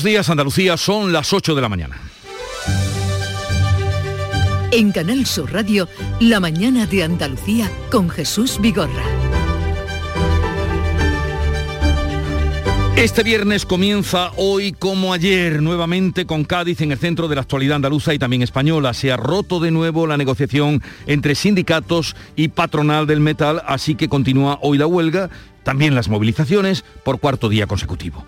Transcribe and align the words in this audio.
Buenos 0.00 0.14
días, 0.14 0.30
Andalucía, 0.30 0.78
son 0.78 1.12
las 1.12 1.30
8 1.30 1.54
de 1.54 1.60
la 1.60 1.68
mañana. 1.68 2.00
En 4.72 4.92
Canal 4.92 5.26
Sur 5.26 5.52
Radio, 5.52 5.90
La 6.20 6.40
mañana 6.40 6.86
de 6.86 7.04
Andalucía 7.04 7.70
con 7.90 8.08
Jesús 8.08 8.58
Vigorra. 8.62 9.04
Este 13.00 13.22
viernes 13.22 13.64
comienza 13.64 14.30
hoy 14.36 14.72
como 14.72 15.14
ayer, 15.14 15.62
nuevamente 15.62 16.26
con 16.26 16.44
Cádiz 16.44 16.82
en 16.82 16.92
el 16.92 16.98
centro 16.98 17.28
de 17.28 17.34
la 17.34 17.40
actualidad 17.40 17.76
andaluza 17.76 18.12
y 18.12 18.18
también 18.18 18.42
española. 18.42 18.92
Se 18.92 19.10
ha 19.10 19.16
roto 19.16 19.58
de 19.58 19.70
nuevo 19.70 20.06
la 20.06 20.18
negociación 20.18 20.82
entre 21.06 21.34
sindicatos 21.34 22.14
y 22.36 22.48
patronal 22.48 23.06
del 23.06 23.20
metal, 23.20 23.62
así 23.66 23.94
que 23.94 24.10
continúa 24.10 24.58
hoy 24.60 24.76
la 24.76 24.86
huelga 24.86 25.30
también 25.62 25.94
las 25.94 26.08
movilizaciones 26.08 26.84
por 27.04 27.20
cuarto 27.20 27.48
día 27.48 27.66
consecutivo. 27.66 28.24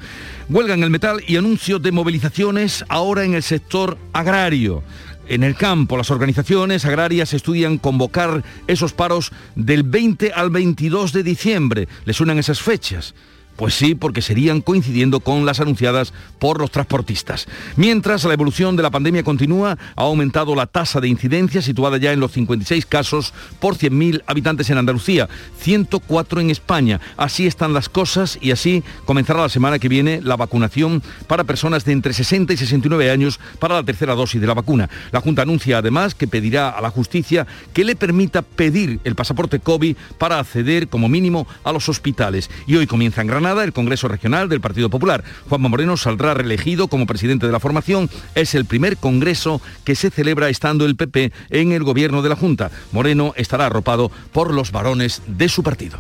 Huelga 0.49 0.75
en 0.75 0.83
el 0.83 0.91
metal 0.91 1.23
y 1.27 1.37
anuncio 1.37 1.79
de 1.79 1.93
movilizaciones 1.93 2.85
ahora 2.89 3.25
en 3.25 3.35
el 3.35 3.43
sector 3.43 3.99
agrario. 4.13 4.83
En 5.29 5.45
el 5.45 5.55
campo, 5.55 5.97
las 5.97 6.11
organizaciones 6.11 6.85
agrarias 6.85 7.33
estudian 7.33 7.79
convocar 7.79 8.43
esos 8.67 8.93
paros 8.93 9.33
del 9.55 9.83
20 9.85 10.33
al 10.33 10.51
22 10.51 11.13
de 11.13 11.23
diciembre. 11.23 11.89
¿Les 12.05 12.17
suenan 12.17 12.39
esas 12.39 12.61
fechas? 12.61 13.15
Pues 13.63 13.75
sí, 13.75 13.95
porque 13.95 14.23
serían 14.23 14.61
coincidiendo 14.61 15.21
con 15.21 15.47
las 15.47 15.61
anunciadas 15.61 16.13
por 16.41 16.61
los 16.61 16.73
transportistas. 16.73 17.47
Mientras 17.77 18.25
la 18.25 18.35
evolución 18.35 18.75
de 18.75 18.83
la 18.83 18.91
pandemia 18.91 19.23
continúa, 19.23 19.79
ha 19.95 20.03
aumentado 20.03 20.57
la 20.57 20.67
tasa 20.67 21.01
de 21.01 21.07
incidencia 21.07 21.63
situada 21.63 21.97
ya 21.99 22.13
en 22.13 22.19
los 22.19 22.33
56 22.33 22.85
casos 22.87 23.33
por 23.61 23.77
100.000 23.77 24.25
habitantes 24.27 24.69
en 24.71 24.79
Andalucía, 24.79 25.29
104 25.61 26.41
en 26.41 26.51
España. 26.51 27.01
Así 27.17 27.47
están 27.47 27.73
las 27.73 27.89
cosas 27.89 28.37
y 28.43 28.51
así 28.51 28.83
comenzará 29.05 29.43
la 29.43 29.49
semana 29.49 29.79
que 29.79 29.89
viene 29.89 30.21
la 30.21 30.35
vacunación 30.35 31.01
para 31.29 31.45
personas 31.45 31.85
de 31.85 31.93
entre 31.93 32.15
60 32.15 32.55
y 32.55 32.57
69 32.57 33.13
años 33.13 33.39
para 33.61 33.77
la 33.77 33.85
tercera 33.85 34.17
dosis 34.17 34.41
de 34.41 34.49
la 34.49 34.55
vacuna. 34.55 34.91
La 35.13 35.21
Junta 35.21 35.43
anuncia 35.43 35.79
además 35.79 36.17
que 36.17 36.27
pedirá 36.27 36.71
a 36.71 36.81
la 36.81 36.91
justicia 36.91 37.47
que 37.73 37.85
le 37.85 37.95
permita 37.95 38.43
pedir 38.43 38.99
el 39.05 39.15
pasaporte 39.15 39.61
COVID 39.61 39.97
para 40.19 40.41
acceder 40.41 40.89
como 40.89 41.09
mínimo 41.09 41.47
a 41.63 41.71
los 41.71 41.89
hospitales. 41.89 42.51
Y 42.67 42.75
hoy 42.75 42.89
comienza 42.89 43.21
en 43.21 43.29
Granada 43.29 43.52
el 43.61 43.73
Congreso 43.73 44.09
Regional 44.09 44.49
del 44.49 44.61
Partido 44.61 44.89
Popular. 44.89 45.23
Juanma 45.49 45.69
Moreno 45.69 45.97
saldrá 45.97 46.33
reelegido 46.35 46.89
como 46.89 47.07
presidente 47.07 47.47
de 47.47 47.53
la 47.53 47.61
formación. 47.61 48.09
Es 48.35 48.55
el 48.55 48.65
primer 48.65 48.97
Congreso 48.97 49.61
que 49.85 49.95
se 49.95 50.11
celebra 50.11 50.49
estando 50.49 50.87
el 50.87 50.97
PP 50.97 51.33
en 51.51 51.73
el 51.73 51.85
gobierno 51.85 52.23
de 52.23 52.31
la 52.31 52.37
Junta. 52.37 52.71
Moreno 52.91 53.35
estará 53.37 53.67
arropado 53.67 54.11
por 54.33 54.53
los 54.55 54.73
varones 54.73 55.23
de 55.27 55.49
su 55.49 55.63
partido. 55.63 55.99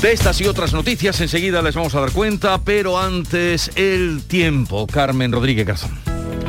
De 0.00 0.12
estas 0.12 0.40
y 0.40 0.46
otras 0.46 0.72
noticias 0.72 1.20
enseguida 1.20 1.62
les 1.62 1.74
vamos 1.74 1.94
a 1.94 2.00
dar 2.00 2.12
cuenta, 2.12 2.58
pero 2.58 3.00
antes 3.00 3.70
el 3.74 4.22
tiempo. 4.22 4.86
Carmen 4.86 5.32
Rodríguez 5.32 5.66
Garzón. 5.66 5.98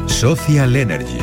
Social 0.07 0.75
Energy. 0.75 1.17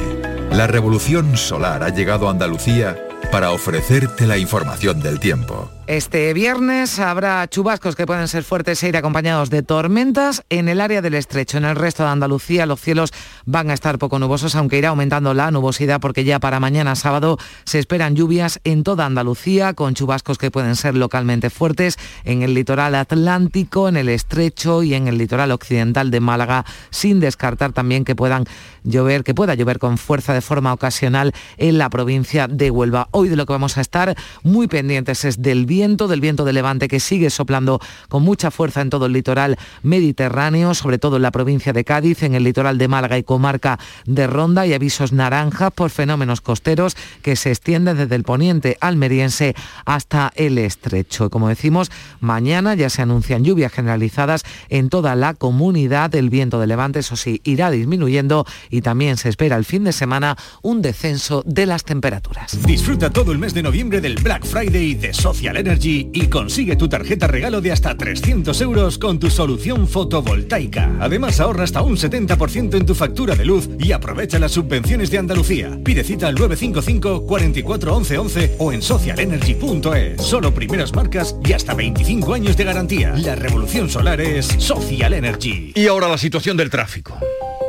La 0.52 0.66
revolución 0.66 1.36
solar 1.36 1.82
ha 1.82 1.88
llegado 1.88 2.28
a 2.28 2.30
Andalucía 2.30 2.96
para 3.30 3.52
ofrecerte 3.52 4.26
la 4.26 4.36
información 4.36 5.00
del 5.00 5.18
tiempo. 5.18 5.71
Este 5.92 6.32
viernes 6.32 6.98
habrá 6.98 7.46
chubascos 7.48 7.96
que 7.96 8.06
pueden 8.06 8.26
ser 8.26 8.44
fuertes 8.44 8.82
e 8.82 8.88
ir 8.88 8.96
acompañados 8.96 9.50
de 9.50 9.62
tormentas 9.62 10.42
en 10.48 10.70
el 10.70 10.80
área 10.80 11.02
del 11.02 11.12
estrecho. 11.12 11.58
En 11.58 11.66
el 11.66 11.76
resto 11.76 12.02
de 12.02 12.08
Andalucía 12.08 12.64
los 12.64 12.80
cielos 12.80 13.12
van 13.44 13.68
a 13.68 13.74
estar 13.74 13.98
poco 13.98 14.18
nubosos, 14.18 14.54
aunque 14.54 14.78
irá 14.78 14.88
aumentando 14.88 15.34
la 15.34 15.50
nubosidad 15.50 16.00
porque 16.00 16.24
ya 16.24 16.40
para 16.40 16.60
mañana 16.60 16.96
sábado 16.96 17.36
se 17.64 17.78
esperan 17.78 18.16
lluvias 18.16 18.58
en 18.64 18.84
toda 18.84 19.04
Andalucía 19.04 19.74
con 19.74 19.92
chubascos 19.92 20.38
que 20.38 20.50
pueden 20.50 20.76
ser 20.76 20.96
localmente 20.96 21.50
fuertes 21.50 21.98
en 22.24 22.40
el 22.40 22.54
litoral 22.54 22.94
atlántico, 22.94 23.86
en 23.86 23.98
el 23.98 24.08
estrecho 24.08 24.82
y 24.82 24.94
en 24.94 25.08
el 25.08 25.18
litoral 25.18 25.52
occidental 25.52 26.10
de 26.10 26.20
Málaga, 26.20 26.64
sin 26.88 27.20
descartar 27.20 27.74
también 27.74 28.06
que 28.06 28.16
puedan 28.16 28.44
llover, 28.82 29.24
que 29.24 29.34
pueda 29.34 29.54
llover 29.54 29.78
con 29.78 29.98
fuerza 29.98 30.32
de 30.32 30.40
forma 30.40 30.72
ocasional 30.72 31.34
en 31.58 31.76
la 31.76 31.90
provincia 31.90 32.48
de 32.48 32.70
Huelva. 32.70 33.08
Hoy 33.10 33.28
de 33.28 33.36
lo 33.36 33.44
que 33.44 33.52
vamos 33.52 33.76
a 33.76 33.82
estar 33.82 34.16
muy 34.42 34.68
pendientes 34.68 35.26
es 35.26 35.42
del 35.42 35.66
del 35.82 36.20
viento 36.20 36.44
de 36.44 36.52
levante 36.52 36.86
que 36.86 37.00
sigue 37.00 37.28
soplando 37.28 37.80
con 38.08 38.22
mucha 38.22 38.52
fuerza 38.52 38.80
en 38.80 38.88
todo 38.88 39.06
el 39.06 39.12
litoral 39.12 39.58
mediterráneo, 39.82 40.74
sobre 40.74 40.98
todo 40.98 41.16
en 41.16 41.22
la 41.22 41.32
provincia 41.32 41.72
de 41.72 41.82
Cádiz, 41.82 42.22
en 42.22 42.36
el 42.36 42.44
litoral 42.44 42.78
de 42.78 42.86
Málaga 42.86 43.18
y 43.18 43.24
comarca 43.24 43.80
de 44.06 44.28
Ronda 44.28 44.64
y 44.64 44.74
avisos 44.74 45.12
naranjas 45.12 45.72
por 45.72 45.90
fenómenos 45.90 46.40
costeros 46.40 46.96
que 47.22 47.34
se 47.34 47.50
extienden 47.50 47.96
desde 47.96 48.14
el 48.14 48.22
poniente 48.22 48.78
almeriense 48.80 49.56
hasta 49.84 50.32
el 50.36 50.56
estrecho. 50.56 51.30
Como 51.30 51.48
decimos, 51.48 51.90
mañana 52.20 52.76
ya 52.76 52.88
se 52.88 53.02
anuncian 53.02 53.42
lluvias 53.42 53.72
generalizadas 53.72 54.44
en 54.68 54.88
toda 54.88 55.16
la 55.16 55.34
comunidad. 55.34 56.14
El 56.14 56.30
viento 56.30 56.60
de 56.60 56.68
levante, 56.68 57.00
eso 57.00 57.16
sí, 57.16 57.40
irá 57.42 57.72
disminuyendo 57.72 58.46
y 58.70 58.82
también 58.82 59.16
se 59.16 59.28
espera 59.28 59.56
el 59.56 59.64
fin 59.64 59.82
de 59.82 59.92
semana 59.92 60.36
un 60.62 60.80
descenso 60.80 61.42
de 61.44 61.66
las 61.66 61.82
temperaturas. 61.82 62.56
Disfruta 62.64 63.10
todo 63.10 63.32
el 63.32 63.38
mes 63.38 63.52
de 63.52 63.64
noviembre 63.64 64.00
del 64.00 64.14
Black 64.22 64.46
Friday 64.46 64.94
de 64.94 65.12
Social 65.12 65.56
Energy 65.62 66.10
y 66.12 66.26
consigue 66.26 66.76
tu 66.76 66.88
tarjeta 66.88 67.26
regalo 67.26 67.60
de 67.60 67.72
hasta 67.72 67.96
300 67.96 68.60
euros 68.60 68.98
con 68.98 69.18
tu 69.18 69.30
solución 69.30 69.88
fotovoltaica. 69.88 70.90
Además 71.00 71.40
ahorra 71.40 71.64
hasta 71.64 71.82
un 71.82 71.96
70% 71.96 72.76
en 72.76 72.84
tu 72.84 72.94
factura 72.94 73.34
de 73.34 73.44
luz 73.44 73.70
y 73.78 73.92
aprovecha 73.92 74.38
las 74.38 74.52
subvenciones 74.52 75.10
de 75.10 75.18
Andalucía. 75.18 75.78
Pide 75.82 76.04
cita 76.04 76.28
al 76.28 76.34
955 76.34 77.26
44 77.26 77.96
11 77.96 78.18
11 78.18 78.56
o 78.58 78.72
en 78.72 78.82
socialenergy.es. 78.82 80.20
Solo 80.22 80.52
primeras 80.52 80.92
marcas 80.94 81.36
y 81.44 81.52
hasta 81.52 81.74
25 81.74 82.34
años 82.34 82.56
de 82.56 82.64
garantía. 82.64 83.14
La 83.16 83.34
revolución 83.34 83.88
solar 83.88 84.20
es 84.20 84.46
Social 84.58 85.14
Energy. 85.14 85.72
Y 85.74 85.86
ahora 85.86 86.08
la 86.08 86.18
situación 86.18 86.56
del 86.56 86.70
tráfico. 86.70 87.18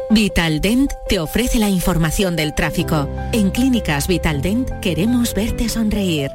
Vitaldent 0.10 0.92
te 1.10 1.20
ofrece 1.20 1.58
la 1.58 1.70
información 1.70 2.36
del 2.36 2.54
tráfico. 2.54 3.10
En 3.32 3.50
Clínicas 3.50 4.08
Vitaldent 4.08 4.70
queremos 4.80 5.34
verte 5.34 5.70
sonreír. 5.70 6.30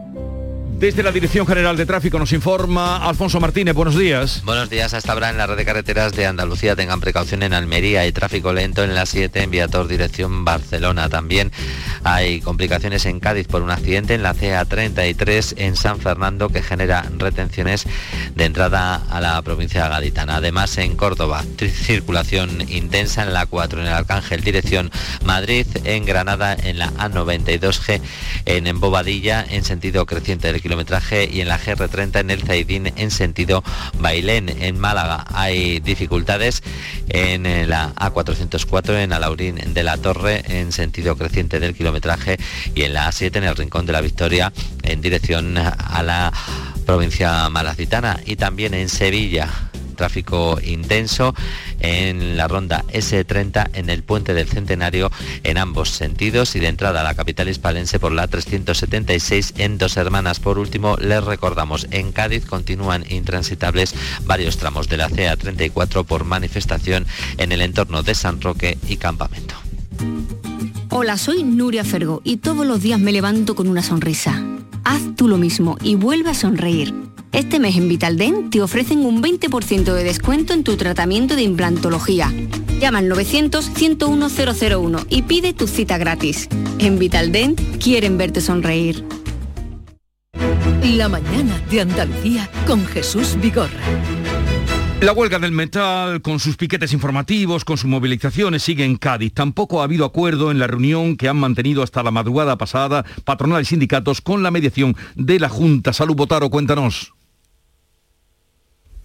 Desde 0.78 1.02
la 1.02 1.10
Dirección 1.10 1.44
General 1.44 1.76
de 1.76 1.86
Tráfico 1.86 2.20
nos 2.20 2.32
informa 2.32 2.98
Alfonso 2.98 3.40
Martínez. 3.40 3.74
Buenos 3.74 3.98
días. 3.98 4.42
Buenos 4.44 4.70
días. 4.70 4.94
Hasta 4.94 5.12
ahora 5.12 5.28
en 5.28 5.36
la 5.36 5.48
red 5.48 5.56
de 5.56 5.64
carreteras 5.64 6.12
de 6.12 6.24
Andalucía 6.24 6.76
tengan 6.76 7.00
precaución 7.00 7.42
en 7.42 7.52
Almería. 7.52 8.02
Hay 8.02 8.12
tráfico 8.12 8.52
lento 8.52 8.84
en 8.84 8.94
la 8.94 9.04
7 9.04 9.42
en 9.42 9.50
Viator 9.50 9.88
dirección 9.88 10.44
Barcelona. 10.44 11.08
También 11.08 11.50
hay 12.04 12.40
complicaciones 12.40 13.06
en 13.06 13.18
Cádiz 13.18 13.48
por 13.48 13.62
un 13.62 13.72
accidente 13.72 14.14
en 14.14 14.22
la 14.22 14.36
CA33 14.36 15.54
en 15.56 15.74
San 15.74 15.98
Fernando 15.98 16.48
que 16.48 16.62
genera 16.62 17.04
retenciones 17.18 17.84
de 18.36 18.44
entrada 18.44 19.02
a 19.10 19.20
la 19.20 19.42
provincia 19.42 19.88
gaditana. 19.88 20.36
Además 20.36 20.78
en 20.78 20.94
Córdoba, 20.94 21.42
circulación 21.58 22.62
intensa 22.70 23.24
en 23.24 23.32
la 23.32 23.46
4 23.46 23.80
en 23.80 23.88
el 23.88 23.92
Arcángel 23.92 24.42
dirección 24.42 24.92
Madrid, 25.24 25.66
en 25.82 26.04
Granada 26.04 26.54
en 26.54 26.78
la 26.78 26.92
A92G 26.92 28.00
en 28.44 28.68
Embobadilla 28.68 29.44
en 29.50 29.64
sentido 29.64 30.06
creciente 30.06 30.52
del 30.52 30.67
kilometraje 30.68 31.30
y 31.32 31.40
en 31.40 31.48
la 31.48 31.58
GR30 31.58 32.20
en 32.20 32.30
el 32.30 32.42
Zaidín 32.42 32.92
en 32.94 33.10
sentido 33.10 33.64
Bailén. 33.98 34.50
En 34.50 34.78
Málaga 34.78 35.24
hay 35.32 35.80
dificultades 35.80 36.62
en 37.08 37.70
la 37.70 37.94
A404 37.94 39.02
en 39.02 39.14
Alaurín 39.14 39.56
de 39.72 39.82
la 39.82 39.96
Torre 39.96 40.44
en 40.46 40.72
sentido 40.72 41.16
creciente 41.16 41.58
del 41.58 41.74
kilometraje 41.74 42.36
y 42.74 42.82
en 42.82 42.92
la 42.92 43.08
A7 43.08 43.36
en 43.36 43.44
el 43.44 43.56
Rincón 43.56 43.86
de 43.86 43.94
la 43.94 44.02
Victoria 44.02 44.52
en 44.82 45.00
dirección 45.00 45.56
a 45.56 46.02
la 46.02 46.32
provincia 46.84 47.48
malacitana 47.48 48.20
y 48.26 48.36
también 48.36 48.74
en 48.74 48.90
Sevilla 48.90 49.67
tráfico 49.98 50.58
intenso 50.64 51.34
en 51.80 52.38
la 52.38 52.48
ronda 52.48 52.84
S30 52.88 53.70
en 53.74 53.90
el 53.90 54.02
puente 54.02 54.32
del 54.32 54.48
Centenario 54.48 55.10
en 55.44 55.58
ambos 55.58 55.90
sentidos 55.90 56.56
y 56.56 56.60
de 56.60 56.68
entrada 56.68 57.00
a 57.02 57.04
la 57.04 57.14
capital 57.14 57.50
hispalense 57.50 57.98
por 57.98 58.12
la 58.12 58.26
376 58.26 59.54
en 59.58 59.76
Dos 59.76 59.98
Hermanas. 59.98 60.40
Por 60.40 60.58
último, 60.58 60.96
les 60.96 61.22
recordamos, 61.22 61.86
en 61.90 62.12
Cádiz 62.12 62.46
continúan 62.46 63.04
intransitables 63.10 63.94
varios 64.24 64.56
tramos 64.56 64.88
de 64.88 64.96
la 64.96 65.10
CA34 65.10 66.04
por 66.04 66.24
manifestación 66.24 67.04
en 67.36 67.52
el 67.52 67.60
entorno 67.60 68.02
de 68.02 68.14
San 68.14 68.40
Roque 68.40 68.78
y 68.88 68.96
Campamento. 68.96 69.54
Hola, 70.90 71.18
soy 71.18 71.42
Nuria 71.42 71.84
Fergo 71.84 72.22
y 72.24 72.38
todos 72.38 72.64
los 72.64 72.80
días 72.80 73.00
me 73.00 73.12
levanto 73.12 73.54
con 73.54 73.68
una 73.68 73.82
sonrisa. 73.82 74.42
Haz 74.84 75.02
tú 75.16 75.28
lo 75.28 75.36
mismo 75.36 75.76
y 75.82 75.96
vuelve 75.96 76.30
a 76.30 76.34
sonreír. 76.34 76.94
Este 77.32 77.60
mes 77.60 77.76
en 77.76 77.88
Vitaldent 77.88 78.50
te 78.50 78.62
ofrecen 78.62 79.04
un 79.04 79.22
20% 79.22 79.92
de 79.92 80.04
descuento 80.04 80.54
en 80.54 80.64
tu 80.64 80.76
tratamiento 80.76 81.36
de 81.36 81.42
implantología. 81.42 82.32
Llama 82.80 82.98
al 82.98 83.10
900-101-001 83.10 85.06
y 85.10 85.22
pide 85.22 85.52
tu 85.52 85.66
cita 85.66 85.98
gratis. 85.98 86.48
En 86.78 86.98
Vitaldent 86.98 87.60
quieren 87.82 88.18
verte 88.18 88.40
sonreír. 88.40 89.04
La 90.82 91.08
mañana 91.08 91.60
de 91.70 91.82
Andalucía 91.82 92.48
con 92.66 92.84
Jesús 92.86 93.36
Vigorra. 93.40 93.68
La 95.00 95.12
huelga 95.12 95.38
del 95.38 95.52
metal, 95.52 96.22
con 96.22 96.40
sus 96.40 96.56
piquetes 96.56 96.92
informativos, 96.92 97.64
con 97.64 97.76
sus 97.76 97.88
movilizaciones, 97.88 98.64
sigue 98.64 98.84
en 98.84 98.96
Cádiz. 98.96 99.32
Tampoco 99.32 99.80
ha 99.80 99.84
habido 99.84 100.04
acuerdo 100.04 100.50
en 100.50 100.58
la 100.58 100.66
reunión 100.66 101.16
que 101.16 101.28
han 101.28 101.36
mantenido 101.36 101.84
hasta 101.84 102.02
la 102.02 102.10
madrugada 102.10 102.58
pasada 102.58 103.04
patronal 103.24 103.62
y 103.62 103.64
sindicatos 103.64 104.20
con 104.20 104.42
la 104.42 104.50
mediación 104.50 104.96
de 105.14 105.38
la 105.38 105.48
Junta. 105.48 105.92
Salud 105.92 106.16
Botaro, 106.16 106.50
cuéntanos. 106.50 107.12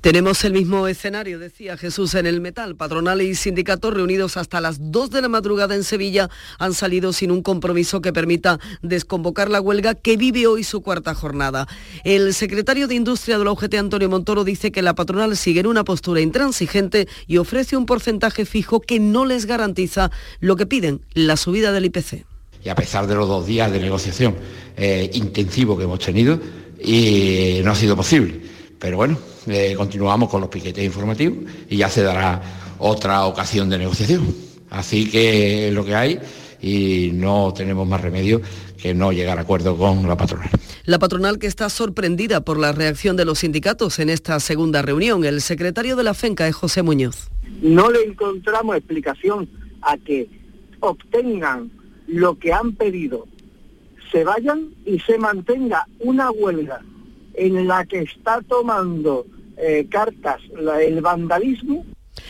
Tenemos 0.03 0.43
el 0.43 0.51
mismo 0.51 0.85
escenario, 0.89 1.39
decía 1.39 1.77
Jesús, 1.77 2.13
en 2.15 2.25
el 2.25 2.41
metal. 2.41 2.75
Patronal 2.75 3.21
y 3.21 3.35
sindicatos 3.35 3.93
reunidos 3.93 4.35
hasta 4.35 4.59
las 4.59 4.91
2 4.91 5.11
de 5.11 5.21
la 5.21 5.29
madrugada 5.29 5.75
en 5.75 5.85
Sevilla 5.85 6.29
han 6.59 6.73
salido 6.73 7.13
sin 7.13 7.31
un 7.31 7.41
compromiso 7.41 8.01
que 8.01 8.11
permita 8.11 8.59
desconvocar 8.81 9.49
la 9.49 9.61
huelga 9.61 9.95
que 9.95 10.17
vive 10.17 10.45
hoy 10.45 10.65
su 10.65 10.81
cuarta 10.81 11.15
jornada. 11.15 11.69
El 12.03 12.33
secretario 12.33 12.89
de 12.89 12.95
Industria 12.95 13.37
de 13.37 13.45
la 13.45 13.53
UGT, 13.53 13.75
Antonio 13.75 14.09
Montoro, 14.09 14.43
dice 14.43 14.73
que 14.73 14.81
la 14.81 14.93
patronal 14.93 15.37
sigue 15.37 15.61
en 15.61 15.67
una 15.67 15.85
postura 15.85 16.19
intransigente 16.19 17.07
y 17.25 17.37
ofrece 17.37 17.77
un 17.77 17.85
porcentaje 17.85 18.43
fijo 18.43 18.81
que 18.81 18.99
no 18.99 19.23
les 19.23 19.45
garantiza 19.45 20.11
lo 20.41 20.57
que 20.57 20.65
piden, 20.65 20.99
la 21.13 21.37
subida 21.37 21.71
del 21.71 21.85
IPC. 21.85 22.25
Y 22.61 22.67
a 22.67 22.75
pesar 22.75 23.07
de 23.07 23.15
los 23.15 23.29
dos 23.29 23.45
días 23.45 23.71
de 23.71 23.79
negociación 23.79 24.35
eh, 24.75 25.09
intensivo 25.13 25.77
que 25.77 25.85
hemos 25.85 25.99
tenido, 25.99 26.35
no 26.35 27.71
ha 27.71 27.75
sido 27.75 27.95
posible. 27.95 28.41
Pero 28.77 28.97
bueno, 28.97 29.17
eh, 29.47 29.73
continuamos 29.75 30.29
con 30.29 30.41
los 30.41 30.49
piquetes 30.49 30.83
informativos 30.83 31.39
y 31.69 31.77
ya 31.77 31.89
se 31.89 32.03
dará 32.03 32.41
otra 32.79 33.25
ocasión 33.25 33.69
de 33.69 33.77
negociación. 33.77 34.33
Así 34.69 35.09
que 35.09 35.67
es 35.67 35.73
lo 35.73 35.85
que 35.85 35.95
hay 35.95 36.19
y 36.61 37.11
no 37.13 37.53
tenemos 37.53 37.87
más 37.87 38.01
remedio 38.01 38.41
que 38.77 38.93
no 38.93 39.11
llegar 39.11 39.37
a 39.37 39.41
acuerdo 39.41 39.77
con 39.77 40.07
la 40.07 40.17
patronal. 40.17 40.49
La 40.85 40.99
patronal 40.99 41.39
que 41.39 41.47
está 41.47 41.69
sorprendida 41.69 42.41
por 42.41 42.59
la 42.59 42.71
reacción 42.71 43.15
de 43.15 43.25
los 43.25 43.39
sindicatos 43.39 43.99
en 43.99 44.09
esta 44.09 44.39
segunda 44.39 44.81
reunión. 44.81 45.23
El 45.23 45.41
secretario 45.41 45.95
de 45.95 46.03
la 46.03 46.13
FENCA 46.13 46.47
es 46.47 46.55
José 46.55 46.83
Muñoz. 46.83 47.29
No 47.61 47.89
le 47.91 48.03
encontramos 48.03 48.75
explicación 48.75 49.49
a 49.81 49.97
que 49.97 50.27
obtengan 50.79 51.71
lo 52.07 52.37
que 52.37 52.51
han 52.51 52.73
pedido, 52.73 53.25
se 54.11 54.23
vayan 54.23 54.69
y 54.85 54.99
se 54.99 55.17
mantenga 55.17 55.87
una 55.99 56.31
huelga 56.31 56.81
en 57.33 57.67
la 57.67 57.85
que 57.85 57.99
está 57.99 58.41
tomando 58.41 59.25
eh, 59.57 59.87
cartas 59.89 60.41
el 60.81 61.01
vandalismo 61.01 61.85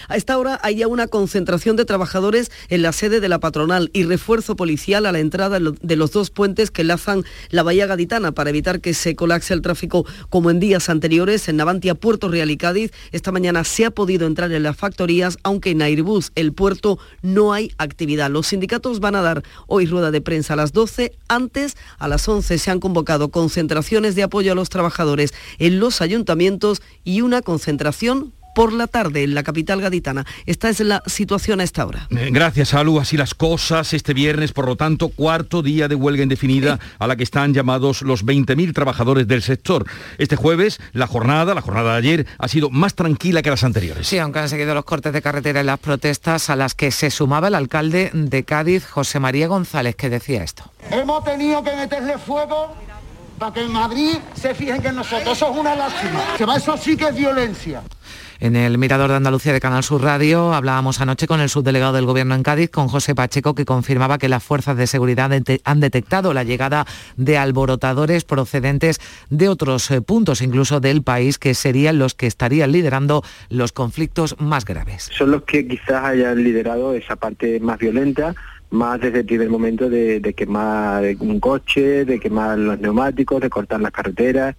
a 0.08 0.16
esta 0.16 0.38
hora 0.38 0.60
hay 0.64 0.76
ya 0.76 0.88
una 0.88 1.08
concentración 1.08 1.76
de 1.76 1.86
trabajadores 1.86 2.52
en 2.70 2.82
la 2.82 2.92
sede 2.92 3.20
de 3.20 3.30
la 3.30 3.40
patronal 3.40 3.90
y 3.94 4.04
refuerzo 4.04 4.56
policial 4.56 5.06
a 5.06 5.12
la 5.12 5.20
entrada 5.20 5.60
de 5.60 5.96
los 5.96 6.12
dos 6.12 6.30
puentes 6.30 6.72
que 6.72 6.82
enlazan 6.82 7.24
la 7.50 7.64
bahía 7.64 7.86
gaditana 7.86 8.32
para 8.32 8.50
evitar 8.50 8.82
que 8.82 8.94
se 8.94 9.16
colapse 9.16 9.54
el 9.54 9.62
tráfico 9.62 10.06
como 10.30 10.50
en 10.50 10.60
días 10.60 10.90
anteriores 10.90 11.48
en 11.48 11.58
Navantia, 11.58 11.96
Puerto 11.96 12.28
Real 12.30 12.52
y 12.52 12.58
Cádiz. 12.58 12.92
Esta 13.12 13.32
mañana 13.32 13.64
se 13.64 13.86
ha 13.86 13.92
podido 13.92 14.28
entrar 14.28 14.52
en 14.52 14.64
las 14.64 14.78
factorías, 14.78 15.38
aunque 15.44 15.72
en 15.72 15.82
Airbus, 15.82 16.32
el 16.36 16.54
puerto, 16.54 17.00
no 17.22 17.54
hay 17.54 17.72
actividad. 17.78 18.30
Los 18.30 18.48
sindicatos 18.48 19.00
van 19.00 19.16
a 19.16 19.22
dar 19.22 19.44
hoy 19.68 19.86
rueda 19.86 20.12
de 20.12 20.22
prensa 20.22 20.54
a 20.54 20.58
las 20.58 20.74
12. 20.74 21.14
Antes, 21.28 21.78
a 21.98 22.08
las 22.08 22.28
11, 22.28 22.58
se 22.58 22.72
han 22.72 22.80
convocado 22.80 23.30
concentraciones 23.30 24.16
de 24.16 24.24
apoyo 24.24 24.52
a 24.52 24.56
los 24.56 24.70
trabajadores 24.70 25.34
en 25.60 25.80
los 25.80 26.02
ayuntamientos 26.02 26.82
y 27.04 27.22
una 27.22 27.42
concentración 27.42 28.34
por 28.54 28.74
la 28.74 28.88
tarde 28.88 29.24
en 29.24 29.36
la 29.36 29.44
capital 29.44 29.82
gaditana. 29.82 30.26
Esta 30.46 30.70
es 30.70 30.80
la 30.80 31.04
situación 31.06 31.60
a 31.60 31.64
esta 31.64 31.86
hora. 31.86 32.08
Eh, 32.10 32.30
gracias, 32.32 32.70
Salud. 32.70 33.00
Así 33.00 33.18
las 33.18 33.34
cosas 33.34 33.94
este 33.94 34.14
viernes, 34.14 34.52
por 34.52 34.66
lo 34.66 34.76
tanto, 34.76 35.10
cuarto 35.10 35.62
día 35.62 35.88
de 35.88 35.96
huelga 35.96 36.24
indefinida 36.24 36.80
a 37.00 37.08
la 37.08 37.16
que 37.16 37.24
están 37.24 37.54
llamados 37.54 38.02
los 38.02 38.26
20.000 38.26 38.74
trabajadores 38.74 39.28
del 39.28 39.42
sector. 39.42 39.86
Este 40.18 40.36
jueves, 40.36 40.80
la 40.94 41.08
jornada, 41.08 41.54
la 41.54 41.62
jornada 41.62 41.94
de 41.94 41.98
ayer, 41.98 42.28
ha 42.38 42.48
sido 42.48 42.70
más 42.70 42.96
tranquila 42.96 43.42
que 43.42 43.50
las 43.50 43.64
anteriores. 43.64 44.08
Sí, 44.08 44.18
aunque 44.18 44.40
han 44.40 44.50
seguido 44.50 44.74
los 44.74 44.86
cortes 44.86 45.14
de 45.14 45.22
carretera 45.22 45.62
y 45.62 45.64
las 45.64 45.80
protestas 45.80 46.50
a 46.50 46.56
las 46.56 46.76
que 46.76 46.92
se 46.92 47.12
sumaba 47.12 47.48
el 47.48 47.56
alcalde 47.56 48.12
de 48.14 48.44
Cádiz, 48.44 48.86
José 48.86 49.20
María 49.20 49.48
González, 49.48 49.96
que 49.96 50.10
decía 50.10 50.44
esto. 50.44 50.64
Hemos 50.92 51.24
tenido 51.24 51.64
que 51.64 51.76
meterle 51.76 52.18
fuego 52.18 52.76
para 53.40 53.54
que 53.54 53.62
en 53.62 53.72
Madrid 53.72 54.18
se 54.36 54.54
fijen 54.54 54.82
que 54.82 54.92
nosotros. 54.92 55.36
Eso 55.36 55.52
es 55.52 55.58
una 55.58 55.76
lástima. 55.76 56.56
Eso 56.56 56.78
sí 56.78 56.96
que 56.96 57.06
es 57.08 57.16
violencia. 57.16 57.82
En 58.44 58.58
el 58.58 58.78
Mirador 58.78 59.10
de 59.10 59.16
Andalucía 59.16 59.54
de 59.54 59.62
Canal 59.62 59.84
Sur 59.84 60.02
Radio 60.02 60.54
hablábamos 60.54 61.00
anoche 61.00 61.28
con 61.28 61.40
el 61.40 61.48
subdelegado 61.48 61.94
del 61.94 62.06
Gobierno 62.06 62.36
en 62.36 62.44
Cádiz, 62.44 62.70
con 62.70 62.90
José 62.90 63.16
Pacheco, 63.16 63.56
que 63.56 63.64
confirmaba 63.64 64.18
que 64.18 64.28
las 64.28 64.44
fuerzas 64.44 64.76
de 64.76 64.86
seguridad 64.86 65.32
han 65.64 65.80
detectado 65.80 66.34
la 66.34 66.44
llegada 66.44 66.86
de 67.16 67.38
alborotadores 67.38 68.26
procedentes 68.26 69.00
de 69.30 69.48
otros 69.48 69.90
eh, 69.92 70.02
puntos, 70.02 70.42
incluso 70.42 70.82
del 70.82 71.04
país, 71.04 71.40
que 71.40 71.54
serían 71.54 72.00
los 72.00 72.16
que 72.16 72.28
estarían 72.28 72.74
liderando 72.74 73.24
los 73.48 73.72
conflictos 73.72 74.36
más 74.40 74.66
graves. 74.66 75.10
Son 75.18 75.32
los 75.32 75.44
que 75.44 75.66
quizás 75.66 76.04
hayan 76.04 76.44
liderado 76.44 76.96
esa 76.96 77.16
parte 77.16 77.62
más 77.62 77.80
violenta 77.80 78.36
más 78.74 79.00
desde 79.00 79.20
el 79.20 79.26
primer 79.26 79.50
momento 79.50 79.90
de, 79.90 80.34
quemar 80.36 81.04
un 81.20 81.40
coche, 81.40 82.06
de 82.06 82.20
quemar 82.20 82.58
los 82.58 82.80
neumáticos, 82.80 83.40
de 83.40 83.50
cortar 83.50 83.80
las 83.80 83.92
carreteras. 83.92 84.56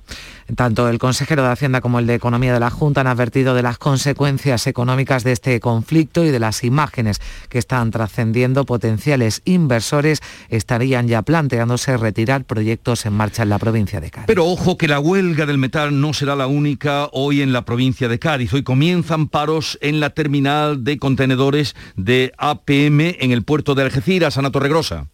Tanto 0.57 0.89
el 0.89 0.99
consejero 0.99 1.43
de 1.43 1.49
Hacienda 1.49 1.81
como 1.81 1.99
el 1.99 2.07
de 2.07 2.15
Economía 2.15 2.53
de 2.53 2.61
la 2.61 2.71
Junta 2.71 3.01
han 3.01 3.07
advertido 3.07 3.55
de 3.55 3.63
las 3.63 3.79
consecuencias 3.79 4.67
económicas 4.67 5.25
de 5.25 5.33
este 5.33 5.59
conflicto 5.59 6.25
y 6.25 6.31
de 6.31 6.39
las 6.39 6.65
imágenes 6.65 7.21
que 7.49 7.59
están 7.59 7.91
trascendiendo. 7.91 8.65
Potenciales 8.65 9.43
inversores 9.45 10.21
estarían 10.49 11.09
ya 11.09 11.23
planteándose 11.23 11.97
retirar 11.97 12.45
proyectos 12.45 13.07
en 13.07 13.15
marcha 13.15 13.43
en 13.43 13.49
la 13.49 13.59
provincia 13.59 14.01
de 14.01 14.11
Cádiz. 14.11 14.27
Pero 14.27 14.47
ojo 14.47 14.79
que 14.79 14.87
la 14.87 15.01
huelga 15.01 15.47
del 15.47 15.59
metal 15.59 16.01
no 16.01 16.13
será 16.13 16.37
la 16.37 16.47
única 16.47 17.09
hoy 17.13 17.41
en 17.41 17.53
la 17.53 17.65
provincia 17.65 18.09
de 18.09 18.19
Cádiz. 18.19 18.53
Hoy 18.53 18.63
comienzan 18.63 19.29
paros 19.29 19.79
en 19.81 19.99
la 19.99 20.11
terminal 20.11 20.85
de 20.85 20.99
contenedores 20.99 21.75
de 21.97 22.33
APM 22.39 23.17
en 23.19 23.33
el 23.33 23.43
puerto 23.43 23.75
de 23.75 23.83
Algeciras 23.83 24.04
Algeciras, 24.05 24.37
Ana 24.37 24.51
Torregrosa. 24.51 25.07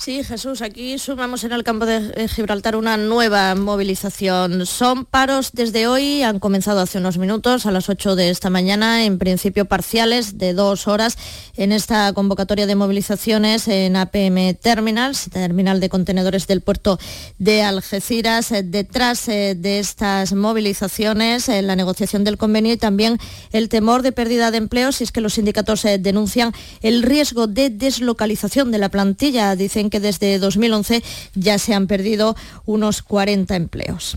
Sí, 0.00 0.22
Jesús, 0.22 0.62
aquí 0.62 0.96
sumamos 0.96 1.42
en 1.42 1.50
el 1.50 1.64
campo 1.64 1.84
de 1.84 2.28
Gibraltar 2.28 2.76
una 2.76 2.96
nueva 2.96 3.56
movilización. 3.56 4.64
Son 4.64 5.04
paros 5.04 5.50
desde 5.52 5.88
hoy, 5.88 6.22
han 6.22 6.38
comenzado 6.38 6.80
hace 6.80 6.98
unos 6.98 7.18
minutos, 7.18 7.66
a 7.66 7.72
las 7.72 7.88
8 7.88 8.14
de 8.14 8.30
esta 8.30 8.48
mañana, 8.48 9.04
en 9.04 9.18
principio 9.18 9.64
parciales 9.64 10.38
de 10.38 10.52
dos 10.52 10.86
horas 10.86 11.18
en 11.56 11.72
esta 11.72 12.12
convocatoria 12.12 12.68
de 12.68 12.76
movilizaciones 12.76 13.66
en 13.66 13.96
APM 13.96 14.54
Terminals, 14.54 15.30
terminal 15.30 15.80
de 15.80 15.88
contenedores 15.88 16.46
del 16.46 16.60
puerto 16.60 17.00
de 17.38 17.64
Algeciras. 17.64 18.54
Detrás 18.62 19.28
eh, 19.28 19.56
de 19.58 19.80
estas 19.80 20.32
movilizaciones, 20.32 21.48
la 21.48 21.74
negociación 21.74 22.22
del 22.22 22.38
convenio 22.38 22.72
y 22.72 22.76
también 22.76 23.18
el 23.50 23.68
temor 23.68 24.02
de 24.02 24.12
pérdida 24.12 24.52
de 24.52 24.58
empleo, 24.58 24.92
si 24.92 25.02
es 25.02 25.10
que 25.10 25.20
los 25.20 25.34
sindicatos 25.34 25.84
eh, 25.84 25.98
denuncian 25.98 26.52
el 26.82 27.02
riesgo 27.02 27.48
de 27.48 27.68
deslocalización 27.68 28.70
de 28.70 28.78
la 28.78 28.90
plantilla. 28.90 29.56
Dicen 29.56 29.87
que 29.90 30.00
desde 30.00 30.38
2011 30.38 31.02
ya 31.34 31.58
se 31.58 31.74
han 31.74 31.86
perdido 31.86 32.36
unos 32.66 33.02
40 33.02 33.56
empleos. 33.56 34.16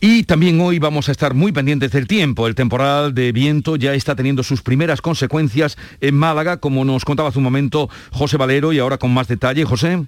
Y 0.00 0.22
también 0.24 0.60
hoy 0.60 0.78
vamos 0.78 1.08
a 1.08 1.12
estar 1.12 1.34
muy 1.34 1.50
pendientes 1.50 1.90
del 1.90 2.06
tiempo. 2.06 2.46
El 2.46 2.54
temporal 2.54 3.14
de 3.14 3.32
viento 3.32 3.74
ya 3.74 3.94
está 3.94 4.14
teniendo 4.14 4.44
sus 4.44 4.62
primeras 4.62 5.00
consecuencias 5.00 5.76
en 6.00 6.14
Málaga, 6.14 6.58
como 6.58 6.84
nos 6.84 7.04
contaba 7.04 7.30
hace 7.30 7.38
un 7.38 7.44
momento 7.44 7.88
José 8.12 8.36
Valero, 8.36 8.72
y 8.72 8.78
ahora 8.78 8.98
con 8.98 9.12
más 9.12 9.26
detalle. 9.26 9.64
José. 9.64 10.04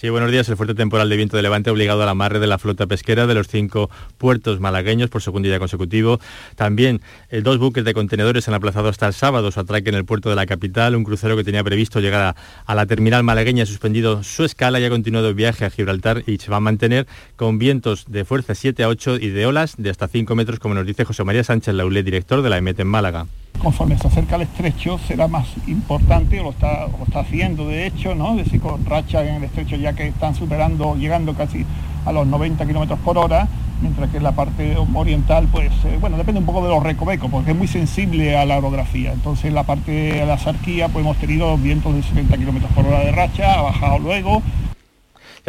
Sí, 0.00 0.10
buenos 0.10 0.30
días. 0.30 0.48
El 0.48 0.56
fuerte 0.56 0.76
temporal 0.76 1.08
de 1.08 1.16
viento 1.16 1.36
de 1.36 1.42
levante 1.42 1.70
ha 1.70 1.72
obligado 1.72 2.04
al 2.04 2.08
amarre 2.08 2.38
de 2.38 2.46
la 2.46 2.58
flota 2.58 2.86
pesquera 2.86 3.26
de 3.26 3.34
los 3.34 3.48
cinco 3.48 3.90
puertos 4.16 4.60
malagueños 4.60 5.10
por 5.10 5.22
segundo 5.22 5.48
día 5.48 5.58
consecutivo. 5.58 6.20
También 6.54 7.00
eh, 7.30 7.40
dos 7.40 7.58
buques 7.58 7.84
de 7.84 7.94
contenedores 7.94 8.46
han 8.46 8.54
aplazado 8.54 8.90
hasta 8.90 9.08
el 9.08 9.12
sábado 9.12 9.50
su 9.50 9.58
atraque 9.58 9.88
en 9.88 9.96
el 9.96 10.04
puerto 10.04 10.30
de 10.30 10.36
la 10.36 10.46
capital. 10.46 10.94
Un 10.94 11.02
crucero 11.02 11.36
que 11.36 11.42
tenía 11.42 11.64
previsto 11.64 11.98
llegar 11.98 12.36
a, 12.64 12.74
la 12.76 12.86
terminal 12.86 13.24
malagueña 13.24 13.64
ha 13.64 13.66
suspendido 13.66 14.22
su 14.22 14.44
escala 14.44 14.78
y 14.78 14.84
ha 14.84 14.88
continuado 14.88 15.30
el 15.30 15.34
viaje 15.34 15.64
a 15.64 15.70
Gibraltar 15.70 16.22
y 16.28 16.38
se 16.38 16.48
va 16.48 16.58
a 16.58 16.60
mantener 16.60 17.08
con 17.34 17.58
vientos 17.58 18.04
de 18.06 18.24
fuerza 18.24 18.54
7 18.54 18.84
a 18.84 18.88
8 18.90 19.16
y 19.16 19.30
de 19.30 19.46
olas 19.46 19.74
de 19.78 19.90
hasta 19.90 20.06
5 20.06 20.32
metros, 20.36 20.60
como 20.60 20.76
nos 20.76 20.86
dice 20.86 21.04
José 21.06 21.24
María 21.24 21.42
Sánchez 21.42 21.74
Laulé, 21.74 22.04
director 22.04 22.40
de 22.42 22.50
la 22.50 22.58
EMET 22.58 22.78
en 22.78 22.86
Málaga 22.86 23.26
conforme 23.58 23.98
se 23.98 24.06
acerca 24.06 24.36
al 24.36 24.42
estrecho 24.42 24.98
será 25.06 25.28
más 25.28 25.46
importante, 25.66 26.40
o 26.40 26.44
lo 26.44 26.50
está, 26.50 26.88
haciendo 27.14 27.68
de 27.68 27.86
hecho, 27.86 28.14
¿no? 28.14 28.30
Es 28.38 28.44
decir, 28.44 28.60
con 28.60 28.84
rachas 28.84 29.26
en 29.26 29.36
el 29.36 29.44
estrecho 29.44 29.76
ya 29.76 29.92
que 29.92 30.08
están 30.08 30.34
superando, 30.34 30.96
llegando 30.96 31.34
casi 31.34 31.66
a 32.06 32.12
los 32.12 32.26
90 32.26 32.64
kilómetros 32.66 32.98
por 33.00 33.18
hora, 33.18 33.48
mientras 33.82 34.10
que 34.10 34.16
en 34.18 34.22
la 34.22 34.32
parte 34.32 34.76
oriental, 34.94 35.48
pues, 35.50 35.70
eh, 35.84 35.98
bueno, 36.00 36.16
depende 36.16 36.40
un 36.40 36.46
poco 36.46 36.62
de 36.62 36.70
los 36.70 36.82
recovecos, 36.82 37.30
porque 37.30 37.50
es 37.50 37.56
muy 37.56 37.68
sensible 37.68 38.36
a 38.36 38.44
la 38.46 38.58
orografía. 38.58 39.12
Entonces, 39.12 39.46
en 39.46 39.54
la 39.54 39.64
parte 39.64 39.90
de 39.90 40.26
la 40.26 40.38
sarquía, 40.38 40.88
pues 40.88 41.04
hemos 41.04 41.16
tenido 41.18 41.56
vientos 41.58 41.94
de 41.94 42.02
70 42.02 42.36
kilómetros 42.38 42.72
por 42.72 42.86
hora 42.86 43.00
de 43.00 43.12
racha, 43.12 43.58
ha 43.58 43.62
bajado 43.62 43.98
luego, 43.98 44.42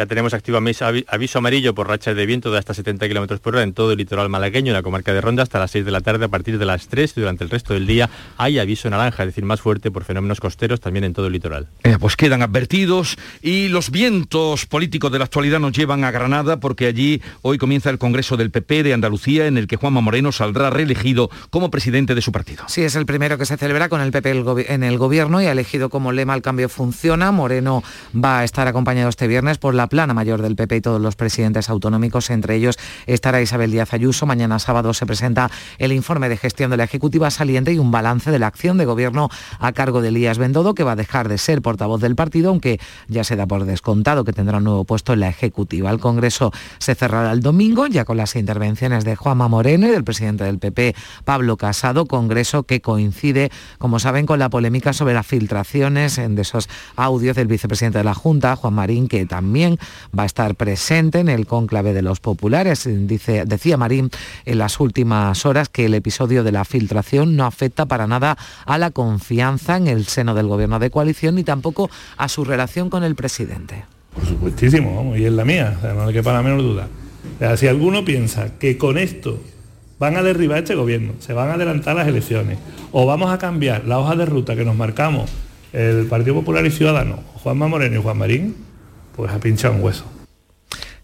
ya 0.00 0.06
tenemos 0.06 0.32
activo 0.32 0.56
aviso 0.56 1.38
amarillo 1.38 1.74
por 1.74 1.86
rachas 1.86 2.16
de 2.16 2.24
viento 2.24 2.50
de 2.50 2.58
hasta 2.58 2.72
70 2.72 3.06
km 3.06 3.38
por 3.38 3.54
hora 3.54 3.64
en 3.64 3.74
todo 3.74 3.92
el 3.92 3.98
litoral 3.98 4.30
malagueño, 4.30 4.70
en 4.70 4.72
la 4.72 4.82
comarca 4.82 5.12
de 5.12 5.20
Ronda, 5.20 5.42
hasta 5.42 5.58
las 5.58 5.72
6 5.72 5.84
de 5.84 5.90
la 5.90 6.00
tarde. 6.00 6.24
A 6.24 6.28
partir 6.28 6.58
de 6.58 6.64
las 6.64 6.88
3 6.88 7.12
y 7.18 7.20
durante 7.20 7.44
el 7.44 7.50
resto 7.50 7.74
del 7.74 7.86
día 7.86 8.08
hay 8.38 8.58
aviso 8.58 8.88
naranja, 8.88 9.24
es 9.24 9.26
decir, 9.26 9.44
más 9.44 9.60
fuerte 9.60 9.90
por 9.90 10.04
fenómenos 10.04 10.40
costeros 10.40 10.80
también 10.80 11.04
en 11.04 11.12
todo 11.12 11.26
el 11.26 11.34
litoral. 11.34 11.68
Eh, 11.82 11.98
pues 12.00 12.16
quedan 12.16 12.40
advertidos 12.40 13.18
y 13.42 13.68
los 13.68 13.90
vientos 13.90 14.64
políticos 14.64 15.12
de 15.12 15.18
la 15.18 15.26
actualidad 15.26 15.60
nos 15.60 15.72
llevan 15.72 16.02
a 16.04 16.10
Granada 16.10 16.60
porque 16.60 16.86
allí 16.86 17.20
hoy 17.42 17.58
comienza 17.58 17.90
el 17.90 17.98
Congreso 17.98 18.38
del 18.38 18.50
PP 18.50 18.84
de 18.84 18.94
Andalucía 18.94 19.48
en 19.48 19.58
el 19.58 19.66
que 19.66 19.76
Juanma 19.76 20.00
Moreno 20.00 20.32
saldrá 20.32 20.70
reelegido 20.70 21.28
como 21.50 21.70
presidente 21.70 22.14
de 22.14 22.22
su 22.22 22.32
partido. 22.32 22.64
Sí, 22.68 22.80
es 22.80 22.96
el 22.96 23.04
primero 23.04 23.36
que 23.36 23.44
se 23.44 23.58
celebra 23.58 23.90
con 23.90 24.00
el 24.00 24.12
PP 24.12 24.30
en 24.72 24.82
el 24.82 24.96
gobierno 24.96 25.42
y 25.42 25.44
ha 25.44 25.52
elegido 25.52 25.90
como 25.90 26.10
lema 26.10 26.34
el 26.34 26.40
cambio 26.40 26.70
funciona. 26.70 27.32
Moreno 27.32 27.84
va 28.16 28.38
a 28.38 28.44
estar 28.44 28.66
acompañado 28.66 29.10
este 29.10 29.26
viernes 29.26 29.58
por 29.58 29.74
la 29.74 29.89
plana 29.90 30.14
mayor 30.14 30.40
del 30.40 30.56
PP 30.56 30.76
y 30.76 30.80
todos 30.80 31.00
los 31.02 31.16
presidentes 31.16 31.68
autonómicos, 31.68 32.30
entre 32.30 32.54
ellos 32.54 32.78
estará 33.06 33.42
Isabel 33.42 33.70
Díaz 33.70 33.92
Ayuso. 33.92 34.24
Mañana 34.24 34.58
sábado 34.58 34.94
se 34.94 35.04
presenta 35.04 35.50
el 35.76 35.92
informe 35.92 36.30
de 36.30 36.38
gestión 36.38 36.70
de 36.70 36.78
la 36.78 36.84
Ejecutiva 36.84 37.30
saliente 37.30 37.74
y 37.74 37.78
un 37.78 37.90
balance 37.90 38.30
de 38.30 38.38
la 38.38 38.46
acción 38.46 38.78
de 38.78 38.86
gobierno 38.86 39.28
a 39.58 39.72
cargo 39.72 40.00
de 40.00 40.08
Elías 40.08 40.38
Bendodo, 40.38 40.74
que 40.74 40.84
va 40.84 40.92
a 40.92 40.96
dejar 40.96 41.28
de 41.28 41.36
ser 41.36 41.60
portavoz 41.60 42.00
del 42.00 42.14
partido, 42.14 42.50
aunque 42.50 42.80
ya 43.08 43.24
se 43.24 43.36
da 43.36 43.46
por 43.46 43.64
descontado 43.64 44.24
que 44.24 44.32
tendrá 44.32 44.58
un 44.58 44.64
nuevo 44.64 44.84
puesto 44.84 45.12
en 45.12 45.20
la 45.20 45.28
Ejecutiva. 45.28 45.90
El 45.90 45.98
Congreso 45.98 46.52
se 46.78 46.94
cerrará 46.94 47.32
el 47.32 47.40
domingo, 47.40 47.86
ya 47.88 48.04
con 48.04 48.16
las 48.16 48.36
intervenciones 48.36 49.04
de 49.04 49.16
Juanma 49.16 49.48
Moreno 49.48 49.88
y 49.88 49.90
del 49.90 50.04
presidente 50.04 50.44
del 50.44 50.60
PP, 50.60 50.94
Pablo 51.24 51.56
Casado, 51.56 52.06
Congreso 52.06 52.62
que 52.62 52.80
coincide, 52.80 53.50
como 53.78 53.98
saben, 53.98 54.24
con 54.24 54.38
la 54.38 54.50
polémica 54.50 54.92
sobre 54.92 55.14
las 55.14 55.26
filtraciones 55.26 56.16
de 56.16 56.40
esos 56.40 56.68
audios 56.94 57.34
del 57.34 57.48
vicepresidente 57.48 57.98
de 57.98 58.04
la 58.04 58.14
Junta, 58.14 58.54
Juan 58.54 58.74
Marín, 58.74 59.08
que 59.08 59.26
también 59.26 59.79
va 60.16 60.24
a 60.24 60.26
estar 60.26 60.54
presente 60.54 61.18
en 61.18 61.28
el 61.28 61.46
cónclave 61.46 61.92
de 61.92 62.02
los 62.02 62.20
populares. 62.20 62.88
Dice, 63.06 63.44
decía 63.46 63.76
Marín 63.76 64.10
en 64.44 64.58
las 64.58 64.80
últimas 64.80 65.44
horas 65.46 65.68
que 65.68 65.86
el 65.86 65.94
episodio 65.94 66.44
de 66.44 66.52
la 66.52 66.64
filtración 66.64 67.36
no 67.36 67.46
afecta 67.46 67.86
para 67.86 68.06
nada 68.06 68.36
a 68.66 68.78
la 68.78 68.90
confianza 68.90 69.76
en 69.76 69.86
el 69.86 70.06
seno 70.06 70.34
del 70.34 70.46
gobierno 70.46 70.78
de 70.78 70.90
coalición 70.90 71.34
ni 71.36 71.44
tampoco 71.44 71.90
a 72.16 72.28
su 72.28 72.44
relación 72.44 72.90
con 72.90 73.04
el 73.04 73.14
presidente. 73.14 73.84
Por 74.14 74.26
supuestísimo, 74.26 74.96
vamos, 74.96 75.18
y 75.18 75.24
es 75.24 75.32
la 75.32 75.44
mía, 75.44 75.78
no 75.82 76.06
hay 76.06 76.12
que 76.12 76.22
para 76.22 76.38
la 76.38 76.42
menor 76.42 76.62
duda. 76.62 76.88
si 77.56 77.66
alguno 77.66 78.04
piensa 78.04 78.58
que 78.58 78.76
con 78.76 78.98
esto 78.98 79.40
van 79.98 80.16
a 80.16 80.22
derribar 80.22 80.58
este 80.58 80.74
gobierno, 80.74 81.12
se 81.20 81.32
van 81.32 81.50
a 81.50 81.54
adelantar 81.54 81.94
las 81.94 82.08
elecciones, 82.08 82.58
o 82.90 83.06
vamos 83.06 83.30
a 83.30 83.38
cambiar 83.38 83.84
la 83.84 83.98
hoja 83.98 84.16
de 84.16 84.26
ruta 84.26 84.56
que 84.56 84.64
nos 84.64 84.74
marcamos 84.74 85.30
el 85.72 86.06
Partido 86.06 86.34
Popular 86.34 86.66
y 86.66 86.70
Ciudadanos, 86.70 87.20
Juanma 87.42 87.68
Moreno 87.68 88.00
y 88.00 88.02
Juan 88.02 88.18
Marín, 88.18 88.56
pues 89.20 89.32
ha 89.34 89.38
pinchado 89.38 89.74
un 89.74 89.82
hueso. 89.82 90.04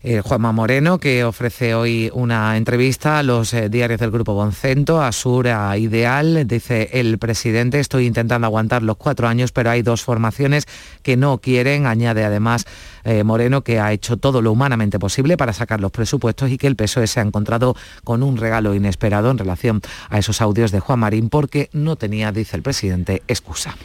Eh, 0.02 0.22
Juanma 0.24 0.50
Moreno, 0.52 0.98
que 0.98 1.22
ofrece 1.24 1.74
hoy 1.74 2.10
una 2.14 2.56
entrevista 2.56 3.18
a 3.18 3.22
los 3.22 3.52
eh, 3.52 3.68
diarios 3.68 4.00
del 4.00 4.10
Grupo 4.10 4.32
Boncento, 4.32 5.02
a 5.02 5.12
Sur, 5.12 5.48
a 5.48 5.76
Ideal. 5.76 6.46
Dice 6.46 6.88
el 6.94 7.18
presidente, 7.18 7.78
estoy 7.78 8.06
intentando 8.06 8.46
aguantar 8.46 8.82
los 8.82 8.96
cuatro 8.96 9.28
años, 9.28 9.52
pero 9.52 9.68
hay 9.68 9.82
dos 9.82 10.02
formaciones 10.02 10.64
que 11.02 11.18
no 11.18 11.38
quieren. 11.38 11.84
Añade 11.84 12.24
además 12.24 12.64
eh, 13.04 13.22
Moreno 13.22 13.62
que 13.62 13.80
ha 13.80 13.92
hecho 13.92 14.16
todo 14.16 14.40
lo 14.40 14.50
humanamente 14.50 14.98
posible 14.98 15.36
para 15.36 15.52
sacar 15.52 15.82
los 15.82 15.90
presupuestos 15.90 16.50
y 16.50 16.56
que 16.56 16.68
el 16.68 16.76
PSOE 16.76 17.06
se 17.06 17.20
ha 17.20 17.22
encontrado 17.22 17.76
con 18.02 18.22
un 18.22 18.38
regalo 18.38 18.74
inesperado 18.74 19.30
en 19.30 19.36
relación 19.36 19.82
a 20.08 20.18
esos 20.18 20.40
audios 20.40 20.70
de 20.70 20.80
Juan 20.80 21.00
Marín 21.00 21.28
porque 21.28 21.68
no 21.74 21.96
tenía, 21.96 22.32
dice 22.32 22.56
el 22.56 22.62
presidente, 22.62 23.22
excusa. 23.28 23.76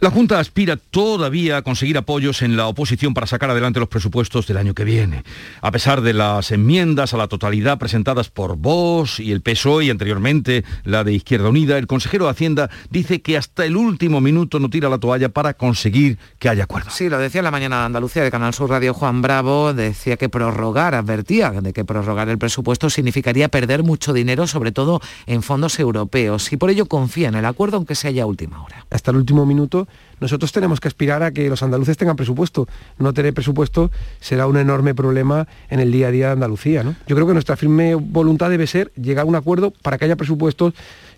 La 0.00 0.12
Junta 0.12 0.38
aspira 0.38 0.76
todavía 0.76 1.56
a 1.56 1.62
conseguir 1.62 1.98
apoyos 1.98 2.42
en 2.42 2.56
la 2.56 2.68
oposición 2.68 3.14
para 3.14 3.26
sacar 3.26 3.50
adelante 3.50 3.80
los 3.80 3.88
presupuestos 3.88 4.46
del 4.46 4.56
año 4.56 4.72
que 4.72 4.84
viene. 4.84 5.24
A 5.60 5.72
pesar 5.72 6.02
de 6.02 6.12
las 6.12 6.52
enmiendas 6.52 7.14
a 7.14 7.16
la 7.16 7.26
totalidad 7.26 7.78
presentadas 7.78 8.28
por 8.28 8.56
Vox 8.56 9.18
y 9.18 9.32
el 9.32 9.40
PSOE 9.40 9.86
y 9.86 9.90
anteriormente 9.90 10.64
la 10.84 11.02
de 11.02 11.14
Izquierda 11.14 11.48
Unida, 11.48 11.78
el 11.78 11.88
consejero 11.88 12.26
de 12.26 12.30
Hacienda 12.30 12.70
dice 12.90 13.22
que 13.22 13.36
hasta 13.36 13.64
el 13.64 13.76
último 13.76 14.20
minuto 14.20 14.60
no 14.60 14.70
tira 14.70 14.88
la 14.88 14.98
toalla 14.98 15.30
para 15.30 15.54
conseguir 15.54 16.16
que 16.38 16.48
haya 16.48 16.62
acuerdo. 16.62 16.90
Sí, 16.90 17.08
lo 17.08 17.18
decía 17.18 17.42
la 17.42 17.50
mañana 17.50 17.80
de 17.80 17.86
Andalucía 17.86 18.22
de 18.22 18.30
Canal 18.30 18.54
Sur 18.54 18.70
Radio 18.70 18.94
Juan 18.94 19.20
Bravo, 19.20 19.74
decía 19.74 20.16
que 20.16 20.28
prorrogar, 20.28 20.94
advertía 20.94 21.50
de 21.50 21.72
que 21.72 21.84
prorrogar 21.84 22.28
el 22.28 22.38
presupuesto 22.38 22.88
significaría 22.88 23.48
perder 23.48 23.82
mucho 23.82 24.12
dinero, 24.12 24.46
sobre 24.46 24.70
todo 24.70 25.00
en 25.26 25.42
fondos 25.42 25.76
europeos, 25.80 26.52
y 26.52 26.56
por 26.56 26.70
ello 26.70 26.86
confía 26.86 27.26
en 27.30 27.34
el 27.34 27.46
acuerdo 27.46 27.78
aunque 27.78 27.96
sea 27.96 28.12
ya 28.12 28.26
última 28.26 28.62
hora. 28.62 28.86
Hasta 28.90 29.10
el 29.10 29.16
último 29.16 29.44
minuto 29.44 29.87
nosotros 30.20 30.52
tenemos 30.52 30.80
que 30.80 30.88
aspirar 30.88 31.22
a 31.22 31.30
que 31.30 31.48
los 31.48 31.62
andaluces 31.62 31.96
tengan 31.96 32.16
presupuesto. 32.16 32.66
No 32.98 33.12
tener 33.12 33.34
presupuesto 33.34 33.90
será 34.20 34.46
un 34.46 34.56
enorme 34.56 34.94
problema 34.94 35.46
en 35.70 35.80
el 35.80 35.92
día 35.92 36.08
a 36.08 36.10
día 36.10 36.26
de 36.26 36.32
Andalucía. 36.32 36.82
Yo 37.06 37.14
creo 37.14 37.26
que 37.26 37.32
nuestra 37.32 37.56
firme 37.56 37.94
voluntad 37.94 38.50
debe 38.50 38.66
ser 38.66 38.92
llegar 38.94 39.24
a 39.24 39.28
un 39.28 39.36
acuerdo 39.36 39.72
para 39.82 39.98
que 39.98 40.06
haya 40.06 40.16
presupuestos, 40.16 40.74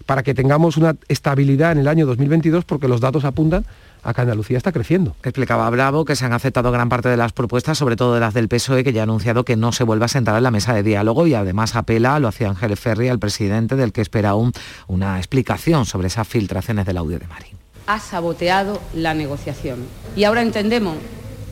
para 0.06 0.22
que 0.22 0.34
tengamos 0.34 0.76
una 0.76 0.96
estabilidad 1.08 1.72
en 1.72 1.78
el 1.78 1.88
año 1.88 2.06
2022, 2.06 2.64
porque 2.64 2.88
los 2.88 3.00
datos 3.00 3.24
apuntan 3.24 3.64
a 4.02 4.14
que 4.14 4.20
Andalucía 4.22 4.56
está 4.56 4.72
creciendo. 4.72 5.14
Explicaba 5.22 5.68
Bravo 5.68 6.04
que 6.04 6.16
se 6.16 6.24
han 6.24 6.32
aceptado 6.32 6.72
gran 6.72 6.88
parte 6.88 7.08
de 7.08 7.16
las 7.16 7.32
propuestas, 7.32 7.76
sobre 7.76 7.96
todo 7.96 8.14
de 8.14 8.20
las 8.20 8.34
del 8.34 8.48
PSOE, 8.48 8.82
que 8.82 8.92
ya 8.92 9.02
ha 9.02 9.04
anunciado 9.04 9.44
que 9.44 9.56
no 9.56 9.72
se 9.72 9.84
vuelva 9.84 10.06
a 10.06 10.08
sentar 10.08 10.36
en 10.36 10.42
la 10.42 10.50
mesa 10.50 10.74
de 10.74 10.82
diálogo 10.82 11.26
y 11.26 11.34
además 11.34 11.76
apela, 11.76 12.18
lo 12.18 12.28
hacía 12.28 12.48
Ángel 12.48 12.76
Ferri, 12.76 13.08
al 13.08 13.18
presidente, 13.18 13.76
del 13.76 13.92
que 13.92 14.00
espera 14.00 14.30
aún 14.30 14.52
una 14.86 15.18
explicación 15.18 15.84
sobre 15.84 16.08
esas 16.08 16.26
filtraciones 16.26 16.86
del 16.86 16.96
audio 16.96 17.18
de 17.18 17.26
Marín 17.26 17.69
ha 17.90 17.98
saboteado 17.98 18.80
la 18.94 19.14
negociación. 19.14 19.84
Y 20.14 20.22
ahora 20.22 20.42
entendemos 20.42 20.96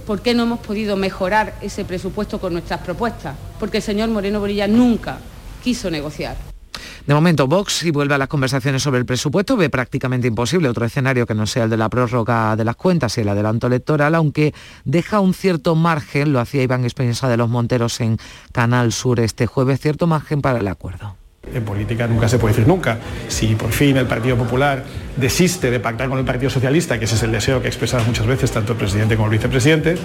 por 0.07 0.23
qué 0.23 0.35
no 0.35 0.45
hemos 0.45 0.61
podido 0.61 0.97
mejorar 0.97 1.59
ese 1.63 1.85
presupuesto 1.85 2.39
con 2.39 2.53
nuestras 2.53 2.81
propuestas, 2.81 3.35
porque 3.59 3.79
el 3.79 3.83
señor 3.83 4.09
Moreno 4.09 4.39
Borilla 4.39 4.69
nunca 4.69 5.19
quiso 5.65 5.91
negociar. 5.91 6.37
De 7.07 7.15
momento, 7.15 7.49
Vox, 7.49 7.79
si 7.79 7.91
vuelve 7.91 8.15
a 8.15 8.19
las 8.19 8.29
conversaciones 8.29 8.83
sobre 8.85 9.01
el 9.01 9.07
presupuesto, 9.07 9.57
ve 9.57 9.69
prácticamente 9.69 10.29
imposible 10.29 10.69
otro 10.69 10.85
escenario 10.85 11.27
que 11.27 11.35
no 11.35 11.45
sea 11.47 11.65
el 11.65 11.71
de 11.71 11.77
la 11.77 11.89
prórroga 11.89 12.55
de 12.55 12.65
las 12.65 12.77
cuentas 12.77 13.19
y 13.19 13.23
el 13.23 13.29
adelanto 13.29 13.67
electoral, 13.67 14.15
aunque 14.15 14.55
deja 14.85 15.19
un 15.19 15.35
cierto 15.35 15.75
margen, 15.75 16.33
lo 16.33 16.39
hacía 16.39 16.63
Iván 16.63 16.85
Espensa 16.85 17.29
de 17.29 17.37
los 17.37 17.49
Monteros 17.49 18.01
en 18.01 18.17
Canal 18.53 18.93
Sur 18.93 19.19
este 19.19 19.47
jueves, 19.47 19.81
cierto 19.81 20.07
margen 20.07 20.41
para 20.41 20.61
el 20.61 20.69
acuerdo. 20.69 21.17
En 21.55 21.65
política 21.65 22.07
nunca 22.07 22.29
se 22.29 22.39
puede 22.39 22.55
decir 22.55 22.69
nunca. 22.69 22.99
Si 23.29 23.55
por 23.55 23.73
fin 23.73 23.97
el 23.97 24.07
Partido 24.07 24.37
Popular 24.37 24.85
desiste 25.17 25.71
de 25.71 25.81
pactar 25.81 26.09
con 26.09 26.19
el 26.19 26.25
Partido 26.25 26.51
Socialista, 26.51 26.99
que 26.99 27.05
ese 27.05 27.17
es 27.17 27.23
el 27.23 27.33
deseo 27.33 27.61
que 27.61 27.67
ha 27.67 27.71
expresado 27.71 28.05
muchas 28.05 28.27
veces 28.27 28.51
tanto 28.53 28.73
el 28.73 28.79
presidente 28.79 29.17
como 29.17 29.27
el 29.27 29.33
vicepresidente, 29.33 29.97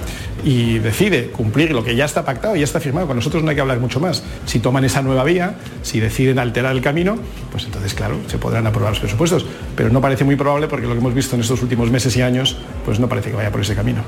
y 0.44 0.80
decide 0.80 1.28
cumplir 1.28 1.72
lo 1.72 1.84
que 1.84 1.96
ya 1.96 2.06
está 2.06 2.26
pactado, 2.26 2.56
ya 2.56 2.64
está 2.64 2.80
firmado, 2.80 3.08
con 3.08 3.16
nosotros 3.16 3.44
no 3.44 3.50
hay 3.50 3.56
que 3.56 3.62
hablar 3.62 3.80
mucho 3.80 4.00
más. 4.00 4.24
Si 4.46 4.60
toman 4.60 4.84
esa 4.86 5.02
nueva 5.02 5.24
vía, 5.24 5.56
si 5.84 6.00
deciden 6.00 6.40
alterar 6.40 6.76
el 6.76 6.82
camino, 6.82 7.18
pues 7.52 7.66
entonces, 7.66 7.94
claro, 7.94 8.18
se 8.28 8.38
podrán 8.38 8.66
aprobar 8.66 8.92
los 8.92 9.00
presupuestos. 9.00 9.46
Pero 9.76 9.90
no 9.90 10.02
parece 10.02 10.24
muy 10.24 10.36
probable 10.36 10.68
porque 10.68 10.88
lo 10.88 10.94
que 10.94 11.00
hemos 11.00 11.14
visto 11.14 11.36
en 11.36 11.42
estos 11.42 11.62
últimos 11.62 11.92
meses 11.92 12.16
y 12.18 12.22
años, 12.22 12.58
pues 12.86 13.00
no 13.00 13.08
parece 13.08 13.30
que 13.30 13.36
vaya 13.36 13.52
por 13.52 13.62
ese 13.62 13.76
camino. 13.76 14.04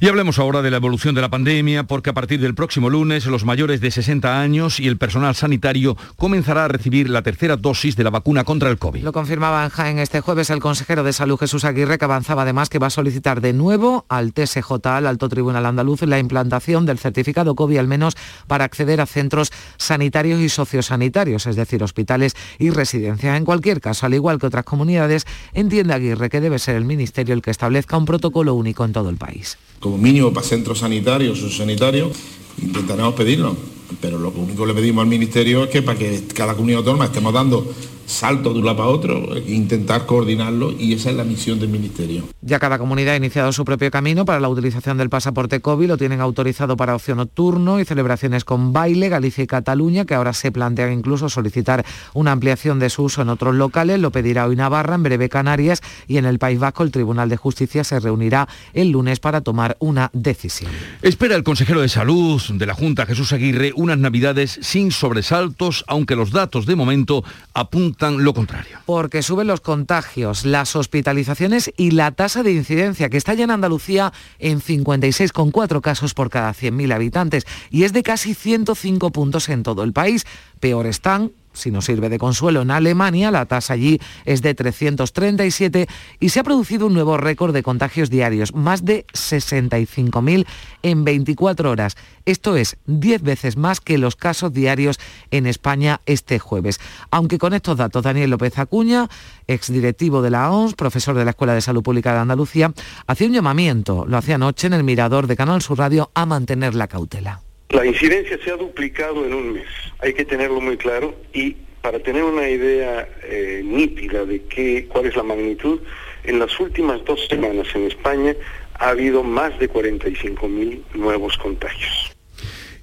Y 0.00 0.08
hablemos 0.08 0.38
ahora 0.38 0.62
de 0.62 0.70
la 0.70 0.78
evolución 0.78 1.14
de 1.14 1.20
la 1.20 1.28
pandemia, 1.28 1.84
porque 1.84 2.10
a 2.10 2.14
partir 2.14 2.40
del 2.40 2.54
próximo 2.54 2.88
lunes 2.88 3.26
los 3.26 3.44
mayores 3.44 3.80
de 3.80 3.90
60 3.90 4.40
años 4.40 4.80
y 4.80 4.88
el 4.88 4.96
personal 4.96 5.34
sanitario 5.34 5.96
comenzará 6.16 6.64
a 6.64 6.68
recibir 6.68 6.79
la 7.08 7.22
tercera 7.22 7.56
dosis 7.56 7.96
de 7.96 8.04
la 8.04 8.10
vacuna 8.10 8.44
contra 8.44 8.70
el 8.70 8.78
COVID. 8.78 9.02
Lo 9.02 9.12
confirmaba 9.12 9.64
en 9.64 9.70
Jaén 9.70 9.98
este 9.98 10.20
jueves 10.20 10.50
el 10.50 10.60
consejero 10.60 11.04
de 11.04 11.12
Salud 11.12 11.38
Jesús 11.38 11.64
Aguirre, 11.64 11.98
que 11.98 12.04
avanzaba 12.04 12.42
además 12.42 12.68
que 12.68 12.78
va 12.78 12.88
a 12.88 12.90
solicitar 12.90 13.40
de 13.40 13.52
nuevo 13.52 14.06
al 14.08 14.32
TSJ, 14.32 14.72
al 14.84 15.06
Alto 15.06 15.28
Tribunal 15.28 15.66
Andaluz, 15.66 16.02
la 16.02 16.18
implantación 16.18 16.86
del 16.86 16.98
certificado 16.98 17.54
COVID 17.54 17.78
al 17.78 17.86
menos 17.86 18.16
para 18.46 18.64
acceder 18.64 19.00
a 19.00 19.06
centros 19.06 19.52
sanitarios 19.76 20.40
y 20.40 20.48
sociosanitarios, 20.48 21.46
es 21.46 21.56
decir, 21.56 21.82
hospitales 21.82 22.34
y 22.58 22.70
residencias. 22.70 23.36
En 23.36 23.44
cualquier 23.44 23.80
caso, 23.80 24.06
al 24.06 24.14
igual 24.14 24.38
que 24.38 24.46
otras 24.46 24.64
comunidades, 24.64 25.26
entiende 25.52 25.94
Aguirre 25.94 26.28
que 26.30 26.40
debe 26.40 26.58
ser 26.58 26.76
el 26.76 26.84
Ministerio 26.84 27.34
el 27.34 27.42
que 27.42 27.50
establezca 27.50 27.96
un 27.96 28.04
protocolo 28.04 28.54
único 28.54 28.84
en 28.84 28.92
todo 28.92 29.10
el 29.10 29.16
país. 29.16 29.58
Como 29.80 29.98
mínimo 29.98 30.32
para 30.32 30.46
centros 30.46 30.80
sanitarios, 30.80 31.38
sociosanitarios, 31.38 32.39
intentaremos 32.62 33.14
pedirlo 33.14 33.56
pero 34.00 34.18
lo 34.18 34.30
único 34.30 34.62
que 34.62 34.68
le 34.68 34.74
pedimos 34.74 35.02
al 35.02 35.08
Ministerio 35.08 35.64
es 35.64 35.70
que 35.70 35.82
para 35.82 35.98
que 35.98 36.22
cada 36.34 36.54
comunidad 36.54 36.78
autónoma 36.78 37.06
estemos 37.06 37.32
dando 37.32 37.72
salto 38.10 38.52
de 38.52 38.58
un 38.58 38.66
lado 38.66 38.76
para 38.76 38.88
otro, 38.88 39.38
intentar 39.46 40.04
coordinarlo 40.04 40.72
y 40.72 40.92
esa 40.92 41.10
es 41.10 41.16
la 41.16 41.24
misión 41.24 41.60
del 41.60 41.68
Ministerio. 41.68 42.24
Ya 42.42 42.58
cada 42.58 42.78
comunidad 42.78 43.14
ha 43.14 43.16
iniciado 43.16 43.52
su 43.52 43.64
propio 43.64 43.90
camino 43.90 44.24
para 44.24 44.40
la 44.40 44.48
utilización 44.48 44.98
del 44.98 45.08
pasaporte 45.08 45.60
COVID, 45.60 45.86
lo 45.86 45.96
tienen 45.96 46.20
autorizado 46.20 46.76
para 46.76 46.94
ocio 46.94 47.14
nocturno 47.14 47.80
y 47.80 47.84
celebraciones 47.84 48.44
con 48.44 48.72
baile, 48.72 49.08
Galicia 49.08 49.44
y 49.44 49.46
Cataluña, 49.46 50.04
que 50.04 50.14
ahora 50.14 50.32
se 50.32 50.50
plantea 50.50 50.92
incluso 50.92 51.28
solicitar 51.28 51.84
una 52.12 52.32
ampliación 52.32 52.78
de 52.78 52.90
su 52.90 53.04
uso 53.04 53.22
en 53.22 53.28
otros 53.28 53.54
locales, 53.54 54.00
lo 54.00 54.10
pedirá 54.10 54.46
hoy 54.46 54.56
Navarra, 54.56 54.96
en 54.96 55.04
breve 55.04 55.28
Canarias 55.28 55.80
y 56.08 56.16
en 56.16 56.24
el 56.24 56.38
País 56.38 56.58
Vasco 56.58 56.82
el 56.82 56.90
Tribunal 56.90 57.28
de 57.28 57.36
Justicia 57.36 57.84
se 57.84 58.00
reunirá 58.00 58.48
el 58.72 58.90
lunes 58.90 59.20
para 59.20 59.40
tomar 59.40 59.76
una 59.78 60.10
decisión. 60.12 60.70
Espera 61.02 61.36
el 61.36 61.44
consejero 61.44 61.80
de 61.80 61.88
Salud 61.88 62.40
de 62.52 62.66
la 62.66 62.74
Junta, 62.74 63.06
Jesús 63.06 63.32
Aguirre, 63.32 63.72
unas 63.74 63.98
navidades 63.98 64.58
sin 64.62 64.90
sobresaltos, 64.90 65.84
aunque 65.86 66.16
los 66.16 66.32
datos 66.32 66.66
de 66.66 66.76
momento 66.76 67.22
apuntan 67.54 67.99
lo 68.00 68.34
contrario. 68.34 68.78
Porque 68.86 69.22
suben 69.22 69.46
los 69.46 69.60
contagios, 69.60 70.44
las 70.44 70.74
hospitalizaciones 70.76 71.72
y 71.76 71.92
la 71.92 72.12
tasa 72.12 72.42
de 72.42 72.52
incidencia, 72.52 73.08
que 73.08 73.16
está 73.16 73.34
ya 73.34 73.44
en 73.44 73.50
Andalucía 73.50 74.12
en 74.38 74.60
56,4 74.60 75.80
casos 75.80 76.14
por 76.14 76.30
cada 76.30 76.52
100.000 76.52 76.94
habitantes 76.94 77.46
y 77.70 77.84
es 77.84 77.92
de 77.92 78.02
casi 78.02 78.34
105 78.34 79.10
puntos 79.10 79.48
en 79.48 79.62
todo 79.62 79.84
el 79.84 79.92
país. 79.92 80.24
Peor 80.60 80.86
están 80.86 81.32
Si 81.52 81.70
nos 81.70 81.84
sirve 81.84 82.08
de 82.08 82.18
consuelo, 82.18 82.62
en 82.62 82.70
Alemania 82.70 83.30
la 83.30 83.46
tasa 83.46 83.74
allí 83.74 84.00
es 84.24 84.40
de 84.40 84.54
337 84.54 85.88
y 86.20 86.28
se 86.28 86.40
ha 86.40 86.44
producido 86.44 86.86
un 86.86 86.94
nuevo 86.94 87.16
récord 87.16 87.52
de 87.52 87.62
contagios 87.62 88.08
diarios, 88.08 88.54
más 88.54 88.84
de 88.84 89.04
65.000 89.12 90.46
en 90.82 91.04
24 91.04 91.70
horas. 91.70 91.96
Esto 92.24 92.56
es 92.56 92.76
10 92.86 93.22
veces 93.22 93.56
más 93.56 93.80
que 93.80 93.98
los 93.98 94.14
casos 94.14 94.52
diarios 94.52 95.00
en 95.30 95.46
España 95.46 96.00
este 96.06 96.38
jueves. 96.38 96.80
Aunque 97.10 97.38
con 97.38 97.52
estos 97.52 97.76
datos, 97.76 98.04
Daniel 98.04 98.30
López 98.30 98.58
Acuña, 98.58 99.08
exdirectivo 99.46 100.22
de 100.22 100.30
la 100.30 100.50
ONS, 100.50 100.74
profesor 100.74 101.16
de 101.16 101.24
la 101.24 101.30
Escuela 101.30 101.54
de 101.54 101.60
Salud 101.60 101.82
Pública 101.82 102.12
de 102.12 102.20
Andalucía, 102.20 102.72
hacía 103.06 103.26
un 103.26 103.32
llamamiento, 103.32 104.06
lo 104.06 104.16
hacía 104.16 104.36
anoche 104.36 104.68
en 104.68 104.74
el 104.74 104.84
Mirador 104.84 105.26
de 105.26 105.36
Canal 105.36 105.62
Sur 105.62 105.78
Radio, 105.78 106.10
a 106.14 106.26
mantener 106.26 106.74
la 106.74 106.86
cautela. 106.86 107.40
La 107.70 107.86
incidencia 107.86 108.38
se 108.44 108.50
ha 108.50 108.56
duplicado 108.56 109.24
en 109.24 109.32
un 109.32 109.52
mes, 109.52 109.66
hay 110.00 110.12
que 110.12 110.24
tenerlo 110.24 110.60
muy 110.60 110.76
claro 110.76 111.14
y 111.32 111.56
para 111.82 111.98
tener 112.00 112.24
una 112.24 112.48
idea 112.48 113.08
eh, 113.22 113.62
nítida 113.64 114.24
de 114.24 114.42
qué, 114.44 114.86
cuál 114.88 115.06
es 115.06 115.16
la 115.16 115.22
magnitud, 115.22 115.80
en 116.24 116.38
las 116.38 116.58
últimas 116.60 117.04
dos 117.04 117.26
semanas 117.28 117.68
en 117.74 117.86
España 117.86 118.34
ha 118.74 118.88
habido 118.88 119.22
más 119.22 119.58
de 119.58 119.70
45.000 119.70 120.82
nuevos 120.94 121.36
contagios. 121.38 122.12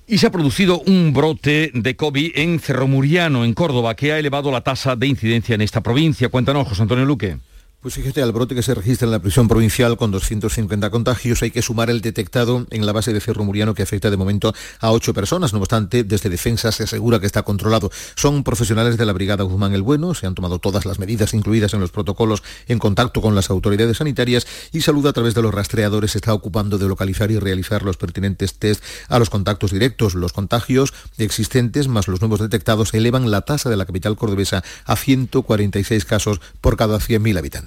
Y 0.08 0.20
se 0.20 0.28
ha 0.28 0.32
producido 0.32 0.80
un 0.80 1.12
brote 1.14 1.70
de 1.74 1.96
COVID 1.98 2.32
en 2.36 2.60
Cerro 2.60 2.88
Muriano, 2.88 3.44
en 3.44 3.54
Córdoba, 3.54 3.96
que 3.96 4.14
ha 4.14 4.20
elevado 4.20 4.52
la 4.52 4.62
tasa 4.62 4.96
de 4.96 5.08
incidencia 5.08 5.56
en 5.56 5.62
esta 5.62 5.82
provincia. 5.82 6.30
Cuéntanos, 6.30 6.68
José 6.68 6.84
Antonio 6.84 7.04
Luque. 7.04 7.38
Pues 7.80 7.94
fíjate, 7.94 8.24
al 8.24 8.32
brote 8.32 8.56
que 8.56 8.64
se 8.64 8.74
registra 8.74 9.06
en 9.06 9.12
la 9.12 9.20
prisión 9.20 9.48
provincial 9.48 9.98
con 9.98 10.10
250 10.10 10.90
contagios 10.90 11.44
hay 11.44 11.52
que 11.52 11.62
sumar 11.62 11.92
el 11.92 12.02
detectado 12.02 12.66
en 12.72 12.88
la 12.88 12.92
base 12.92 13.14
de 13.14 13.22
Cerro 13.22 13.44
Muriano 13.44 13.76
que 13.76 13.84
afecta 13.84 14.10
de 14.10 14.18
momento 14.18 14.52
a 14.80 14.92
ocho 14.92 15.14
personas. 15.14 15.54
No 15.54 15.60
obstante, 15.60 16.04
desde 16.04 16.32
Defensa 16.32 16.72
se 16.72 16.84
asegura 16.84 17.20
que 17.20 17.28
está 17.28 17.44
controlado. 17.44 17.92
Son 18.16 18.44
profesionales 18.44 18.98
de 18.98 19.06
la 19.06 19.14
Brigada 19.14 19.44
Guzmán 19.44 19.76
el 19.76 19.84
Bueno, 19.84 20.16
se 20.16 20.26
han 20.26 20.34
tomado 20.34 20.58
todas 20.58 20.88
las 20.88 20.98
medidas 20.98 21.36
incluidas 21.36 21.76
en 21.76 21.80
los 21.80 21.92
protocolos 21.92 22.42
en 22.68 22.80
contacto 22.80 23.22
con 23.22 23.36
las 23.36 23.52
autoridades 23.52 23.98
sanitarias 23.98 24.48
y 24.72 24.82
Salud 24.82 25.06
a 25.06 25.14
través 25.14 25.36
de 25.36 25.44
los 25.44 25.54
rastreadores 25.54 26.16
está 26.16 26.34
ocupando 26.34 26.80
de 26.80 26.88
localizar 26.88 27.30
y 27.30 27.38
realizar 27.38 27.84
los 27.84 27.98
pertinentes 27.98 28.56
test 28.56 28.84
a 29.08 29.20
los 29.20 29.30
contactos 29.30 29.72
directos. 29.72 30.16
Los 30.16 30.34
contagios 30.34 30.96
existentes 31.20 31.88
más 31.88 32.08
los 32.08 32.22
nuevos 32.22 32.40
detectados 32.40 32.96
elevan 32.96 33.30
la 33.30 33.42
tasa 33.42 33.70
de 33.70 33.78
la 33.78 33.86
capital 33.86 34.18
cordobesa 34.18 34.64
a 34.86 34.96
146 34.96 36.06
casos 36.06 36.42
por 36.60 36.76
cada 36.76 36.98
100.000 36.98 37.38
habitantes. 37.38 37.67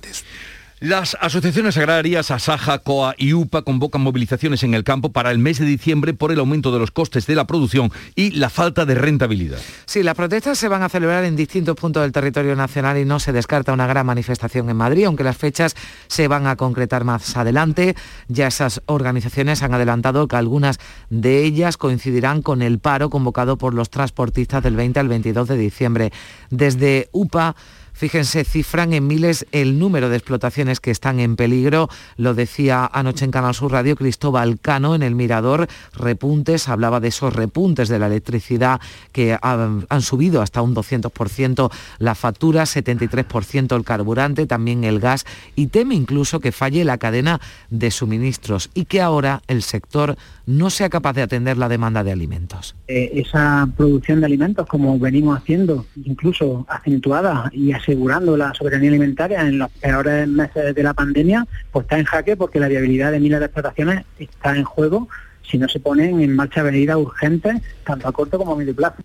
Las 0.81 1.15
asociaciones 1.21 1.77
agrarias 1.77 2.31
Asaja, 2.31 2.79
COA 2.79 3.15
y 3.19 3.35
UPA 3.35 3.61
convocan 3.61 4.01
movilizaciones 4.01 4.63
en 4.63 4.73
el 4.73 4.83
campo 4.83 5.13
para 5.13 5.31
el 5.31 5.39
mes 5.39 5.59
de 5.59 5.67
diciembre 5.67 6.15
por 6.15 6.33
el 6.33 6.39
aumento 6.39 6.73
de 6.73 6.79
los 6.79 6.91
costes 6.91 7.27
de 7.27 7.35
la 7.35 7.47
producción 7.47 7.93
y 8.15 8.31
la 8.31 8.49
falta 8.49 8.87
de 8.87 8.95
rentabilidad. 8.95 9.59
Sí, 9.85 10.03
las 10.03 10.15
protestas 10.15 10.57
se 10.57 10.69
van 10.69 10.83
a 10.83 10.89
celebrar 10.89 11.25
en 11.25 11.37
distintos 11.37 11.77
puntos 11.77 12.03
del 12.03 12.13
territorio 12.13 12.57
nacional 12.57 12.97
y 12.97 13.05
no 13.05 13.21
se 13.21 13.31
descarta 13.31 13.75
una 13.75 13.87
gran 13.87 14.07
manifestación 14.07 14.71
en 14.71 14.79
Madrid, 14.79 15.05
aunque 15.05 15.23
las 15.23 15.37
fechas 15.37 15.77
se 16.07 16.29
van 16.29 16.47
a 16.47 16.57
concretar 16.57 17.05
más 17.05 17.37
adelante. 17.37 17.95
Ya 18.29 18.47
esas 18.47 18.81
organizaciones 18.87 19.63
han 19.63 19.75
adelantado 19.75 20.29
que 20.29 20.37
algunas 20.37 20.79
de 21.11 21.45
ellas 21.45 21.77
coincidirán 21.77 22.41
con 22.41 22.63
el 22.63 22.79
paro 22.79 23.11
convocado 23.11 23.59
por 23.59 23.75
los 23.75 23.91
transportistas 23.91 24.63
del 24.63 24.77
20 24.77 24.99
al 24.99 25.09
22 25.09 25.47
de 25.47 25.59
diciembre. 25.59 26.11
Desde 26.49 27.11
UPA 27.13 27.55
Fíjense, 28.01 28.45
cifran 28.45 28.95
en 28.95 29.07
miles 29.07 29.45
el 29.53 29.79
número 29.79 30.09
de 30.09 30.17
explotaciones 30.17 30.81
que 30.81 30.91
están 30.91 31.21
en 31.21 31.37
peligro. 31.37 31.91
Lo 32.17 32.33
decía 32.33 32.89
anoche 32.91 33.27
en 33.27 33.31
Canal 33.31 33.55
Sur 33.55 33.73
Radio 33.73 33.95
Cristóbal 33.95 34.59
Cano 34.59 34.95
en 34.95 35.03
el 35.03 35.15
Mirador. 35.15 35.69
Repuntes, 35.93 36.71
hablaba 36.71 37.01
de 37.01 37.09
esos 37.09 37.35
repuntes 37.35 37.91
de 37.91 37.99
la 37.99 38.07
electricidad 38.07 38.81
que 39.13 39.39
han, 39.43 39.85
han 39.91 40.01
subido 40.01 40.41
hasta 40.41 40.63
un 40.63 40.75
200% 40.75 41.71
la 41.99 42.15
factura, 42.15 42.63
73% 42.63 43.77
el 43.77 43.85
carburante, 43.85 44.47
también 44.47 44.85
el 44.85 44.99
gas 44.99 45.27
y 45.55 45.67
teme 45.67 45.95
incluso 45.95 46.41
que 46.41 46.53
falle 46.53 46.87
la 46.87 46.97
cadena 46.97 47.39
de 47.69 47.91
suministros 47.91 48.71
y 48.73 48.87
que 48.87 49.03
ahora 49.03 49.43
el 49.47 49.63
sector 49.63 50.17
no 50.51 50.69
sea 50.69 50.89
capaz 50.89 51.13
de 51.13 51.23
atender 51.23 51.57
la 51.57 51.69
demanda 51.69 52.03
de 52.03 52.11
alimentos. 52.11 52.75
Eh, 52.89 53.13
esa 53.15 53.69
producción 53.77 54.21
de 54.21 54.27
alimentos, 54.27 54.67
como 54.67 54.99
venimos 54.99 55.39
haciendo, 55.39 55.87
incluso 56.05 56.67
acentuada 56.69 57.49
y 57.53 57.73
asegurando 57.73 58.37
la 58.37 58.53
soberanía 58.55 58.91
alimentaria 58.91 59.43
en 59.43 59.59
los 59.59 59.71
peores 59.71 60.27
meses 60.27 60.75
de 60.75 60.83
la 60.83 60.93
pandemia, 60.93 61.47
pues 61.71 61.85
está 61.85 61.99
en 61.99 62.05
jaque 62.05 62.37
porque 62.37 62.59
la 62.59 62.69
viabilidad 62.69 63.13
de 63.13 63.21
miles 63.21 63.39
de 63.39 63.47
explotaciones 63.47 64.05
está 64.19 64.57
en 64.57 64.65
juego 64.65 65.09
si 65.49 65.57
no 65.59 65.69
se 65.69 65.81
ponen 65.81 66.21
en 66.21 66.35
marcha 66.35 66.63
medidas 66.63 66.97
urgentes, 66.97 67.63
tanto 67.85 68.09
a 68.09 68.13
corto 68.13 68.39
como 68.39 68.53
a 68.53 68.57
medio 68.57 68.75
plazo. 68.75 69.03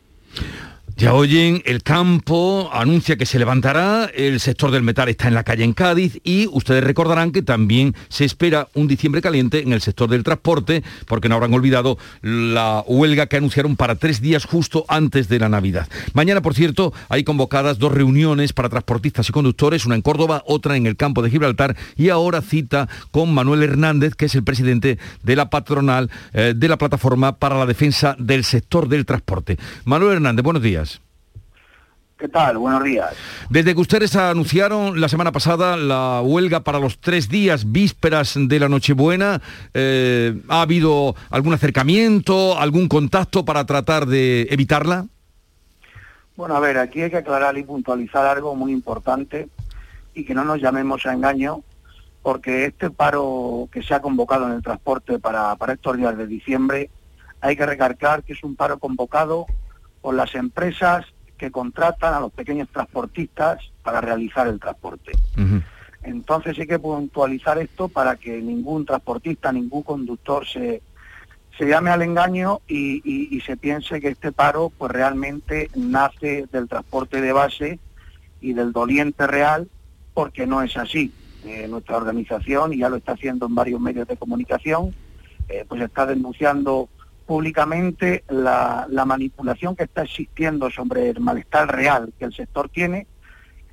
Ya 0.98 1.14
oyen, 1.14 1.62
el 1.66 1.84
campo 1.84 2.70
anuncia 2.72 3.18
que 3.18 3.26
se 3.26 3.38
levantará, 3.38 4.06
el 4.16 4.40
sector 4.40 4.72
del 4.72 4.82
metal 4.82 5.10
está 5.10 5.28
en 5.28 5.34
la 5.34 5.44
calle 5.44 5.66
en 5.66 5.74
Cádiz 5.74 6.22
y 6.24 6.48
ustedes 6.48 6.86
recordarán 6.86 7.34
que 7.34 7.42
también 7.42 7.94
se 8.08 8.24
espera 8.24 8.70
un 8.76 8.88
diciembre 8.88 9.22
caliente 9.22 9.60
en 9.62 9.74
el 9.74 9.82
sector 9.82 10.10
del 10.10 10.24
transporte, 10.24 10.84
porque 11.06 11.28
no 11.28 11.36
habrán 11.36 11.54
olvidado 11.54 11.98
la 12.22 12.82
huelga 12.88 13.26
que 13.26 13.36
anunciaron 13.36 13.76
para 13.76 13.96
tres 13.96 14.22
días 14.22 14.46
justo 14.46 14.86
antes 14.88 15.28
de 15.28 15.38
la 15.38 15.50
Navidad. 15.50 15.90
Mañana, 16.14 16.42
por 16.42 16.54
cierto, 16.54 16.94
hay 17.10 17.26
convocadas 17.26 17.78
dos 17.78 17.92
reuniones 17.92 18.54
para 18.54 18.70
transportistas 18.70 19.28
y 19.28 19.34
conductores, 19.34 19.86
una 19.86 19.96
en 19.96 20.02
Córdoba, 20.02 20.44
otra 20.48 20.78
en 20.78 20.86
el 20.86 20.96
campo 20.96 21.22
de 21.22 21.30
Gibraltar 21.30 21.76
y 21.98 22.08
ahora 22.08 22.42
cita 22.42 22.88
con 23.12 23.34
Manuel 23.34 23.64
Hernández, 23.64 24.16
que 24.16 24.28
es 24.28 24.36
el 24.36 24.46
presidente 24.46 24.98
de 25.24 25.36
la 25.36 25.50
patronal 25.50 26.10
eh, 26.32 26.54
de 26.56 26.70
la 26.70 26.78
plataforma 26.78 27.36
para 27.36 27.60
la 27.60 27.66
defensa 27.66 28.16
del 28.18 28.46
sector 28.46 28.88
del 28.88 29.06
transporte. 29.06 29.58
Manuel 29.84 30.14
Hernández, 30.14 30.42
buenos 30.42 30.64
días. 30.64 30.85
¿Qué 32.18 32.30
tal? 32.30 32.58
Buenos 32.58 32.82
días. 32.82 33.14
Desde 33.50 33.76
que 33.76 33.82
ustedes 33.82 34.16
anunciaron 34.16 35.02
la 35.02 35.10
semana 35.10 35.34
pasada 35.34 35.76
la 35.76 36.22
huelga 36.22 36.62
para 36.62 36.80
los 36.80 37.00
tres 37.00 37.28
días 37.28 37.74
vísperas 37.74 38.36
de 38.38 38.58
la 38.58 38.70
Nochebuena, 38.70 39.42
eh, 39.74 40.42
¿ha 40.48 40.62
habido 40.62 41.14
algún 41.30 41.54
acercamiento, 41.54 42.58
algún 42.58 42.88
contacto 42.88 43.44
para 43.44 43.66
tratar 43.66 44.06
de 44.06 44.44
evitarla? 44.50 45.08
Bueno, 46.38 46.56
a 46.56 46.62
ver, 46.62 46.78
aquí 46.78 47.02
hay 47.02 47.10
que 47.10 47.18
aclarar 47.18 47.58
y 47.58 47.64
puntualizar 47.64 48.26
algo 48.26 48.56
muy 48.56 48.72
importante 48.72 49.50
y 50.14 50.24
que 50.24 50.34
no 50.34 50.46
nos 50.46 50.62
llamemos 50.62 51.06
a 51.06 51.12
engaño, 51.12 51.64
porque 52.22 52.66
este 52.66 52.92
paro 52.92 53.68
que 53.74 53.84
se 53.84 53.94
ha 53.94 54.02
convocado 54.02 54.46
en 54.48 54.54
el 54.54 54.64
transporte 54.64 55.20
para, 55.20 55.54
para 55.58 55.74
estos 55.74 55.98
días 55.98 56.18
de 56.18 56.28
diciembre, 56.28 56.90
hay 57.42 57.58
que 57.58 57.66
recalcar 57.66 58.24
que 58.24 58.32
es 58.32 58.44
un 58.44 58.56
paro 58.56 58.80
convocado 58.80 59.48
por 60.00 60.16
las 60.16 60.34
empresas 60.34 61.06
que 61.38 61.52
contratan 61.52 62.14
a 62.14 62.20
los 62.20 62.32
pequeños 62.32 62.70
transportistas 62.70 63.60
para 63.84 64.02
realizar 64.02 64.48
el 64.48 64.60
transporte. 64.60 65.12
Entonces 66.04 66.58
hay 66.60 66.68
que 66.68 66.80
puntualizar 66.80 67.58
esto 67.58 67.88
para 67.88 68.16
que 68.16 68.42
ningún 68.42 68.86
transportista, 68.86 69.52
ningún 69.52 69.84
conductor 69.84 70.46
se, 70.46 70.82
se 71.58 71.66
llame 71.66 71.90
al 71.90 72.02
engaño 72.02 72.62
y, 72.68 73.42
se 73.46 73.58
piense 73.58 74.02
que 74.02 74.10
este 74.10 74.32
paro 74.32 74.72
pues 74.76 74.92
realmente 74.92 75.70
nace 75.76 76.48
del 76.52 76.68
transporte 76.68 77.22
de 77.22 77.32
base 77.32 77.80
y 78.42 78.54
del 78.54 78.72
doliente 78.72 79.28
real, 79.28 79.70
porque 80.14 80.48
no 80.48 80.62
es 80.62 80.76
así. 80.78 81.12
Eh, 81.46 81.68
nuestra 81.68 81.98
organización, 81.98 82.74
y 82.74 82.80
ya 82.80 82.90
lo 82.90 82.96
está 82.96 83.12
haciendo 83.12 83.46
en 83.46 83.54
varios 83.54 83.80
medios 83.80 84.08
de 84.08 84.18
comunicación, 84.18 84.96
eh, 85.48 85.64
pues 85.68 85.80
está 85.82 86.08
denunciando 86.08 86.90
públicamente 87.26 88.24
la, 88.30 88.88
manipulación 89.06 89.76
que 89.76 89.84
está 89.84 90.04
existiendo 90.04 90.70
sobre 90.70 91.10
el 91.10 91.20
malestar 91.20 91.74
real 91.76 92.14
que 92.18 92.26
el 92.26 92.34
sector 92.34 92.70
tiene 92.70 93.08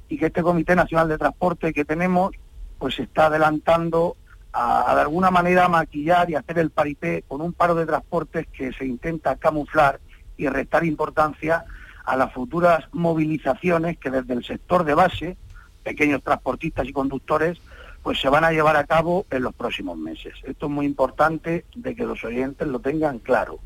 y 0.09 0.19
que 0.19 0.27
este 0.27 0.43
Comité 0.43 0.75
Nacional 0.75 1.09
de 1.09 1.19
Transporte 1.19 1.73
que 1.73 1.85
tenemos 1.85 2.33
pues 2.79 2.99
está 2.99 3.27
adelantando 3.27 4.17
a, 4.53 4.95
de 4.95 5.01
alguna 5.03 5.31
manera 5.31 5.69
maquillar 5.69 6.29
y 6.31 6.35
hacer 6.35 6.59
el 6.59 6.71
parité 6.71 7.23
con 7.29 7.41
un 7.41 7.53
paro 7.53 7.75
de 7.75 7.87
transportes 7.87 8.47
que 8.49 8.73
se 8.73 8.85
intenta 8.85 9.37
camuflar 9.37 10.01
y 10.37 10.49
restar 10.49 10.85
importancia 10.85 11.65
a 12.05 12.17
las 12.17 12.33
futuras 12.33 12.85
movilizaciones 12.93 13.99
que 13.99 14.11
desde 14.11 14.35
el 14.35 14.45
sector 14.45 14.85
de 14.85 14.95
base, 14.95 15.37
pequeños 15.85 16.23
transportistas 16.23 16.89
y 16.89 16.93
conductores, 16.93 17.59
pues 18.03 18.21
se 18.21 18.29
van 18.29 18.45
a 18.45 18.51
llevar 18.51 18.77
a 18.77 18.85
cabo 18.85 19.27
en 19.31 19.43
los 19.43 19.55
próximos 19.55 19.97
meses. 19.97 20.35
Esto 20.43 20.67
es 20.67 20.73
muy 20.73 20.87
importante 20.87 21.65
de 21.75 21.95
que 21.95 22.05
los 22.05 22.23
oyentes 22.25 22.67
lo 22.67 22.81
tengan 22.81 23.19
claro. 23.19 23.59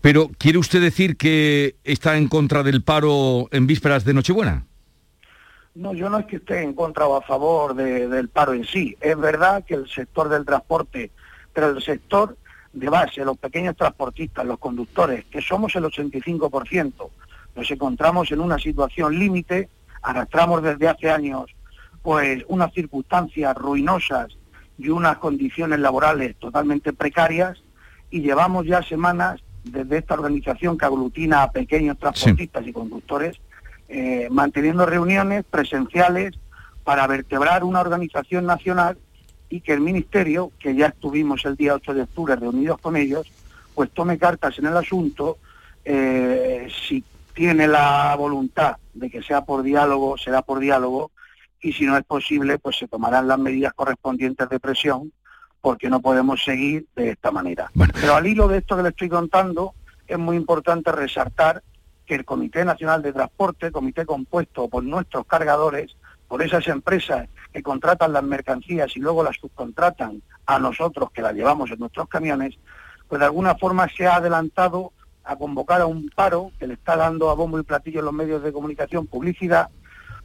Pero, 0.00 0.30
¿quiere 0.38 0.58
usted 0.58 0.80
decir 0.80 1.16
que 1.16 1.76
está 1.84 2.16
en 2.16 2.28
contra 2.28 2.62
del 2.62 2.82
paro 2.82 3.48
en 3.50 3.66
vísperas 3.66 4.04
de 4.04 4.14
Nochebuena? 4.14 4.66
No, 5.74 5.92
yo 5.94 6.08
no 6.08 6.18
es 6.18 6.26
que 6.26 6.36
esté 6.36 6.62
en 6.62 6.74
contra 6.74 7.06
o 7.06 7.16
a 7.16 7.22
favor 7.22 7.74
del 7.74 8.28
paro 8.28 8.54
en 8.54 8.64
sí. 8.64 8.96
Es 9.00 9.16
verdad 9.16 9.64
que 9.64 9.74
el 9.74 9.88
sector 9.88 10.28
del 10.28 10.44
transporte, 10.44 11.10
pero 11.52 11.70
el 11.70 11.82
sector 11.82 12.36
de 12.72 12.88
base, 12.88 13.24
los 13.24 13.38
pequeños 13.38 13.76
transportistas, 13.76 14.46
los 14.46 14.58
conductores, 14.58 15.24
que 15.26 15.40
somos 15.42 15.74
el 15.76 15.84
85%, 15.84 17.10
nos 17.54 17.70
encontramos 17.70 18.30
en 18.32 18.40
una 18.40 18.58
situación 18.58 19.18
límite, 19.18 19.68
arrastramos 20.02 20.62
desde 20.62 20.88
hace 20.88 21.10
años 21.10 21.46
pues 22.02 22.44
unas 22.48 22.72
circunstancias 22.72 23.56
ruinosas 23.56 24.36
y 24.78 24.88
unas 24.88 25.18
condiciones 25.18 25.78
laborales 25.80 26.36
totalmente 26.36 26.92
precarias 26.92 27.62
y 28.10 28.22
llevamos 28.22 28.66
ya 28.66 28.82
semanas 28.82 29.40
desde 29.64 29.98
esta 29.98 30.14
organización 30.14 30.78
que 30.78 30.86
aglutina 30.86 31.42
a 31.42 31.52
pequeños 31.52 31.98
transportistas 31.98 32.66
y 32.66 32.72
conductores 32.72 33.40
eh, 33.92 34.28
manteniendo 34.30 34.86
reuniones 34.86 35.44
presenciales 35.44 36.38
para 36.84 37.06
vertebrar 37.08 37.64
una 37.64 37.80
organización 37.80 38.46
nacional 38.46 38.96
y 39.48 39.60
que 39.60 39.72
el 39.72 39.80
Ministerio, 39.80 40.52
que 40.60 40.76
ya 40.76 40.86
estuvimos 40.86 41.44
el 41.44 41.56
día 41.56 41.74
8 41.74 41.94
de 41.94 42.02
octubre 42.02 42.36
reunidos 42.36 42.78
con 42.78 42.96
ellos, 42.96 43.26
pues 43.74 43.90
tome 43.90 44.16
cartas 44.16 44.58
en 44.60 44.66
el 44.66 44.76
asunto, 44.76 45.38
eh, 45.84 46.68
si 46.86 47.02
tiene 47.34 47.66
la 47.66 48.14
voluntad 48.16 48.76
de 48.94 49.10
que 49.10 49.22
sea 49.22 49.44
por 49.44 49.64
diálogo, 49.64 50.16
será 50.16 50.42
por 50.42 50.60
diálogo, 50.60 51.10
y 51.60 51.72
si 51.72 51.84
no 51.84 51.96
es 51.96 52.04
posible, 52.04 52.58
pues 52.58 52.78
se 52.78 52.88
tomarán 52.88 53.28
las 53.28 53.38
medidas 53.38 53.72
correspondientes 53.74 54.48
de 54.48 54.60
presión, 54.60 55.12
porque 55.60 55.90
no 55.90 56.00
podemos 56.00 56.42
seguir 56.42 56.86
de 56.96 57.10
esta 57.10 57.30
manera. 57.30 57.70
Pero 57.94 58.14
al 58.14 58.26
hilo 58.26 58.48
de 58.48 58.58
esto 58.58 58.76
que 58.76 58.82
le 58.82 58.88
estoy 58.90 59.08
contando, 59.08 59.74
es 60.06 60.18
muy 60.18 60.36
importante 60.36 60.90
resaltar 60.90 61.62
que 62.06 62.14
el 62.14 62.24
Comité 62.24 62.64
Nacional 62.64 63.02
de 63.02 63.12
Transporte, 63.12 63.70
comité 63.70 64.04
compuesto 64.06 64.68
por 64.68 64.82
nuestros 64.82 65.26
cargadores, 65.26 65.96
por 66.26 66.42
esas 66.42 66.66
empresas 66.68 67.28
que 67.52 67.62
contratan 67.62 68.12
las 68.12 68.22
mercancías 68.22 68.96
y 68.96 69.00
luego 69.00 69.22
las 69.22 69.36
subcontratan 69.36 70.22
a 70.46 70.58
nosotros 70.58 71.10
que 71.10 71.22
las 71.22 71.34
llevamos 71.34 71.70
en 71.70 71.78
nuestros 71.78 72.08
camiones, 72.08 72.56
pues 73.08 73.18
de 73.18 73.26
alguna 73.26 73.54
forma 73.56 73.88
se 73.88 74.06
ha 74.06 74.16
adelantado 74.16 74.92
a 75.24 75.36
convocar 75.36 75.80
a 75.80 75.86
un 75.86 76.08
paro 76.08 76.52
que 76.58 76.66
le 76.66 76.74
está 76.74 76.96
dando 76.96 77.30
a 77.30 77.34
bombo 77.34 77.58
y 77.58 77.64
platillo 77.64 78.00
en 78.00 78.06
los 78.06 78.14
medios 78.14 78.42
de 78.42 78.52
comunicación 78.52 79.06
publicidad 79.06 79.68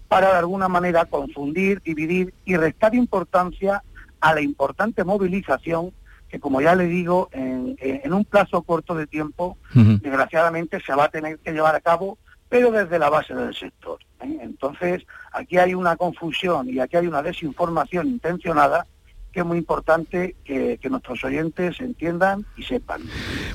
para 0.08 0.32
de 0.32 0.38
alguna 0.38 0.68
manera 0.68 1.06
confundir, 1.06 1.82
dividir 1.82 2.34
y 2.46 2.56
restar 2.58 2.96
importancia 2.96 3.84
a 4.20 4.34
la 4.34 4.42
importante 4.42 5.04
movilización 5.04 5.92
que, 6.30 6.40
como 6.40 6.62
ya 6.62 6.76
le 6.76 6.86
digo, 6.86 7.30
en, 7.32 8.14
un 8.14 8.26
plazo 8.26 8.62
corto 8.64 8.96
de 8.96 9.08
tiempo, 9.08 9.58
desgraciadamente 9.74 10.80
se 10.82 10.94
va 10.94 11.06
a 11.06 11.10
tener 11.10 11.40
que 11.40 11.52
llevar 11.52 11.76
a 11.76 11.82
cabo, 11.82 12.18
pero 12.50 12.72
desde 12.72 13.00
la 13.00 13.10
base 13.10 13.34
del 13.34 13.54
sector. 13.54 14.00
¿eh? 14.22 14.40
Entonces, 14.42 15.06
aquí 15.32 15.58
hay 15.58 15.74
una 15.74 15.96
confusión 15.96 16.70
y 16.70 16.80
aquí 16.80 16.98
hay 16.98 17.08
una 17.08 17.22
desinformación 17.22 18.08
intencionada 18.08 18.86
que 19.36 19.42
es 19.42 19.46
muy 19.46 19.58
importante 19.58 20.36
que, 20.46 20.80
nuestros 20.90 21.24
oyentes 21.26 21.82
entiendan 21.82 22.46
y 22.56 22.64
sepan. 22.64 23.02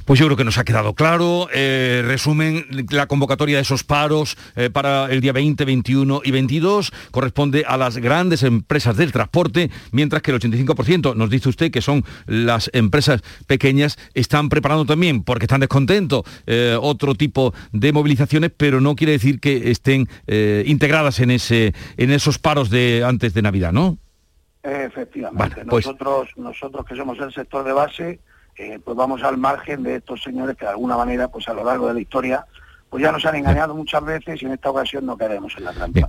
Pues 0.04 0.20
yo 0.20 0.26
creo 0.26 0.36
que 0.36 0.44
nos 0.44 0.58
ha 0.58 0.64
quedado 0.64 0.94
claro. 0.94 1.48
Eh, 1.54 2.02
resumen, 2.04 2.66
la 2.90 3.06
convocatoria 3.06 3.56
de 3.56 3.62
esos 3.62 3.82
paros 3.82 4.36
eh, 4.56 4.68
para 4.68 5.06
el 5.06 5.22
día 5.22 5.32
20, 5.32 5.64
21 5.64 6.20
y 6.22 6.30
22 6.32 6.92
corresponde 7.12 7.64
a 7.66 7.78
las 7.78 7.96
grandes 7.96 8.42
empresas 8.42 8.96
del 8.98 9.10
transporte, 9.10 9.70
mientras 9.90 10.20
que 10.20 10.32
el 10.32 10.40
85%, 10.40 11.16
nos 11.16 11.30
dice 11.30 11.48
usted 11.48 11.70
que 11.70 11.80
son 11.80 12.04
las 12.26 12.68
empresas 12.74 13.22
pequeñas, 13.46 13.96
están 14.12 14.50
preparando 14.50 14.84
también, 14.84 15.22
porque 15.22 15.46
están 15.46 15.60
descontentos, 15.60 16.24
eh, 16.46 16.76
otro 16.78 17.14
tipo 17.14 17.54
de 17.72 17.92
movilizaciones, 17.92 18.50
pero 18.54 18.82
no 18.82 18.96
quiere 18.96 19.12
decir 19.12 19.40
que 19.40 19.70
estén 19.70 20.08
integradas 20.66 21.20
en, 21.20 21.30
ese, 21.30 21.74
en 21.96 22.10
esos 22.10 22.38
paros 22.38 22.68
de 22.68 23.02
antes 23.06 23.32
de 23.32 23.40
Navidad, 23.40 23.72
¿no? 23.72 23.98
Efectivamente. 24.62 25.64
Pues- 25.68 25.86
nosotros, 25.86 26.28
nosotros 26.36 26.84
que 26.86 26.96
somos 26.96 27.18
el 27.18 27.32
sector 27.32 27.64
de 27.64 27.72
base, 27.72 28.20
eh, 28.56 28.78
pues 28.84 28.96
vamos 28.96 29.22
al 29.22 29.38
margen 29.38 29.82
de 29.82 29.96
estos 29.96 30.22
señores 30.22 30.56
que 30.56 30.66
de 30.66 30.72
alguna 30.72 30.96
manera, 30.96 31.28
pues 31.28 31.48
a 31.48 31.54
lo 31.54 31.64
largo 31.64 31.88
de 31.88 31.94
la 31.94 32.00
historia, 32.00 32.46
pues 32.90 33.04
ya 33.04 33.12
nos 33.12 33.24
han 33.24 33.36
engañado 33.36 33.74
muchas 33.74 34.04
veces 34.04 34.42
y 34.42 34.46
en 34.46 34.52
esta 34.52 34.68
ocasión 34.68 35.06
no 35.06 35.16
queremos 35.16 35.54
en 35.56 35.64
la 35.64 35.72
trampa. 35.72 36.08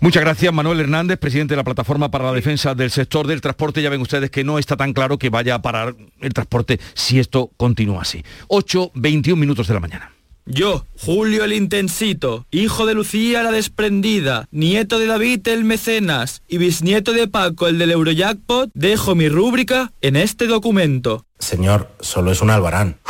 Muchas 0.00 0.22
gracias 0.22 0.52
Manuel 0.52 0.80
Hernández, 0.80 1.18
presidente 1.18 1.52
de 1.52 1.56
la 1.56 1.64
Plataforma 1.64 2.10
para 2.10 2.24
la 2.24 2.32
Defensa 2.32 2.74
del 2.76 2.90
Sector 2.90 3.26
del 3.26 3.40
Transporte. 3.40 3.82
Ya 3.82 3.90
ven 3.90 4.00
ustedes 4.00 4.30
que 4.30 4.44
no 4.44 4.58
está 4.58 4.76
tan 4.76 4.92
claro 4.92 5.18
que 5.18 5.28
vaya 5.28 5.56
a 5.56 5.62
parar 5.62 5.96
el 6.20 6.32
transporte 6.32 6.78
si 6.94 7.18
esto 7.18 7.50
continúa 7.56 8.02
así. 8.02 8.22
8, 8.46 8.92
21 8.94 9.38
minutos 9.40 9.66
de 9.66 9.74
la 9.74 9.80
mañana. 9.80 10.12
Yo, 10.46 10.84
Julio 10.98 11.44
el 11.44 11.52
Intensito, 11.52 12.46
hijo 12.50 12.86
de 12.86 12.94
Lucía 12.94 13.42
la 13.42 13.52
Desprendida, 13.52 14.48
nieto 14.50 14.98
de 14.98 15.06
David 15.06 15.46
el 15.48 15.64
Mecenas 15.64 16.42
y 16.48 16.58
bisnieto 16.58 17.12
de 17.12 17.28
Paco 17.28 17.68
el 17.68 17.78
del 17.78 17.92
Eurojackpot, 17.92 18.70
dejo 18.74 19.14
mi 19.14 19.28
rúbrica 19.28 19.92
en 20.00 20.16
este 20.16 20.46
documento. 20.46 21.26
Señor, 21.40 21.90
solo 22.00 22.30
es 22.30 22.40
un 22.40 22.50
albarán. 22.50 23.00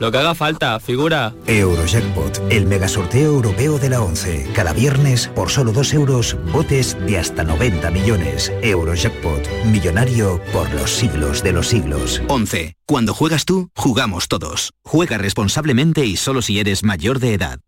Lo 0.00 0.10
que 0.10 0.16
haga 0.16 0.34
falta, 0.34 0.80
figura. 0.80 1.34
Eurojackpot, 1.46 2.40
el 2.50 2.64
megasorteo 2.64 3.34
europeo 3.34 3.78
de 3.78 3.90
la 3.90 4.00
11. 4.00 4.50
Cada 4.54 4.72
viernes, 4.72 5.28
por 5.28 5.50
solo 5.50 5.72
2 5.72 5.92
euros, 5.92 6.38
botes 6.52 6.96
de 7.06 7.18
hasta 7.18 7.44
90 7.44 7.90
millones. 7.90 8.50
Eurojackpot, 8.62 9.46
millonario 9.66 10.40
por 10.54 10.72
los 10.72 10.90
siglos 10.90 11.42
de 11.42 11.52
los 11.52 11.68
siglos. 11.68 12.22
11. 12.28 12.76
Cuando 12.86 13.12
juegas 13.12 13.44
tú, 13.44 13.70
jugamos 13.76 14.28
todos. 14.28 14.72
Juega 14.84 15.18
responsablemente 15.18 16.06
y 16.06 16.16
solo 16.16 16.40
si 16.40 16.58
eres 16.58 16.82
mayor 16.82 17.18
de 17.18 17.34
edad. 17.34 17.60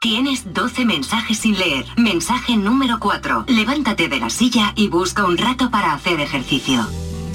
Tienes 0.00 0.52
12 0.52 0.84
mensajes 0.84 1.38
sin 1.38 1.56
leer. 1.56 1.86
Mensaje 1.96 2.56
número 2.56 2.98
4. 2.98 3.44
Levántate 3.46 4.08
de 4.08 4.18
la 4.18 4.28
silla 4.28 4.72
y 4.74 4.88
busca 4.88 5.24
un 5.24 5.38
rato 5.38 5.70
para 5.70 5.94
hacer 5.94 6.20
ejercicio. 6.20 6.84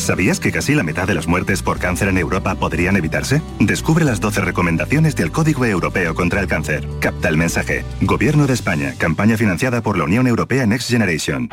¿Sabías 0.01 0.39
que 0.39 0.51
casi 0.51 0.73
la 0.73 0.81
mitad 0.81 1.07
de 1.07 1.13
las 1.13 1.27
muertes 1.27 1.61
por 1.61 1.77
cáncer 1.77 2.07
en 2.07 2.17
Europa 2.17 2.55
podrían 2.55 2.97
evitarse? 2.97 3.39
Descubre 3.59 4.03
las 4.03 4.19
12 4.19 4.41
recomendaciones 4.41 5.15
del 5.15 5.31
Código 5.31 5.63
Europeo 5.63 6.15
contra 6.15 6.41
el 6.41 6.47
Cáncer. 6.47 6.87
Capta 6.99 7.29
el 7.29 7.37
mensaje. 7.37 7.85
Gobierno 8.01 8.47
de 8.47 8.53
España. 8.53 8.95
Campaña 8.97 9.37
financiada 9.37 9.83
por 9.83 9.99
la 9.99 10.05
Unión 10.05 10.25
Europea 10.25 10.65
Next 10.65 10.89
Generation. 10.89 11.49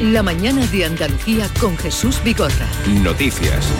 La 0.00 0.24
mañana 0.24 0.66
de 0.66 0.86
Andalucía 0.86 1.46
con 1.60 1.78
Jesús 1.78 2.20
Bigorra. 2.24 2.66
Noticias. 3.00 3.72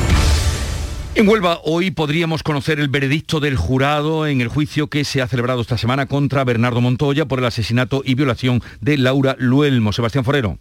En 1.16 1.28
Huelva 1.28 1.58
hoy 1.64 1.90
podríamos 1.90 2.44
conocer 2.44 2.78
el 2.78 2.88
veredicto 2.88 3.40
del 3.40 3.56
jurado 3.56 4.28
en 4.28 4.40
el 4.40 4.48
juicio 4.48 4.86
que 4.86 5.04
se 5.04 5.20
ha 5.20 5.26
celebrado 5.26 5.60
esta 5.60 5.76
semana 5.76 6.06
contra 6.06 6.44
Bernardo 6.44 6.80
Montoya 6.80 7.26
por 7.26 7.40
el 7.40 7.46
asesinato 7.46 8.02
y 8.04 8.14
violación 8.14 8.62
de 8.80 8.96
Laura 8.96 9.34
Luelmo. 9.40 9.92
Sebastián 9.92 10.24
Forero. 10.24 10.60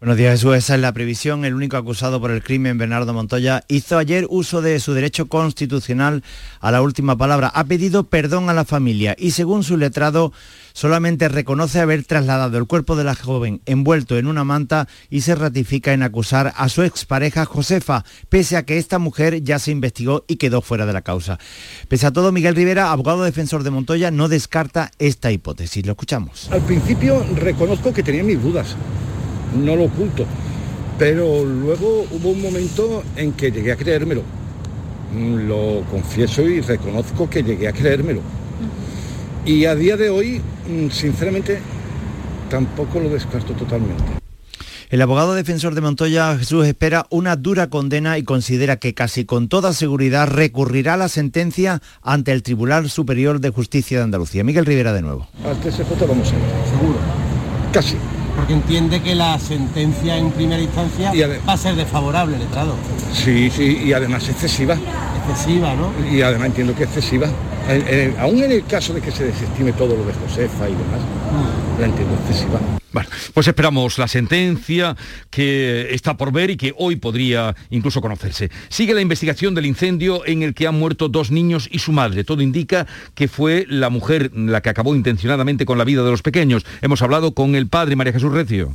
Buenos 0.00 0.16
días, 0.16 0.32
Jesús. 0.32 0.56
Esa 0.56 0.76
es 0.76 0.80
la 0.80 0.94
previsión. 0.94 1.44
El 1.44 1.52
único 1.52 1.76
acusado 1.76 2.22
por 2.22 2.30
el 2.30 2.42
crimen, 2.42 2.78
Bernardo 2.78 3.12
Montoya, 3.12 3.64
hizo 3.68 3.98
ayer 3.98 4.26
uso 4.30 4.62
de 4.62 4.80
su 4.80 4.94
derecho 4.94 5.26
constitucional 5.26 6.24
a 6.58 6.70
la 6.70 6.80
última 6.80 7.18
palabra. 7.18 7.52
Ha 7.54 7.64
pedido 7.64 8.04
perdón 8.04 8.48
a 8.48 8.54
la 8.54 8.64
familia 8.64 9.14
y, 9.18 9.32
según 9.32 9.62
su 9.62 9.76
letrado, 9.76 10.32
solamente 10.72 11.28
reconoce 11.28 11.80
haber 11.80 12.02
trasladado 12.04 12.56
el 12.56 12.66
cuerpo 12.66 12.96
de 12.96 13.04
la 13.04 13.14
joven 13.14 13.60
envuelto 13.66 14.16
en 14.16 14.26
una 14.26 14.42
manta 14.42 14.88
y 15.10 15.20
se 15.20 15.34
ratifica 15.34 15.92
en 15.92 16.02
acusar 16.02 16.54
a 16.56 16.70
su 16.70 16.82
expareja 16.82 17.44
Josefa, 17.44 18.06
pese 18.30 18.56
a 18.56 18.64
que 18.64 18.78
esta 18.78 18.98
mujer 18.98 19.44
ya 19.44 19.58
se 19.58 19.70
investigó 19.70 20.24
y 20.26 20.36
quedó 20.36 20.62
fuera 20.62 20.86
de 20.86 20.94
la 20.94 21.02
causa. 21.02 21.38
Pese 21.88 22.06
a 22.06 22.10
todo, 22.10 22.32
Miguel 22.32 22.56
Rivera, 22.56 22.90
abogado 22.90 23.22
defensor 23.22 23.64
de 23.64 23.70
Montoya, 23.70 24.10
no 24.10 24.30
descarta 24.30 24.92
esta 24.98 25.30
hipótesis. 25.30 25.84
Lo 25.84 25.92
escuchamos. 25.92 26.50
Al 26.50 26.62
principio 26.62 27.22
reconozco 27.34 27.92
que 27.92 28.02
tenía 28.02 28.24
mis 28.24 28.42
dudas 28.42 28.78
no 29.56 29.76
lo 29.76 29.84
oculto. 29.84 30.26
Pero 30.98 31.44
luego 31.44 32.06
hubo 32.10 32.30
un 32.30 32.42
momento 32.42 33.02
en 33.16 33.32
que 33.32 33.50
llegué 33.50 33.72
a 33.72 33.76
creérmelo. 33.76 34.22
Lo 35.14 35.82
confieso 35.90 36.42
y 36.42 36.60
reconozco 36.60 37.28
que 37.28 37.42
llegué 37.42 37.68
a 37.68 37.72
creérmelo. 37.72 38.20
Y 39.44 39.64
a 39.64 39.74
día 39.74 39.96
de 39.96 40.10
hoy, 40.10 40.40
mm, 40.68 40.90
sinceramente, 40.90 41.58
tampoco 42.50 43.00
lo 43.00 43.08
descarto 43.08 43.54
totalmente. 43.54 44.20
El 44.90 45.00
abogado 45.02 45.34
defensor 45.34 45.76
de 45.76 45.80
Montoya, 45.80 46.36
Jesús, 46.36 46.66
espera 46.66 47.06
una 47.10 47.36
dura 47.36 47.70
condena 47.70 48.18
y 48.18 48.24
considera 48.24 48.76
que 48.76 48.92
casi 48.92 49.24
con 49.24 49.48
toda 49.48 49.72
seguridad 49.72 50.26
recurrirá 50.26 50.96
la 50.96 51.08
sentencia 51.08 51.80
ante 52.02 52.32
el 52.32 52.42
Tribunal 52.42 52.90
Superior 52.90 53.40
de 53.40 53.50
Justicia 53.50 53.98
de 53.98 54.04
Andalucía. 54.04 54.42
Miguel 54.42 54.66
Rivera 54.66 54.92
de 54.92 55.02
nuevo. 55.02 55.28
Al 55.44 55.60
TSJ 55.60 56.06
vamos 56.08 56.32
a 56.32 56.34
ir. 56.34 56.42
Seguro. 56.68 56.98
Casi 57.72 57.96
porque 58.36 58.54
entiende 58.54 59.00
que 59.00 59.14
la 59.14 59.38
sentencia 59.38 60.16
en 60.16 60.30
primera 60.30 60.60
instancia 60.60 61.12
va 61.48 61.52
a 61.52 61.56
ser 61.56 61.76
desfavorable, 61.76 62.38
letrado. 62.38 62.74
Sí, 63.12 63.50
sí, 63.50 63.82
y 63.84 63.92
además 63.92 64.28
excesiva. 64.28 64.76
Excesiva, 65.28 65.74
¿no? 65.74 65.92
Y 66.10 66.22
además 66.22 66.48
entiendo 66.48 66.74
que 66.74 66.84
excesiva. 66.84 67.28
aún 68.18 68.42
en 68.42 68.52
el 68.52 68.64
caso 68.66 68.94
de 68.94 69.00
que 69.00 69.10
se 69.10 69.24
desestime 69.24 69.72
todo 69.72 69.96
lo 69.96 70.04
de 70.04 70.12
Josefa 70.14 70.68
y 70.68 70.72
demás, 70.72 71.00
mm. 71.32 71.80
la 71.80 71.86
entiendo 71.86 72.14
excesiva. 72.14 72.79
Bueno, 72.92 73.08
pues 73.34 73.46
esperamos 73.46 73.98
la 73.98 74.08
sentencia 74.08 74.96
que 75.30 75.94
está 75.94 76.16
por 76.16 76.32
ver 76.32 76.50
y 76.50 76.56
que 76.56 76.74
hoy 76.76 76.96
podría 76.96 77.54
incluso 77.70 78.00
conocerse. 78.00 78.50
Sigue 78.68 78.94
la 78.94 79.00
investigación 79.00 79.54
del 79.54 79.66
incendio 79.66 80.26
en 80.26 80.42
el 80.42 80.54
que 80.54 80.66
han 80.66 80.78
muerto 80.78 81.08
dos 81.08 81.30
niños 81.30 81.68
y 81.70 81.78
su 81.78 81.92
madre. 81.92 82.24
Todo 82.24 82.42
indica 82.42 82.86
que 83.14 83.28
fue 83.28 83.64
la 83.68 83.90
mujer 83.90 84.32
la 84.34 84.60
que 84.60 84.70
acabó 84.70 84.94
intencionadamente 84.94 85.66
con 85.66 85.78
la 85.78 85.84
vida 85.84 86.02
de 86.02 86.10
los 86.10 86.22
pequeños. 86.22 86.66
Hemos 86.82 87.02
hablado 87.02 87.32
con 87.32 87.54
el 87.54 87.68
padre 87.68 87.94
María 87.94 88.12
Jesús 88.12 88.32
Recio. 88.32 88.74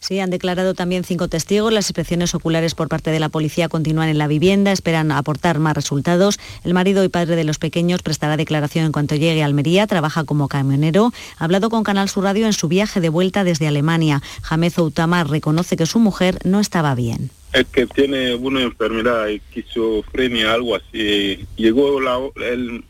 Sí, 0.00 0.18
han 0.18 0.30
declarado 0.30 0.72
también 0.72 1.04
cinco 1.04 1.28
testigos. 1.28 1.72
Las 1.72 1.90
inspecciones 1.90 2.34
oculares 2.34 2.74
por 2.74 2.88
parte 2.88 3.10
de 3.10 3.20
la 3.20 3.28
policía 3.28 3.68
continúan 3.68 4.08
en 4.08 4.16
la 4.16 4.28
vivienda, 4.28 4.72
esperan 4.72 5.12
aportar 5.12 5.58
más 5.58 5.74
resultados. 5.74 6.40
El 6.64 6.72
marido 6.72 7.04
y 7.04 7.08
padre 7.08 7.36
de 7.36 7.44
los 7.44 7.58
pequeños 7.58 8.02
prestará 8.02 8.38
declaración 8.38 8.86
en 8.86 8.92
cuanto 8.92 9.14
llegue 9.14 9.42
a 9.42 9.46
Almería, 9.46 9.86
trabaja 9.86 10.24
como 10.24 10.48
camionero. 10.48 11.12
Ha 11.38 11.44
hablado 11.44 11.68
con 11.68 11.84
Canal 11.84 12.08
Sur 12.08 12.24
Radio 12.24 12.46
en 12.46 12.54
su 12.54 12.66
viaje 12.66 13.00
de 13.00 13.10
vuelta 13.10 13.44
desde 13.44 13.68
Alemania. 13.68 14.22
Jamez 14.42 14.78
Outama 14.78 15.22
reconoce 15.22 15.76
que 15.76 15.84
su 15.84 15.98
mujer 15.98 16.38
no 16.44 16.60
estaba 16.60 16.94
bien. 16.94 17.30
Es 17.52 17.66
que 17.66 17.86
tiene 17.86 18.34
una 18.34 18.62
enfermedad, 18.62 19.28
esquizofrenia, 19.28 20.54
algo 20.54 20.76
así. 20.76 21.46
Llegó 21.56 21.98
el, 22.36 22.84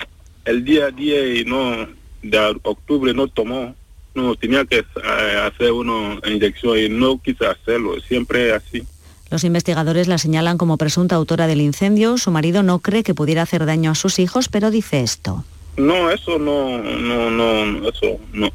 el 0.44 0.64
día 0.64 0.87
a 0.87 0.90
día 0.90 1.27
y 1.35 1.44
no, 1.44 1.88
de 2.23 2.61
octubre 2.62 3.12
no 3.14 3.27
tomó, 3.27 3.75
no 4.14 4.35
tenía 4.35 4.64
que 4.64 4.79
eh, 4.79 5.40
hacer 5.42 5.73
una 5.73 6.20
inyección 6.27 6.79
y 6.79 6.88
no 6.88 7.18
quise 7.18 7.46
hacerlo, 7.46 8.01
siempre 8.01 8.53
así. 8.53 8.85
Los 9.31 9.44
investigadores 9.44 10.09
la 10.09 10.18
señalan 10.18 10.59
como 10.59 10.77
presunta 10.77 11.14
autora 11.14 11.46
del 11.46 11.61
incendio. 11.61 12.18
Su 12.18 12.33
marido 12.33 12.64
no 12.64 12.81
cree 12.81 13.05
que 13.05 13.14
pudiera 13.14 13.42
hacer 13.42 13.64
daño 13.64 13.92
a 13.92 13.94
sus 13.94 14.18
hijos, 14.18 14.49
pero 14.49 14.73
dice 14.73 15.03
esto. 15.03 15.44
No, 15.77 16.11
eso 16.11 16.38
no, 16.38 16.79
no, 16.79 17.31
no, 17.31 17.88
eso 17.88 18.18
no. 18.33 18.51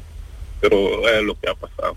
Pero 0.60 1.08
es 1.08 1.22
lo 1.22 1.34
que 1.40 1.48
ha 1.48 1.54
pasado. 1.54 1.96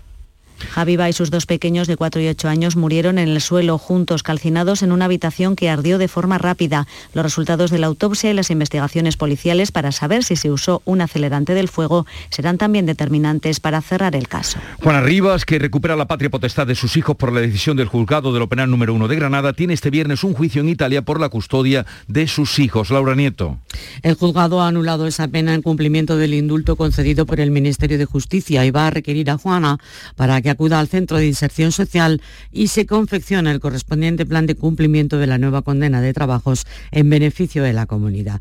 Javiva 0.70 1.08
y 1.08 1.12
sus 1.12 1.30
dos 1.30 1.46
pequeños 1.46 1.88
de 1.88 1.96
4 1.96 2.20
y 2.20 2.28
8 2.28 2.48
años 2.48 2.76
murieron 2.76 3.18
en 3.18 3.28
el 3.28 3.40
suelo 3.40 3.78
juntos, 3.78 4.22
calcinados 4.22 4.82
en 4.82 4.92
una 4.92 5.06
habitación 5.06 5.56
que 5.56 5.70
ardió 5.70 5.98
de 5.98 6.08
forma 6.08 6.38
rápida. 6.38 6.86
Los 7.14 7.24
resultados 7.24 7.70
de 7.70 7.78
la 7.78 7.86
autopsia 7.86 8.30
y 8.30 8.34
las 8.34 8.50
investigaciones 8.50 9.16
policiales 9.16 9.72
para 9.72 9.92
saber 9.92 10.24
si 10.24 10.36
se 10.36 10.50
usó 10.50 10.82
un 10.84 11.00
acelerante 11.00 11.54
del 11.54 11.68
fuego 11.68 12.06
serán 12.30 12.58
también 12.58 12.86
determinantes 12.86 13.60
para 13.60 13.80
cerrar 13.80 14.14
el 14.14 14.28
caso. 14.28 14.58
Juana 14.82 15.00
Rivas, 15.00 15.44
que 15.44 15.58
recupera 15.58 15.96
la 15.96 16.06
patria 16.06 16.30
potestad 16.30 16.66
de 16.66 16.74
sus 16.74 16.96
hijos 16.96 17.16
por 17.16 17.32
la 17.32 17.40
decisión 17.40 17.76
del 17.76 17.88
juzgado 17.88 18.32
de 18.32 18.38
lo 18.38 18.48
penal 18.48 18.70
número 18.70 18.94
uno 18.94 19.08
de 19.08 19.16
Granada, 19.16 19.52
tiene 19.52 19.74
este 19.74 19.90
viernes 19.90 20.24
un 20.24 20.34
juicio 20.34 20.62
en 20.62 20.68
Italia 20.68 21.02
por 21.02 21.20
la 21.20 21.28
custodia 21.28 21.86
de 22.08 22.26
sus 22.28 22.58
hijos. 22.58 22.90
Laura 22.90 23.14
Nieto. 23.14 23.58
El 24.02 24.14
juzgado 24.14 24.60
ha 24.60 24.68
anulado 24.68 25.06
esa 25.06 25.28
pena 25.28 25.54
en 25.54 25.62
cumplimiento 25.62 26.16
del 26.16 26.34
indulto 26.34 26.76
concedido 26.76 27.26
por 27.26 27.40
el 27.40 27.50
Ministerio 27.50 27.98
de 27.98 28.04
Justicia 28.04 28.64
y 28.64 28.70
va 28.70 28.86
a 28.86 28.90
requerir 28.90 29.30
a 29.30 29.38
Juana 29.38 29.78
para 30.16 30.40
que 30.42 30.49
acuda 30.50 30.80
al 30.80 30.88
centro 30.88 31.16
de 31.16 31.26
inserción 31.26 31.72
social 31.72 32.20
y 32.52 32.68
se 32.68 32.86
confecciona 32.86 33.50
el 33.50 33.60
correspondiente 33.60 34.26
plan 34.26 34.46
de 34.46 34.54
cumplimiento 34.54 35.18
de 35.18 35.26
la 35.26 35.38
nueva 35.38 35.62
condena 35.62 36.00
de 36.00 36.12
trabajos 36.12 36.66
en 36.90 37.08
beneficio 37.08 37.62
de 37.62 37.72
la 37.72 37.86
comunidad. 37.86 38.40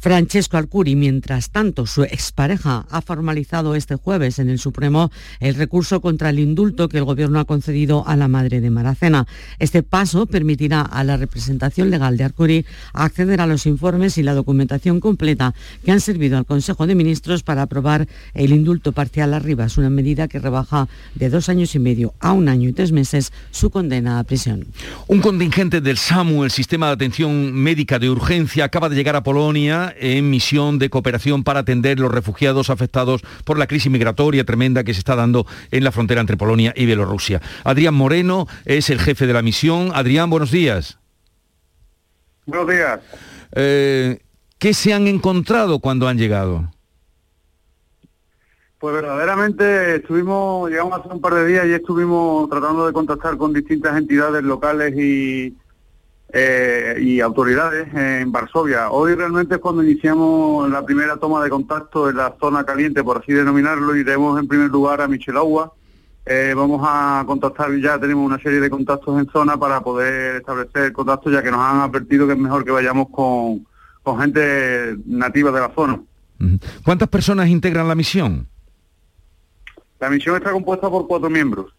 Francesco 0.00 0.56
Alcuri. 0.56 0.96
Mientras 0.96 1.50
tanto, 1.50 1.86
su 1.86 2.02
expareja 2.02 2.86
ha 2.90 3.02
formalizado 3.02 3.74
este 3.74 3.96
jueves 3.96 4.38
en 4.38 4.48
el 4.48 4.58
Supremo 4.58 5.10
el 5.40 5.54
recurso 5.54 6.00
contra 6.00 6.30
el 6.30 6.38
indulto 6.38 6.88
que 6.88 6.98
el 6.98 7.04
Gobierno 7.04 7.38
ha 7.38 7.44
concedido 7.44 8.06
a 8.08 8.16
la 8.16 8.26
madre 8.26 8.60
de 8.60 8.70
Maracena. 8.70 9.26
Este 9.58 9.82
paso 9.82 10.26
permitirá 10.26 10.80
a 10.80 11.04
la 11.04 11.18
representación 11.18 11.90
legal 11.90 12.16
de 12.16 12.24
Alcuri 12.24 12.66
acceder 12.94 13.40
a 13.40 13.46
los 13.46 13.66
informes 13.66 14.16
y 14.16 14.22
la 14.22 14.34
documentación 14.34 15.00
completa 15.00 15.54
que 15.84 15.92
han 15.92 16.00
servido 16.00 16.38
al 16.38 16.46
Consejo 16.46 16.86
de 16.86 16.94
Ministros 16.94 17.42
para 17.42 17.62
aprobar 17.62 18.08
el 18.32 18.52
indulto 18.52 18.92
parcial 18.92 19.34
a 19.34 19.38
Rivas, 19.38 19.76
una 19.76 19.90
medida 19.90 20.28
que 20.28 20.38
rebaja 20.38 20.88
de 21.14 21.28
dos 21.28 21.48
años 21.50 21.74
y 21.74 21.78
medio 21.78 22.14
a 22.20 22.32
un 22.32 22.48
año 22.48 22.68
y 22.68 22.72
tres 22.72 22.92
meses 22.92 23.32
su 23.50 23.70
condena 23.70 24.18
a 24.18 24.24
prisión. 24.24 24.66
Un 25.08 25.20
contingente 25.20 25.82
del 25.82 25.98
SAMU, 25.98 26.44
el 26.44 26.50
Sistema 26.50 26.86
de 26.86 26.92
Atención 26.92 27.52
Médica 27.52 27.98
de 27.98 28.08
Urgencia, 28.08 28.64
acaba 28.64 28.88
de 28.88 28.96
llegar 28.96 29.16
a 29.16 29.22
Polonia 29.22 29.89
en 29.98 30.30
misión 30.30 30.78
de 30.78 30.90
cooperación 30.90 31.44
para 31.44 31.60
atender 31.60 31.98
los 31.98 32.12
refugiados 32.12 32.70
afectados 32.70 33.22
por 33.44 33.58
la 33.58 33.66
crisis 33.66 33.90
migratoria 33.90 34.44
tremenda 34.44 34.84
que 34.84 34.94
se 34.94 35.00
está 35.00 35.16
dando 35.16 35.46
en 35.70 35.84
la 35.84 35.92
frontera 35.92 36.20
entre 36.20 36.36
Polonia 36.36 36.72
y 36.76 36.86
Bielorrusia. 36.86 37.40
Adrián 37.64 37.94
Moreno 37.94 38.46
es 38.64 38.90
el 38.90 39.00
jefe 39.00 39.26
de 39.26 39.32
la 39.32 39.42
misión. 39.42 39.90
Adrián, 39.94 40.30
buenos 40.30 40.50
días. 40.50 40.98
Buenos 42.46 42.68
días. 42.68 43.00
Eh, 43.52 44.18
¿Qué 44.58 44.74
se 44.74 44.92
han 44.92 45.06
encontrado 45.06 45.78
cuando 45.78 46.08
han 46.08 46.18
llegado? 46.18 46.70
Pues 48.78 48.94
verdaderamente 48.94 49.96
estuvimos, 49.96 50.70
llegamos 50.70 50.98
hace 50.98 51.08
un 51.08 51.20
par 51.20 51.34
de 51.34 51.46
días 51.46 51.66
y 51.66 51.72
estuvimos 51.72 52.48
tratando 52.48 52.86
de 52.86 52.92
contactar 52.92 53.36
con 53.36 53.52
distintas 53.52 53.96
entidades 53.96 54.42
locales 54.42 54.94
y, 54.96 55.54
eh, 56.32 56.96
y 57.00 57.20
autoridades 57.20 57.92
en 57.94 58.30
Varsovia. 58.30 58.90
Hoy 58.90 59.14
realmente 59.14 59.56
es 59.56 59.60
cuando 59.60 59.82
iniciamos 59.82 60.70
la 60.70 60.84
primera 60.84 61.16
toma 61.16 61.42
de 61.42 61.50
contacto 61.50 62.08
en 62.08 62.16
la 62.16 62.34
zona 62.40 62.64
caliente, 62.64 63.02
por 63.02 63.18
así 63.18 63.32
denominarlo, 63.32 63.96
iremos 63.96 64.38
en 64.38 64.48
primer 64.48 64.70
lugar 64.70 65.00
a 65.00 65.08
Michelagua. 65.08 65.72
Eh, 66.26 66.52
vamos 66.54 66.80
a 66.84 67.24
contactar, 67.26 67.74
ya 67.78 67.98
tenemos 67.98 68.24
una 68.24 68.38
serie 68.38 68.60
de 68.60 68.70
contactos 68.70 69.18
en 69.18 69.28
zona 69.30 69.56
para 69.56 69.80
poder 69.80 70.36
establecer 70.36 70.92
contactos, 70.92 71.32
ya 71.32 71.42
que 71.42 71.50
nos 71.50 71.60
han 71.60 71.80
advertido 71.80 72.26
que 72.26 72.34
es 72.34 72.38
mejor 72.38 72.64
que 72.64 72.70
vayamos 72.70 73.08
con, 73.10 73.66
con 74.02 74.20
gente 74.20 74.96
nativa 75.06 75.50
de 75.50 75.60
la 75.60 75.72
zona. 75.74 76.00
¿Cuántas 76.84 77.08
personas 77.08 77.48
integran 77.48 77.88
la 77.88 77.94
misión? 77.94 78.46
La 79.98 80.08
misión 80.08 80.36
está 80.36 80.52
compuesta 80.52 80.88
por 80.88 81.06
cuatro 81.06 81.28
miembros. 81.28 81.72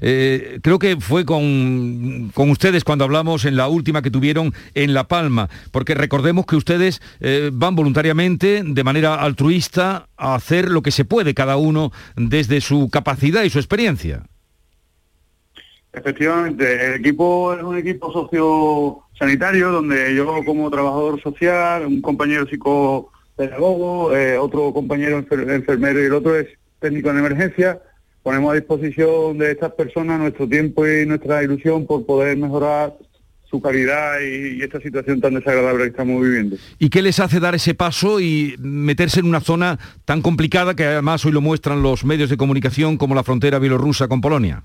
Eh, 0.00 0.60
creo 0.62 0.78
que 0.78 0.96
fue 0.96 1.24
con, 1.24 2.32
ustedes 2.36 2.84
cuando 2.84 3.04
hablamos 3.04 3.44
en 3.44 3.56
la 3.56 3.68
última 3.68 4.02
que 4.02 4.10
tuvieron 4.10 4.52
en 4.74 4.94
La 4.94 5.08
Palma, 5.08 5.48
porque 5.70 5.94
recordemos 5.94 6.46
que 6.46 6.56
ustedes 6.56 7.00
eh, 7.20 7.50
van 7.52 7.74
voluntariamente, 7.74 8.62
de 8.64 8.84
manera 8.84 9.16
altruista, 9.16 10.08
a 10.16 10.34
hacer 10.34 10.70
lo 10.70 10.82
que 10.82 10.90
se 10.90 11.04
puede 11.04 11.34
cada 11.34 11.56
uno 11.56 11.92
desde 12.16 12.60
su 12.60 12.88
capacidad 12.90 13.42
y 13.42 13.50
su 13.50 13.58
experiencia. 13.58 14.22
Efectivamente, 15.92 16.86
el 16.86 17.00
equipo 17.00 17.54
es 17.54 17.62
un 17.62 17.76
equipo 17.76 18.12
sociosanitario 18.12 19.70
donde 19.70 20.14
yo 20.14 20.44
como 20.44 20.70
trabajador 20.70 21.20
social, 21.20 21.86
un 21.86 22.00
compañero 22.00 22.46
psicopedagogo, 22.46 24.14
eh, 24.14 24.38
otro 24.38 24.72
compañero 24.72 25.18
enfermero 25.18 26.00
y 26.00 26.06
el 26.06 26.12
otro 26.12 26.38
es 26.38 26.46
técnico 26.78 27.10
en 27.10 27.18
emergencia, 27.18 27.80
ponemos 28.28 28.52
a 28.52 28.56
disposición 28.56 29.38
de 29.38 29.52
estas 29.52 29.72
personas 29.72 30.20
nuestro 30.20 30.46
tiempo 30.46 30.86
y 30.86 31.06
nuestra 31.06 31.42
ilusión 31.42 31.86
por 31.86 32.04
poder 32.04 32.36
mejorar 32.36 32.92
su 33.48 33.58
calidad 33.62 34.20
y, 34.20 34.60
esta 34.60 34.78
situación 34.82 35.18
tan 35.22 35.32
desagradable 35.32 35.84
que 35.84 35.90
estamos 35.92 36.20
viviendo. 36.20 36.56
¿Y 36.78 36.90
qué 36.90 37.00
les 37.00 37.20
hace 37.20 37.40
dar 37.40 37.54
ese 37.54 37.72
paso 37.72 38.20
y 38.20 38.54
meterse 38.58 39.20
en 39.20 39.26
una 39.28 39.40
zona 39.40 39.78
tan 40.04 40.20
complicada 40.20 40.76
que 40.76 40.84
además 40.84 41.24
hoy 41.24 41.32
lo 41.32 41.40
muestran 41.40 41.82
los 41.82 42.04
medios 42.04 42.28
de 42.28 42.36
comunicación 42.36 42.98
como 42.98 43.14
la 43.14 43.24
frontera 43.24 43.58
bielorrusa 43.58 44.08
con 44.08 44.20
Polonia? 44.20 44.62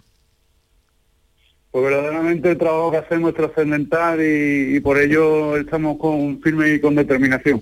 Pues 1.72 1.86
verdaderamente 1.86 2.52
el 2.52 2.58
trabajo 2.58 2.92
que 2.92 2.98
hacemos 2.98 3.30
es 3.30 3.38
trascendental 3.38 4.20
y, 4.20 4.76
y 4.76 4.80
por 4.82 5.00
ello 5.00 5.56
estamos 5.56 5.98
con 5.98 6.42
firme 6.42 6.74
y 6.74 6.82
con 6.82 6.96
determinación. 6.96 7.62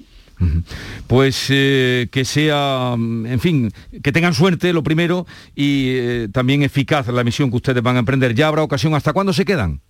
Pues 1.07 1.47
eh, 1.49 2.07
que 2.11 2.25
sea, 2.25 2.93
en 2.95 3.39
fin, 3.39 3.71
que 4.01 4.11
tengan 4.11 4.33
suerte 4.33 4.73
lo 4.73 4.83
primero 4.83 5.25
y 5.55 5.89
eh, 5.89 6.27
también 6.31 6.63
eficaz 6.63 7.07
la 7.07 7.23
misión 7.23 7.49
que 7.49 7.57
ustedes 7.57 7.83
van 7.83 7.95
a 7.95 7.99
emprender. 7.99 8.33
¿Ya 8.33 8.47
habrá 8.47 8.63
ocasión? 8.63 8.93
¿Hasta 8.93 9.13
cuándo 9.13 9.33
se 9.33 9.45
quedan? 9.45 9.81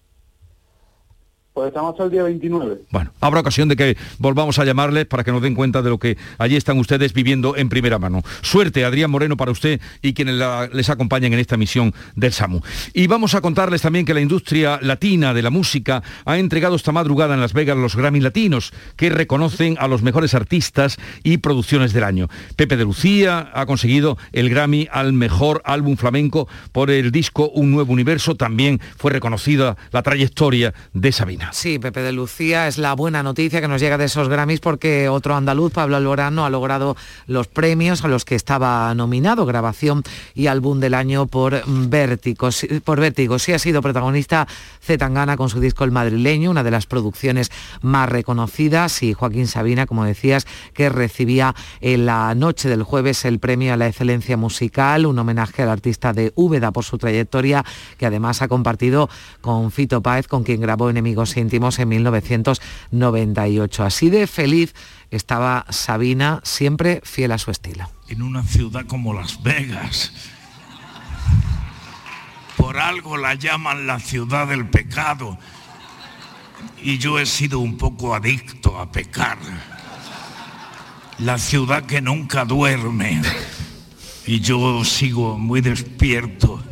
Pues 1.53 1.67
estamos 1.67 1.91
hasta 1.91 2.05
el 2.05 2.11
día 2.11 2.23
29. 2.23 2.83
Bueno, 2.91 3.11
habrá 3.19 3.41
ocasión 3.41 3.67
de 3.67 3.75
que 3.75 3.97
volvamos 4.19 4.57
a 4.57 4.63
llamarles 4.63 5.05
para 5.05 5.25
que 5.25 5.33
nos 5.33 5.41
den 5.41 5.53
cuenta 5.53 5.81
de 5.81 5.89
lo 5.89 5.99
que 5.99 6.17
allí 6.37 6.55
están 6.55 6.79
ustedes 6.79 7.11
viviendo 7.11 7.57
en 7.57 7.67
primera 7.67 7.99
mano. 7.99 8.23
Suerte, 8.41 8.85
Adrián 8.85 9.11
Moreno, 9.11 9.35
para 9.35 9.51
usted 9.51 9.81
y 10.01 10.13
quienes 10.13 10.35
les 10.71 10.89
acompañan 10.89 11.33
en 11.33 11.39
esta 11.39 11.57
misión 11.57 11.93
del 12.15 12.31
SAMU. 12.31 12.61
Y 12.93 13.07
vamos 13.07 13.35
a 13.35 13.41
contarles 13.41 13.81
también 13.81 14.05
que 14.05 14.13
la 14.13 14.21
industria 14.21 14.79
latina 14.81 15.33
de 15.33 15.41
la 15.41 15.49
música 15.49 16.01
ha 16.23 16.37
entregado 16.37 16.77
esta 16.77 16.93
madrugada 16.93 17.33
en 17.33 17.41
Las 17.41 17.51
Vegas 17.51 17.75
los 17.75 17.97
Grammy 17.97 18.21
Latinos, 18.21 18.71
que 18.95 19.09
reconocen 19.09 19.75
a 19.77 19.89
los 19.89 20.03
mejores 20.03 20.33
artistas 20.33 20.97
y 21.21 21.39
producciones 21.39 21.91
del 21.91 22.05
año. 22.05 22.29
Pepe 22.55 22.77
de 22.77 22.85
Lucía 22.85 23.51
ha 23.53 23.65
conseguido 23.65 24.17
el 24.31 24.49
Grammy 24.49 24.87
al 24.89 25.11
mejor 25.11 25.61
álbum 25.65 25.97
flamenco 25.97 26.47
por 26.71 26.91
el 26.91 27.11
disco 27.11 27.49
Un 27.49 27.71
Nuevo 27.71 27.91
Universo. 27.91 28.35
También 28.35 28.79
fue 28.95 29.11
reconocida 29.11 29.75
la 29.91 30.01
trayectoria 30.01 30.73
de 30.93 31.11
Sabina. 31.11 31.40
Sí, 31.51 31.79
Pepe 31.79 32.01
de 32.01 32.11
Lucía 32.11 32.67
es 32.67 32.77
la 32.77 32.93
buena 32.93 33.23
noticia 33.23 33.61
que 33.61 33.67
nos 33.67 33.81
llega 33.81 33.97
de 33.97 34.05
esos 34.05 34.29
Grammys 34.29 34.59
porque 34.59 35.09
otro 35.09 35.35
andaluz, 35.35 35.73
Pablo 35.73 35.97
Alborano, 35.97 36.45
ha 36.45 36.49
logrado 36.49 36.95
los 37.27 37.47
premios 37.47 38.03
a 38.03 38.07
los 38.07 38.25
que 38.25 38.35
estaba 38.35 38.93
nominado, 38.95 39.45
grabación 39.45 40.03
y 40.33 40.47
álbum 40.47 40.79
del 40.79 40.93
año 40.93 41.25
por 41.25 41.63
Vértigo. 41.65 42.49
Por 42.83 42.99
Vértigo. 42.99 43.39
Sí 43.39 43.53
ha 43.53 43.59
sido 43.59 43.81
protagonista 43.81 44.47
Zetangana 44.81 45.35
con 45.35 45.49
su 45.49 45.59
disco 45.59 45.83
El 45.83 45.91
Madrileño, 45.91 46.51
una 46.51 46.63
de 46.63 46.71
las 46.71 46.85
producciones 46.85 47.51
más 47.81 48.07
reconocidas, 48.09 49.03
y 49.03 49.13
Joaquín 49.13 49.47
Sabina, 49.47 49.85
como 49.85 50.05
decías, 50.05 50.47
que 50.73 50.89
recibía 50.89 51.55
en 51.81 52.05
la 52.05 52.33
noche 52.35 52.69
del 52.69 52.83
jueves 52.83 53.25
el 53.25 53.39
premio 53.39 53.73
a 53.73 53.77
la 53.77 53.87
excelencia 53.87 54.37
musical, 54.37 55.05
un 55.05 55.19
homenaje 55.19 55.63
al 55.63 55.69
artista 55.69 56.13
de 56.13 56.31
Úbeda 56.35 56.71
por 56.71 56.85
su 56.85 56.97
trayectoria, 56.97 57.65
que 57.97 58.05
además 58.05 58.41
ha 58.41 58.47
compartido 58.47 59.09
con 59.41 59.71
Fito 59.71 60.01
Páez, 60.01 60.27
con 60.27 60.43
quien 60.43 60.61
grabó 60.61 60.89
Enemigos 60.89 61.30
íntimos 61.37 61.79
en 61.79 61.89
1998. 61.89 63.83
Así 63.83 64.09
de 64.09 64.27
feliz 64.27 64.73
estaba 65.09 65.65
Sabina, 65.69 66.39
siempre 66.43 67.01
fiel 67.03 67.31
a 67.31 67.37
su 67.37 67.51
estilo. 67.51 67.89
En 68.07 68.21
una 68.21 68.43
ciudad 68.43 68.85
como 68.85 69.13
Las 69.13 69.41
Vegas, 69.43 70.13
por 72.57 72.77
algo 72.77 73.17
la 73.17 73.35
llaman 73.35 73.87
la 73.87 73.99
ciudad 73.99 74.47
del 74.47 74.69
pecado, 74.69 75.37
y 76.81 76.97
yo 76.97 77.19
he 77.19 77.25
sido 77.25 77.59
un 77.59 77.77
poco 77.77 78.15
adicto 78.15 78.79
a 78.79 78.91
pecar. 78.91 79.37
La 81.19 81.37
ciudad 81.37 81.85
que 81.85 82.01
nunca 82.01 82.45
duerme, 82.45 83.21
y 84.25 84.39
yo 84.39 84.83
sigo 84.83 85.37
muy 85.37 85.61
despierto 85.61 86.63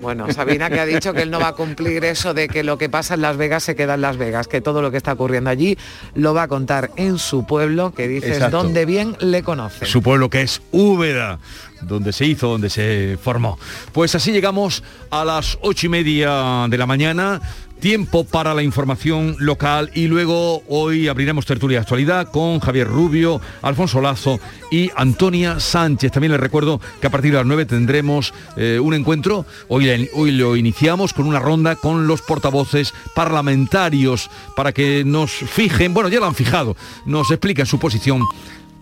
Bueno, 0.00 0.32
Sabina 0.32 0.70
que 0.70 0.80
ha 0.80 0.86
dicho 0.86 1.12
que 1.12 1.22
él 1.22 1.30
no 1.30 1.40
va 1.40 1.48
a 1.48 1.52
cumplir 1.54 2.04
eso 2.04 2.32
de 2.32 2.48
que 2.48 2.64
lo 2.64 2.78
que 2.78 2.88
pasa 2.88 3.14
en 3.14 3.20
Las 3.20 3.36
Vegas 3.36 3.64
se 3.64 3.76
queda 3.76 3.94
en 3.94 4.00
Las 4.00 4.16
Vegas, 4.16 4.48
que 4.48 4.60
todo 4.60 4.80
lo 4.80 4.90
que 4.90 4.96
está 4.96 5.12
ocurriendo 5.12 5.50
allí 5.50 5.76
lo 6.14 6.32
va 6.32 6.44
a 6.44 6.48
contar 6.48 6.90
en 6.96 7.18
su 7.18 7.44
pueblo, 7.46 7.92
que 7.92 8.08
dices 8.08 8.36
Exacto. 8.36 8.62
donde 8.62 8.86
bien 8.86 9.16
le 9.20 9.42
conoce. 9.42 9.84
Su 9.86 10.02
pueblo 10.02 10.30
que 10.30 10.42
es 10.42 10.62
Úbeda, 10.72 11.38
donde 11.82 12.12
se 12.12 12.24
hizo, 12.24 12.48
donde 12.48 12.70
se 12.70 13.18
formó. 13.22 13.58
Pues 13.92 14.14
así 14.14 14.32
llegamos 14.32 14.82
a 15.10 15.24
las 15.24 15.58
ocho 15.60 15.86
y 15.86 15.90
media 15.90 16.66
de 16.68 16.78
la 16.78 16.86
mañana. 16.86 17.40
Tiempo 17.80 18.24
para 18.24 18.52
la 18.52 18.62
información 18.62 19.36
local 19.38 19.90
y 19.94 20.06
luego 20.06 20.62
hoy 20.68 21.08
abriremos 21.08 21.46
tertulia 21.46 21.78
de 21.78 21.82
actualidad 21.82 22.30
con 22.30 22.60
Javier 22.60 22.86
Rubio, 22.86 23.40
Alfonso 23.62 24.02
Lazo 24.02 24.38
y 24.70 24.90
Antonia 24.96 25.58
Sánchez. 25.60 26.12
También 26.12 26.32
les 26.32 26.40
recuerdo 26.40 26.78
que 27.00 27.06
a 27.06 27.10
partir 27.10 27.32
de 27.32 27.38
las 27.38 27.46
9 27.46 27.64
tendremos 27.64 28.34
eh, 28.58 28.78
un 28.78 28.92
encuentro. 28.92 29.46
Hoy, 29.68 30.10
hoy 30.12 30.32
lo 30.32 30.56
iniciamos 30.56 31.14
con 31.14 31.26
una 31.26 31.38
ronda 31.38 31.74
con 31.76 32.06
los 32.06 32.20
portavoces 32.20 32.92
parlamentarios 33.14 34.30
para 34.54 34.72
que 34.72 35.02
nos 35.02 35.30
fijen, 35.30 35.94
bueno, 35.94 36.10
ya 36.10 36.20
lo 36.20 36.26
han 36.26 36.34
fijado, 36.34 36.76
nos 37.06 37.30
expliquen 37.30 37.64
su 37.64 37.78
posición, 37.78 38.22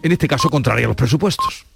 en 0.03 0.11
este 0.11 0.27
caso 0.27 0.51
contraria 0.51 0.87
a 0.87 0.89
los 0.89 0.97
presupuestos. 0.97 1.68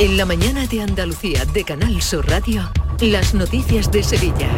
En 0.00 0.16
la 0.16 0.24
mañana 0.24 0.66
de 0.66 0.80
Andalucía 0.80 1.44
de 1.44 1.62
Canal 1.62 2.00
Sur 2.00 2.26
Radio, 2.26 2.70
las 3.02 3.34
noticias 3.34 3.92
de 3.92 4.02
Sevilla. 4.02 4.48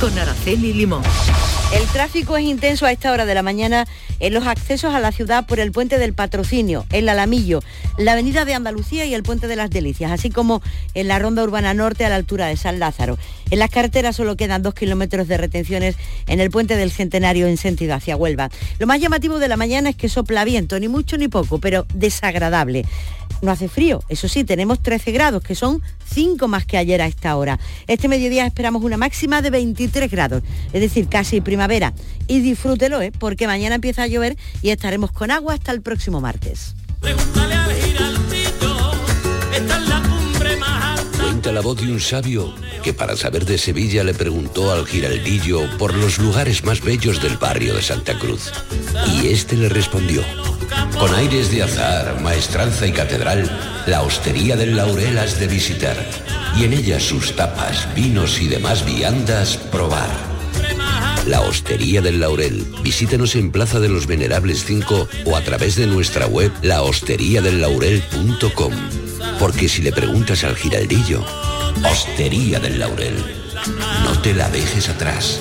Con 0.00 0.16
Araceli 0.16 0.72
Limón. 0.72 1.02
El 1.70 1.86
tráfico 1.88 2.38
es 2.38 2.44
intenso 2.44 2.86
a 2.86 2.92
esta 2.92 3.12
hora 3.12 3.26
de 3.26 3.34
la 3.34 3.42
mañana 3.42 3.86
en 4.20 4.32
los 4.32 4.46
accesos 4.46 4.94
a 4.94 5.00
la 5.00 5.12
ciudad 5.12 5.46
por 5.46 5.60
el 5.60 5.70
puente 5.70 5.98
del 5.98 6.14
Patrocinio, 6.14 6.86
el 6.90 7.10
Alamillo, 7.10 7.60
la 7.98 8.12
avenida 8.12 8.46
de 8.46 8.54
Andalucía 8.54 9.04
y 9.04 9.12
el 9.12 9.22
puente 9.22 9.48
de 9.48 9.56
las 9.56 9.68
Delicias, 9.68 10.10
así 10.10 10.30
como 10.30 10.62
en 10.94 11.08
la 11.08 11.18
ronda 11.18 11.42
urbana 11.42 11.74
norte 11.74 12.06
a 12.06 12.08
la 12.08 12.14
altura 12.14 12.46
de 12.46 12.56
San 12.56 12.78
Lázaro. 12.78 13.18
En 13.50 13.58
las 13.58 13.68
carreteras 13.68 14.16
solo 14.16 14.36
quedan 14.36 14.62
dos 14.62 14.72
kilómetros 14.72 15.28
de 15.28 15.36
retenciones 15.36 15.96
en 16.26 16.40
el 16.40 16.50
puente 16.50 16.74
del 16.74 16.90
Centenario 16.90 17.46
en 17.46 17.58
sentido 17.58 17.94
hacia 17.94 18.16
Huelva. 18.16 18.50
Lo 18.78 18.86
más 18.86 18.98
llamativo 18.98 19.38
de 19.38 19.48
la 19.48 19.58
mañana 19.58 19.90
es 19.90 19.96
que 19.96 20.08
sopla 20.08 20.44
viento, 20.44 20.80
ni 20.80 20.88
mucho 20.88 21.18
ni 21.18 21.28
poco, 21.28 21.58
pero 21.58 21.86
desagradable. 21.92 22.86
No 23.42 23.52
hace 23.52 23.68
frío, 23.68 24.02
eso 24.08 24.26
sí, 24.26 24.42
tenemos 24.42 24.82
13 24.82 25.12
grados, 25.12 25.42
que 25.42 25.54
son 25.54 25.82
5 26.12 26.48
más 26.48 26.66
que 26.66 26.76
ayer 26.76 27.00
a 27.02 27.06
esta 27.06 27.36
hora. 27.36 27.60
Este 27.86 28.08
mediodía 28.08 28.46
esperamos 28.46 28.82
una 28.82 28.96
máxima 28.96 29.42
de 29.42 29.50
23 29.50 30.10
grados, 30.10 30.42
es 30.72 30.80
decir, 30.80 31.08
casi 31.08 31.40
primavera. 31.40 31.57
Y 32.26 32.40
disfrútelo, 32.40 33.00
¿eh? 33.02 33.12
porque 33.18 33.46
mañana 33.46 33.76
empieza 33.76 34.02
a 34.02 34.06
llover 34.06 34.36
y 34.62 34.70
estaremos 34.70 35.12
con 35.12 35.30
agua 35.30 35.54
hasta 35.54 35.72
el 35.72 35.82
próximo 35.82 36.20
martes. 36.20 36.74
Cuenta 41.20 41.52
la 41.52 41.60
voz 41.60 41.80
de 41.80 41.92
un 41.92 42.00
sabio 42.00 42.54
que 42.82 42.92
para 42.92 43.16
saber 43.16 43.44
de 43.44 43.58
Sevilla 43.58 44.04
le 44.04 44.14
preguntó 44.14 44.72
al 44.72 44.86
giraldillo 44.86 45.68
por 45.78 45.94
los 45.94 46.18
lugares 46.18 46.64
más 46.64 46.80
bellos 46.80 47.22
del 47.22 47.36
barrio 47.36 47.74
de 47.74 47.82
Santa 47.82 48.18
Cruz. 48.18 48.52
Y 49.12 49.28
este 49.28 49.56
le 49.56 49.68
respondió, 49.68 50.22
con 50.98 51.14
aires 51.14 51.50
de 51.50 51.62
azar, 51.62 52.20
maestranza 52.20 52.86
y 52.86 52.92
catedral, 52.92 53.48
la 53.86 54.02
hostería 54.02 54.56
del 54.56 54.76
Laurel 54.76 55.18
has 55.18 55.38
de 55.38 55.46
visitar 55.46 55.96
y 56.56 56.64
en 56.64 56.72
ella 56.72 56.98
sus 56.98 57.36
tapas, 57.36 57.92
vinos 57.94 58.40
y 58.40 58.48
demás 58.48 58.84
viandas 58.84 59.56
probar. 59.56 60.37
La 61.28 61.42
Hostería 61.42 62.00
del 62.00 62.20
Laurel. 62.20 62.64
Visítanos 62.82 63.34
en 63.34 63.50
Plaza 63.50 63.80
de 63.80 63.90
los 63.90 64.06
Venerables 64.06 64.64
5 64.64 65.08
o 65.26 65.36
a 65.36 65.42
través 65.42 65.76
de 65.76 65.86
nuestra 65.86 66.26
web 66.26 66.50
lahosteriadellaurel.com. 66.62 68.72
Porque 69.38 69.68
si 69.68 69.82
le 69.82 69.92
preguntas 69.92 70.42
al 70.44 70.56
giraldillo, 70.56 71.22
Hostería 71.84 72.60
del 72.60 72.78
Laurel, 72.78 73.12
no 74.04 74.18
te 74.22 74.32
la 74.32 74.48
dejes 74.48 74.88
atrás. 74.88 75.38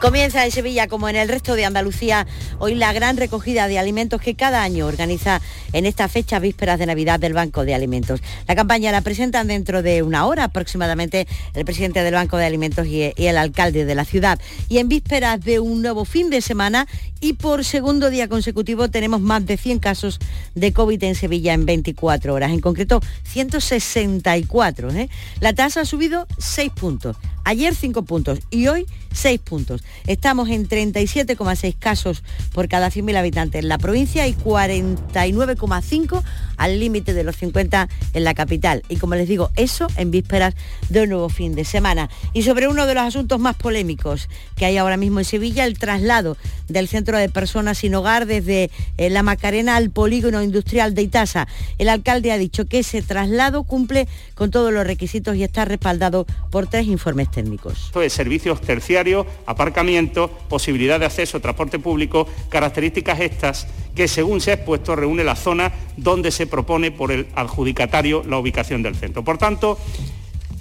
Comienza 0.00 0.44
en 0.44 0.52
Sevilla, 0.52 0.86
como 0.86 1.08
en 1.08 1.16
el 1.16 1.28
resto 1.28 1.54
de 1.54 1.64
Andalucía, 1.64 2.26
hoy 2.58 2.74
la 2.74 2.92
gran 2.92 3.16
recogida 3.16 3.68
de 3.68 3.78
alimentos 3.78 4.20
que 4.20 4.34
cada 4.34 4.62
año 4.62 4.86
organiza 4.86 5.40
en 5.72 5.86
esta 5.86 6.08
fecha 6.08 6.38
vísperas 6.38 6.78
de 6.78 6.86
Navidad 6.86 7.18
del 7.18 7.32
Banco 7.32 7.64
de 7.64 7.74
Alimentos. 7.74 8.20
La 8.46 8.54
campaña 8.54 8.92
la 8.92 9.00
presentan 9.00 9.46
dentro 9.46 9.82
de 9.82 10.02
una 10.02 10.26
hora 10.26 10.44
aproximadamente 10.44 11.26
el 11.54 11.64
presidente 11.64 12.02
del 12.02 12.14
Banco 12.14 12.36
de 12.36 12.44
Alimentos 12.44 12.86
y, 12.86 13.12
el 13.16 13.38
alcalde 13.38 13.84
de 13.84 13.94
la 13.94 14.04
ciudad. 14.04 14.38
Y 14.68 14.78
en 14.78 14.88
vísperas 14.88 15.40
de 15.40 15.58
un 15.58 15.80
nuevo 15.80 16.04
fin 16.04 16.28
de 16.28 16.42
semana 16.42 16.86
y 17.20 17.34
por 17.34 17.64
segundo 17.64 18.10
día 18.10 18.28
consecutivo 18.28 18.90
tenemos 18.90 19.20
más 19.20 19.46
de 19.46 19.56
100 19.56 19.78
casos 19.78 20.20
de 20.54 20.72
COVID 20.72 21.02
en 21.02 21.14
Sevilla 21.14 21.54
en 21.54 21.64
24 21.64 22.34
horas, 22.34 22.50
en 22.50 22.60
concreto 22.60 23.00
164. 23.24 24.90
¿eh? 24.90 25.08
La 25.40 25.54
tasa 25.54 25.80
ha 25.80 25.84
subido 25.86 26.26
6 26.38 26.70
puntos, 26.72 27.16
ayer 27.44 27.74
5 27.74 28.02
puntos 28.02 28.40
y 28.50 28.66
hoy 28.66 28.86
6 29.12 29.40
puntos. 29.40 29.82
Estamos 30.06 30.48
en 30.48 30.68
37,6 30.68 31.76
casos 31.78 32.22
por 32.52 32.68
cada 32.68 32.88
100.000 32.88 33.16
habitantes 33.16 33.62
en 33.62 33.68
la 33.68 33.78
provincia 33.78 34.26
y 34.26 34.34
49,5 34.34 36.22
al 36.56 36.80
límite 36.80 37.14
de 37.14 37.24
los 37.24 37.36
50 37.36 37.88
en 38.12 38.24
la 38.24 38.34
capital. 38.34 38.82
Y 38.88 38.96
como 38.96 39.14
les 39.14 39.28
digo, 39.28 39.50
eso 39.56 39.86
en 39.96 40.10
vísperas 40.10 40.54
de 40.88 41.02
un 41.02 41.10
nuevo 41.10 41.28
fin 41.28 41.54
de 41.54 41.64
semana. 41.64 42.10
Y 42.32 42.42
sobre 42.42 42.68
uno 42.68 42.86
de 42.86 42.94
los 42.94 43.04
asuntos 43.04 43.38
más 43.38 43.56
polémicos 43.56 44.28
que 44.56 44.66
hay 44.66 44.76
ahora 44.76 44.96
mismo 44.96 45.20
en 45.20 45.24
Sevilla, 45.24 45.64
el 45.64 45.78
traslado 45.78 46.36
del 46.68 46.88
centro 46.88 47.18
de 47.18 47.28
personas 47.28 47.78
sin 47.78 47.94
hogar 47.94 48.26
desde 48.26 48.70
eh, 48.96 49.10
la 49.10 49.22
Macarena 49.22 49.76
al 49.76 49.90
polígono 49.90 50.42
industrial 50.42 50.94
de 50.94 51.02
Itasa. 51.02 51.46
El 51.78 51.88
alcalde 51.88 52.32
ha 52.32 52.38
dicho 52.38 52.66
que 52.66 52.80
ese 52.80 53.02
traslado 53.02 53.64
cumple 53.64 54.08
con 54.34 54.50
todos 54.50 54.72
los 54.72 54.86
requisitos 54.86 55.36
y 55.36 55.44
está 55.44 55.64
respaldado 55.64 56.26
por 56.50 56.66
tres 56.66 56.86
informes 56.86 57.30
técnicos. 57.34 57.86
Esto 57.86 58.02
es 58.02 58.12
servicios 58.12 58.60
terciarios, 58.60 59.26
aparcamiento, 59.46 60.30
posibilidad 60.48 61.00
de 61.00 61.06
acceso, 61.06 61.40
transporte 61.40 61.78
público, 61.78 62.26
características 62.48 63.20
estas 63.20 63.66
que 63.94 64.08
según 64.08 64.40
se 64.40 64.50
ha 64.50 64.54
expuesto 64.54 64.96
reúne 64.96 65.24
la 65.24 65.36
zona 65.36 65.72
donde 65.96 66.30
se 66.30 66.46
propone 66.46 66.90
por 66.90 67.12
el 67.12 67.26
adjudicatario 67.34 68.22
la 68.24 68.38
ubicación 68.38 68.82
del 68.82 68.96
centro. 68.96 69.22
Por 69.22 69.38
tanto, 69.38 69.78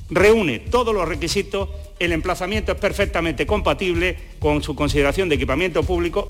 reúne 0.10 0.60
todos 0.60 0.94
los 0.94 1.08
requisitos, 1.08 1.70
el 2.00 2.12
emplazamiento 2.12 2.72
es 2.72 2.78
perfectamente 2.78 3.46
compatible 3.46 4.18
con 4.40 4.62
su 4.62 4.76
consideración 4.76 5.30
de 5.30 5.36
equipamiento 5.36 5.84
público. 5.84 6.28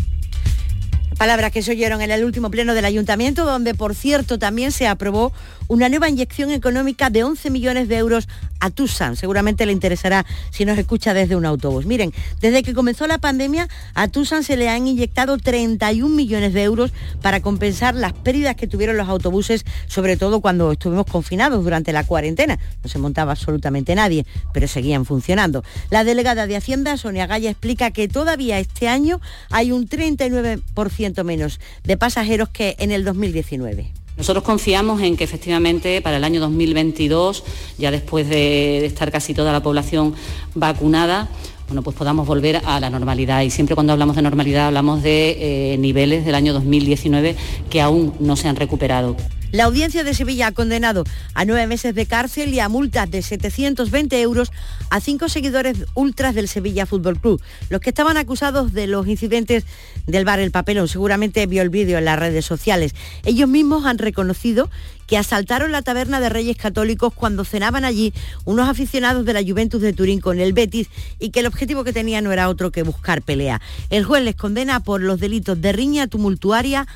Palabras 1.18 1.52
que 1.52 1.62
se 1.62 1.72
oyeron 1.72 2.02
en 2.02 2.12
el 2.12 2.26
último 2.26 2.50
pleno 2.50 2.74
del 2.74 2.86
ayuntamiento, 2.86 3.46
donde 3.46 3.76
por 3.76 3.96
cierto 3.96 4.40
también 4.40 4.72
se 4.72 4.88
aprobó 4.88 5.32
una 5.67 5.89
nueva 5.89 6.10
inyección 6.10 6.52
económica 6.52 7.10
de 7.10 7.23
11 7.23 7.49
millones 7.49 7.88
de 7.88 7.97
euros 7.97 8.28
a 8.60 8.69
Tucson. 8.69 9.15
Seguramente 9.15 9.65
le 9.65 9.73
interesará 9.73 10.26
si 10.49 10.65
nos 10.65 10.78
escucha 10.78 11.13
desde 11.13 11.36
un 11.36 11.45
autobús. 11.45 11.86
Miren, 11.86 12.13
desde 12.39 12.63
que 12.63 12.73
comenzó 12.73 13.08
la 13.08 13.17
pandemia, 13.17 13.67
a 13.93 14.08
Tucson 14.08 14.43
se 14.43 14.56
le 14.56 14.69
han 14.69 14.88
inyectado 14.88 15.38
31 15.38 16.15
millones 16.15 16.54
de 16.54 16.63
euros 16.63 16.93
para 17.21 17.41
compensar 17.41 17.95
las 17.95 18.13
pérdidas 18.13 18.56
que 18.56 18.67
tuvieron 18.67 18.95
los 18.95 19.10
autobuses, 19.10 19.65
sobre 19.88 20.17
todo 20.17 20.39
cuando 20.39 20.71
estuvimos 20.71 21.06
confinados 21.06 21.63
durante 21.63 21.91
la 21.91 22.06
cuarentena. 22.06 22.58
No 22.84 22.89
se 22.89 22.99
montaba 22.99 23.34
absolutamente 23.34 23.95
nadie, 23.95 24.26
pero 24.54 24.67
seguían 24.67 25.06
funcionando. 25.06 25.63
La 25.89 26.04
delegada 26.04 26.47
de 26.47 26.56
Hacienda, 26.56 26.97
Sonia 26.97 27.28
Gaya, 27.28 27.49
explica 27.49 27.91
que 27.91 28.08
todavía 28.08 28.60
este 28.60 28.88
año 28.88 29.19
hay 29.49 29.71
un 29.71 29.88
39% 29.88 31.23
menos 31.23 31.60
de 31.84 31.97
pasajeros 31.97 32.49
que 32.49 32.76
en 32.80 32.91
el 32.91 33.04
2019. 33.04 34.03
Nosotros 34.24 34.46
confiamos 34.46 35.02
en 35.02 35.18
que 35.18 35.26
efectivamente 35.26 36.02
para 36.02 36.16
el 36.16 36.24
año 36.24 36.40
2022, 36.40 37.44
ya 37.78 37.92
después 37.92 38.30
de 38.30 38.86
estar 38.86 39.12
casi 39.12 39.34
toda 39.34 39.52
la 39.52 39.62
población 39.62 40.16
vacunada, 40.56 41.28
bueno, 41.68 41.82
pues 41.82 41.94
podamos 41.94 42.26
volver 42.26 42.62
a 42.64 42.80
la 42.80 42.90
normalidad. 42.90 43.42
Y 43.42 43.50
siempre 43.50 43.76
cuando 43.76 43.92
hablamos 43.92 44.16
de 44.16 44.22
normalidad 44.22 44.68
hablamos 44.68 45.04
de 45.04 45.74
eh, 45.74 45.78
niveles 45.78 46.24
del 46.24 46.36
año 46.36 46.54
2019 46.54 47.36
que 47.70 47.82
aún 47.82 48.14
no 48.22 48.38
se 48.38 48.48
han 48.48 48.56
recuperado. 48.56 49.18
La 49.54 49.66
audiencia 49.66 50.04
de 50.04 50.16
Sevilla 50.16 50.48
ha 50.48 50.52
condenado 50.52 51.04
a 51.36 51.46
nueve 51.46 51.68
meses 51.68 51.94
de 51.94 52.08
cárcel 52.08 52.56
y 52.56 52.60
a 52.60 52.70
multas 52.70 53.12
de 53.12 53.22
720 53.22 54.20
euros 54.20 54.52
a 54.89 55.00
cinco 55.00 55.30
seguidores 55.30 55.86
ultras 55.94 56.34
del 56.34 56.48
Sevilla 56.48 56.88
Fútbol 56.88 57.20
Club, 57.20 57.39
los 57.70 57.80
que 57.80 57.92
estaban 57.92 58.18
acusados 58.18 58.74
de 58.74 58.88
los 58.88 59.06
incidentes 59.06 59.63
del 60.08 60.26
bar 60.26 60.39
El 60.39 60.50
Papelón. 60.50 60.88
Seguramente 60.88 61.46
vio 61.46 61.62
el 61.62 61.70
vídeo 61.70 62.00
en 62.00 62.06
las 62.06 62.18
redes 62.18 62.46
sociales. 62.46 62.96
Ellos 63.26 63.48
mismos 63.48 63.86
han 63.86 64.00
reconocido 64.00 64.72
que 65.06 65.20
asaltaron 65.20 65.72
la 65.72 65.84
taberna 65.84 66.20
de 66.20 66.30
Reyes 66.30 66.58
Católicos 66.58 67.13
cuando 67.13 67.46
cenaban 67.46 67.86
allí 67.86 68.12
unos 68.46 68.68
aficionados 68.68 69.24
de 69.24 69.34
la 69.34 69.44
Juventus 69.44 69.84
de 69.84 69.94
Turín 69.94 70.20
con 70.20 70.39
el 70.39 70.54
Betis 70.54 70.89
y 71.20 71.30
que 71.30 71.42
el 71.42 71.46
objetivo 71.46 71.84
que 71.84 71.94
tenían 71.94 72.24
no 72.24 72.32
era 72.32 72.50
otro 72.50 72.72
que 72.72 72.82
buscar 72.82 73.22
pelea. 73.22 73.62
El 73.92 74.04
juez 74.04 74.24
les 74.24 74.36
condena 74.36 74.80
por 74.80 75.00
los 75.00 75.20
delitos 75.20 75.62
de 75.62 75.74
riña 75.74 76.08
tumultuaria, 76.08 76.88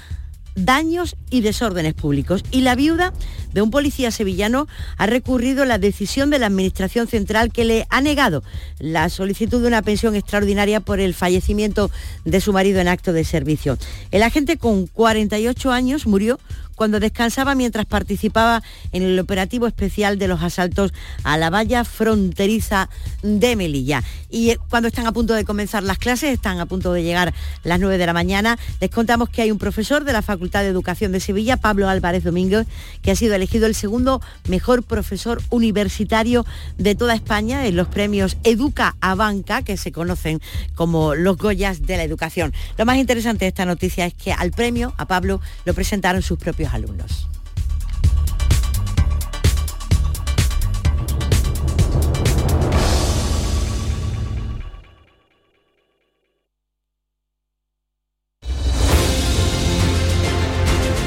daños 0.58 1.16
y 1.30 1.42
desórdenes 1.42 1.94
públicos. 1.94 2.44
Y 2.52 2.62
la 2.62 2.76
viuda 2.76 3.14
de 3.54 3.62
un 3.62 3.72
policía 3.72 4.12
sevillano 4.12 4.68
ha 4.98 5.06
recurrido 5.06 5.64
la 5.66 5.78
decisión 5.78 6.30
de 6.30 6.40
la 6.40 6.48
Administración 6.48 7.08
Central 7.08 7.52
que 7.52 7.64
le 7.64 7.88
ha 7.90 8.02
negado 8.02 8.44
la 8.80 9.10
solicitud 9.10 9.62
de 9.62 9.68
una 9.68 9.82
pensión 9.82 10.16
extraordinaria 10.16 10.80
por 10.80 11.00
el 11.00 11.14
fallecimiento 11.14 11.90
de 12.26 12.42
su 12.42 12.52
marido 12.54 12.80
en 12.82 12.88
acto 12.88 13.14
de 13.14 13.24
servicio. 13.24 13.78
El 14.12 14.24
agente 14.24 14.58
con 14.58 14.88
48 14.88 15.72
años 15.72 16.08
murió 16.08 16.40
cuando 16.78 17.00
descansaba 17.00 17.56
mientras 17.56 17.88
participaba 17.88 18.64
en 18.94 19.02
el 19.04 19.20
operativo 19.20 19.68
especial 19.68 20.20
de 20.20 20.28
los 20.28 20.44
asaltos 20.44 20.94
a 21.24 21.38
la 21.38 21.50
valla 21.50 21.84
fronteriza 21.84 22.90
de 23.24 23.56
Melilla. 23.56 24.04
Y 24.30 24.52
eh, 24.52 24.60
cuando 24.70 24.88
están 24.88 25.08
a 25.08 25.12
punto 25.12 25.34
de 25.34 25.44
comenzar 25.44 25.84
las 25.84 25.98
clases, 25.98 26.32
están 26.32 26.60
a 26.60 26.68
punto 26.68 26.94
de 26.94 27.04
llegar 27.04 27.34
las 27.64 27.80
9 27.80 27.98
de 27.98 28.06
la 28.06 28.14
mañana, 28.14 28.60
les 28.80 28.92
contamos 28.92 29.30
que 29.30 29.42
hay 29.42 29.52
un 29.52 29.58
profesor 29.58 30.04
de 30.04 30.14
la 30.14 30.22
Facultad 30.22 30.62
de 30.62 30.68
Educación 30.68 31.12
de 31.12 31.20
Sevilla, 31.20 31.58
Pablo 31.58 31.90
Álvarez 31.90 32.24
Domínguez, 32.24 32.68
que 33.02 33.12
ha 33.12 33.16
sido 33.16 33.34
elegido 33.34 33.66
el 33.66 33.74
segundo 33.74 34.22
mejor 34.48 34.84
profesor 34.84 35.42
universitario 35.50 36.46
de 36.78 36.94
toda 36.94 37.16
España 37.16 37.66
en 37.66 37.76
los 37.76 37.88
premios 37.88 38.38
Educa 38.44 38.96
a 39.02 39.16
Banca, 39.16 39.64
que 39.64 39.78
se 39.78 39.92
conocen 39.92 40.42
como 40.76 41.16
los 41.16 41.38
Goyas 41.38 41.88
de 41.88 41.98
la 41.98 42.04
educación. 42.04 42.54
Lo 42.78 42.86
más 42.86 42.98
interesante 42.98 43.46
de 43.46 43.50
esta 43.50 43.66
noticia 43.66 44.06
es 44.06 44.14
que 44.14 44.32
al 44.32 44.52
premio, 44.52 44.94
a 44.98 45.08
Pablo, 45.08 45.42
lo 45.66 45.74
presentaron 45.74 46.22
sus 46.22 46.38
propios 46.38 46.67
alumnos. 46.74 47.28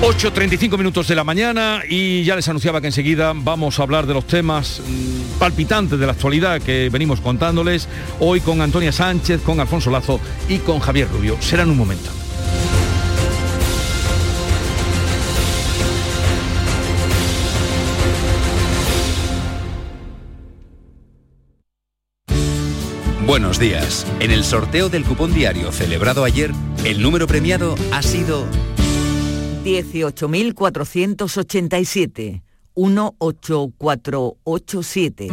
...8.35 0.02 0.78
minutos 0.78 1.08
de 1.08 1.14
la 1.14 1.24
mañana 1.24 1.82
y 1.86 2.24
ya 2.24 2.34
les 2.34 2.48
anunciaba 2.48 2.80
que 2.80 2.86
enseguida 2.86 3.34
vamos 3.34 3.78
a 3.78 3.82
hablar 3.82 4.06
de 4.06 4.14
los 4.14 4.26
temas 4.26 4.80
mm, 4.80 5.38
palpitantes 5.38 5.98
de 5.98 6.06
la 6.06 6.12
actualidad 6.12 6.62
que 6.62 6.88
venimos 6.90 7.20
contándoles 7.20 7.86
hoy 8.18 8.40
con 8.40 8.62
Antonia 8.62 8.92
Sánchez, 8.92 9.42
con 9.42 9.60
Alfonso 9.60 9.90
Lazo 9.90 10.18
y 10.48 10.58
con 10.58 10.78
Javier 10.78 11.06
Rubio. 11.12 11.36
Será 11.40 11.64
en 11.64 11.70
un 11.70 11.76
momento. 11.76 12.19
Buenos 23.30 23.60
días. 23.60 24.04
En 24.18 24.32
el 24.32 24.42
sorteo 24.42 24.88
del 24.88 25.04
cupón 25.04 25.32
diario 25.32 25.70
celebrado 25.70 26.24
ayer, 26.24 26.50
el 26.84 27.00
número 27.00 27.28
premiado 27.28 27.76
ha 27.92 28.02
sido 28.02 28.44
18.487. 29.64 32.42
18487. 32.74 35.28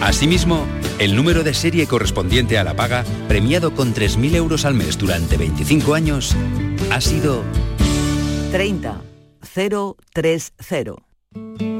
Asimismo, 0.00 0.64
el 0.98 1.14
número 1.14 1.42
de 1.42 1.52
serie 1.52 1.86
correspondiente 1.86 2.56
a 2.56 2.64
la 2.64 2.74
paga, 2.74 3.04
premiado 3.28 3.74
con 3.74 3.92
3.000 3.92 4.36
euros 4.36 4.64
al 4.64 4.72
mes 4.72 4.96
durante 4.96 5.36
25 5.36 5.92
años, 5.92 6.34
ha 6.90 7.02
sido 7.02 7.42
30 8.50 9.02
030. 10.14 11.71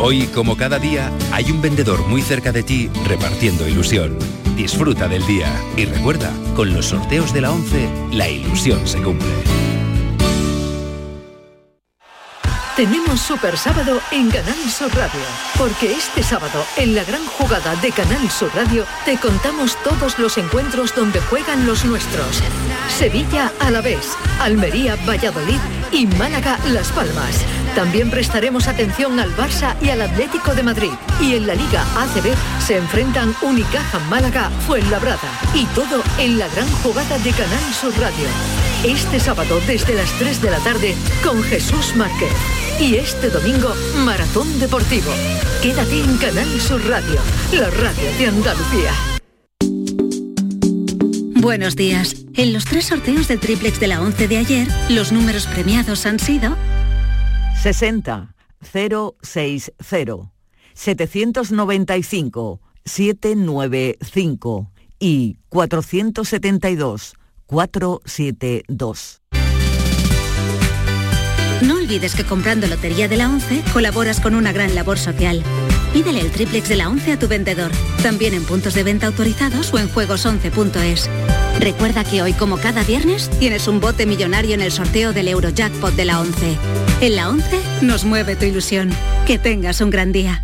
Hoy, 0.00 0.28
como 0.28 0.56
cada 0.56 0.78
día, 0.78 1.10
hay 1.32 1.50
un 1.50 1.60
vendedor 1.60 2.06
muy 2.06 2.22
cerca 2.22 2.52
de 2.52 2.62
ti 2.62 2.88
repartiendo 3.04 3.66
ilusión. 3.66 4.16
Disfruta 4.54 5.08
del 5.08 5.26
día 5.26 5.52
y 5.76 5.86
recuerda, 5.86 6.32
con 6.54 6.72
los 6.72 6.86
sorteos 6.86 7.32
de 7.32 7.40
la 7.40 7.50
11, 7.50 7.88
la 8.12 8.28
ilusión 8.28 8.86
se 8.86 9.02
cumple. 9.02 9.28
Tenemos 12.76 13.20
Super 13.20 13.58
Sábado 13.58 14.00
en 14.12 14.30
Canal 14.30 14.70
Sur 14.70 14.94
Radio, 14.94 15.20
porque 15.58 15.90
este 15.90 16.22
sábado, 16.22 16.64
en 16.76 16.94
la 16.94 17.02
gran 17.02 17.26
jugada 17.26 17.74
de 17.74 17.90
Canal 17.90 18.30
Sur 18.30 18.52
Radio, 18.54 18.84
te 19.04 19.16
contamos 19.16 19.76
todos 19.82 20.16
los 20.20 20.38
encuentros 20.38 20.94
donde 20.94 21.20
juegan 21.22 21.66
los 21.66 21.84
nuestros. 21.84 22.40
Sevilla 22.96 23.52
a 23.58 23.72
la 23.72 23.80
vez, 23.80 24.16
Almería, 24.38 24.94
Valladolid 25.08 25.58
y 25.90 26.06
Málaga 26.06 26.56
Las 26.68 26.92
Palmas. 26.92 27.44
También 27.78 28.10
prestaremos 28.10 28.66
atención 28.66 29.20
al 29.20 29.30
Barça 29.36 29.76
y 29.80 29.90
al 29.90 30.02
Atlético 30.02 30.52
de 30.52 30.64
Madrid. 30.64 30.90
Y 31.20 31.36
en 31.36 31.46
la 31.46 31.54
Liga 31.54 31.84
ACB 31.96 32.34
se 32.58 32.76
enfrentan 32.76 33.36
Unicaja 33.40 34.00
Málaga 34.10 34.50
Fuenlabrada. 34.66 35.30
Y 35.54 35.64
todo 35.76 36.02
en 36.18 36.40
la 36.40 36.48
gran 36.48 36.68
jugada 36.82 37.16
de 37.20 37.30
Canal 37.30 37.72
Sur 37.72 37.96
Radio. 38.00 38.26
Este 38.84 39.20
sábado 39.20 39.60
desde 39.68 39.94
las 39.94 40.10
3 40.18 40.42
de 40.42 40.50
la 40.50 40.58
tarde 40.58 40.96
con 41.22 41.40
Jesús 41.44 41.94
Márquez. 41.94 42.32
Y 42.80 42.96
este 42.96 43.30
domingo, 43.30 43.72
Maratón 43.98 44.58
Deportivo. 44.58 45.12
Quédate 45.62 46.00
en 46.00 46.18
Canal 46.18 46.60
Sur 46.60 46.84
Radio, 46.84 47.20
la 47.52 47.70
radio 47.70 48.10
de 48.18 48.26
Andalucía. 48.26 48.90
Buenos 51.40 51.76
días. 51.76 52.16
En 52.34 52.52
los 52.52 52.64
tres 52.64 52.86
sorteos 52.86 53.28
del 53.28 53.38
triplex 53.38 53.78
de 53.78 53.86
la 53.86 54.02
11 54.02 54.26
de 54.26 54.36
ayer, 54.38 54.68
los 54.88 55.12
números 55.12 55.46
premiados 55.46 56.06
han 56.06 56.18
sido 56.18 56.56
60 57.62 58.34
060 58.60 60.32
795 60.74 62.60
795 62.84 64.70
y 64.98 65.36
472 65.48 67.14
472. 67.46 69.22
No 71.62 71.74
olvides 71.74 72.14
que 72.14 72.24
comprando 72.24 72.66
Lotería 72.68 73.08
de 73.08 73.16
la 73.16 73.28
11 73.28 73.64
colaboras 73.72 74.20
con 74.20 74.34
una 74.34 74.52
gran 74.52 74.74
labor 74.74 74.98
social. 74.98 75.42
Pídele 75.92 76.20
el 76.20 76.30
triplex 76.30 76.68
de 76.68 76.76
la 76.76 76.88
11 76.88 77.12
a 77.12 77.18
tu 77.18 77.26
vendedor, 77.26 77.72
también 78.02 78.34
en 78.34 78.44
puntos 78.44 78.74
de 78.74 78.84
venta 78.84 79.06
autorizados 79.06 79.72
o 79.72 79.78
en 79.78 79.88
juegos11.es. 79.88 81.08
Recuerda 81.58 82.04
que 82.04 82.22
hoy, 82.22 82.34
como 82.34 82.56
cada 82.58 82.84
viernes, 82.84 83.28
tienes 83.38 83.66
un 83.66 83.80
bote 83.80 84.06
millonario 84.06 84.54
en 84.54 84.60
el 84.60 84.70
sorteo 84.70 85.12
del 85.12 85.28
Eurojackpot 85.28 85.92
de 85.94 86.04
la 86.04 86.20
11. 86.20 86.56
En 87.00 87.16
la 87.16 87.28
11 87.28 87.60
nos 87.82 88.04
mueve 88.04 88.36
tu 88.36 88.44
ilusión. 88.44 88.90
Que 89.26 89.38
tengas 89.38 89.80
un 89.80 89.90
gran 89.90 90.12
día. 90.12 90.40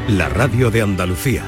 la 0.09 0.29
radio 0.29 0.71
de 0.71 0.83
Andalucía. 0.83 1.43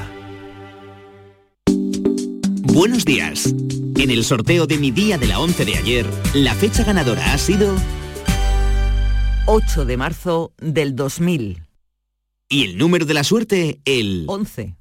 Buenos 2.61 3.05
días. 3.05 3.53
En 3.97 4.11
el 4.11 4.23
sorteo 4.23 4.67
de 4.67 4.77
mi 4.77 4.91
día 4.91 5.17
de 5.17 5.27
la 5.27 5.39
11 5.39 5.65
de 5.65 5.77
ayer, 5.77 6.05
la 6.33 6.53
fecha 6.53 6.83
ganadora 6.83 7.33
ha 7.33 7.37
sido 7.37 7.75
8 9.45 9.85
de 9.85 9.97
marzo 9.97 10.53
del 10.57 10.95
2000. 10.95 11.63
y 12.51 12.63
el 12.65 12.77
número 12.77 13.05
de 13.05 13.13
la 13.13 13.23
suerte, 13.23 13.79
el 13.85 14.25
11. 14.27 14.75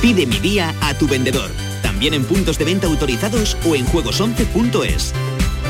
Pide 0.00 0.26
mi 0.26 0.38
día 0.40 0.74
a 0.80 0.94
tu 0.98 1.06
vendedor, 1.06 1.48
también 1.82 2.12
en 2.12 2.24
puntos 2.24 2.58
de 2.58 2.64
venta 2.64 2.88
autorizados 2.88 3.56
o 3.64 3.76
en 3.76 3.86
juegos11.es. 3.86 5.14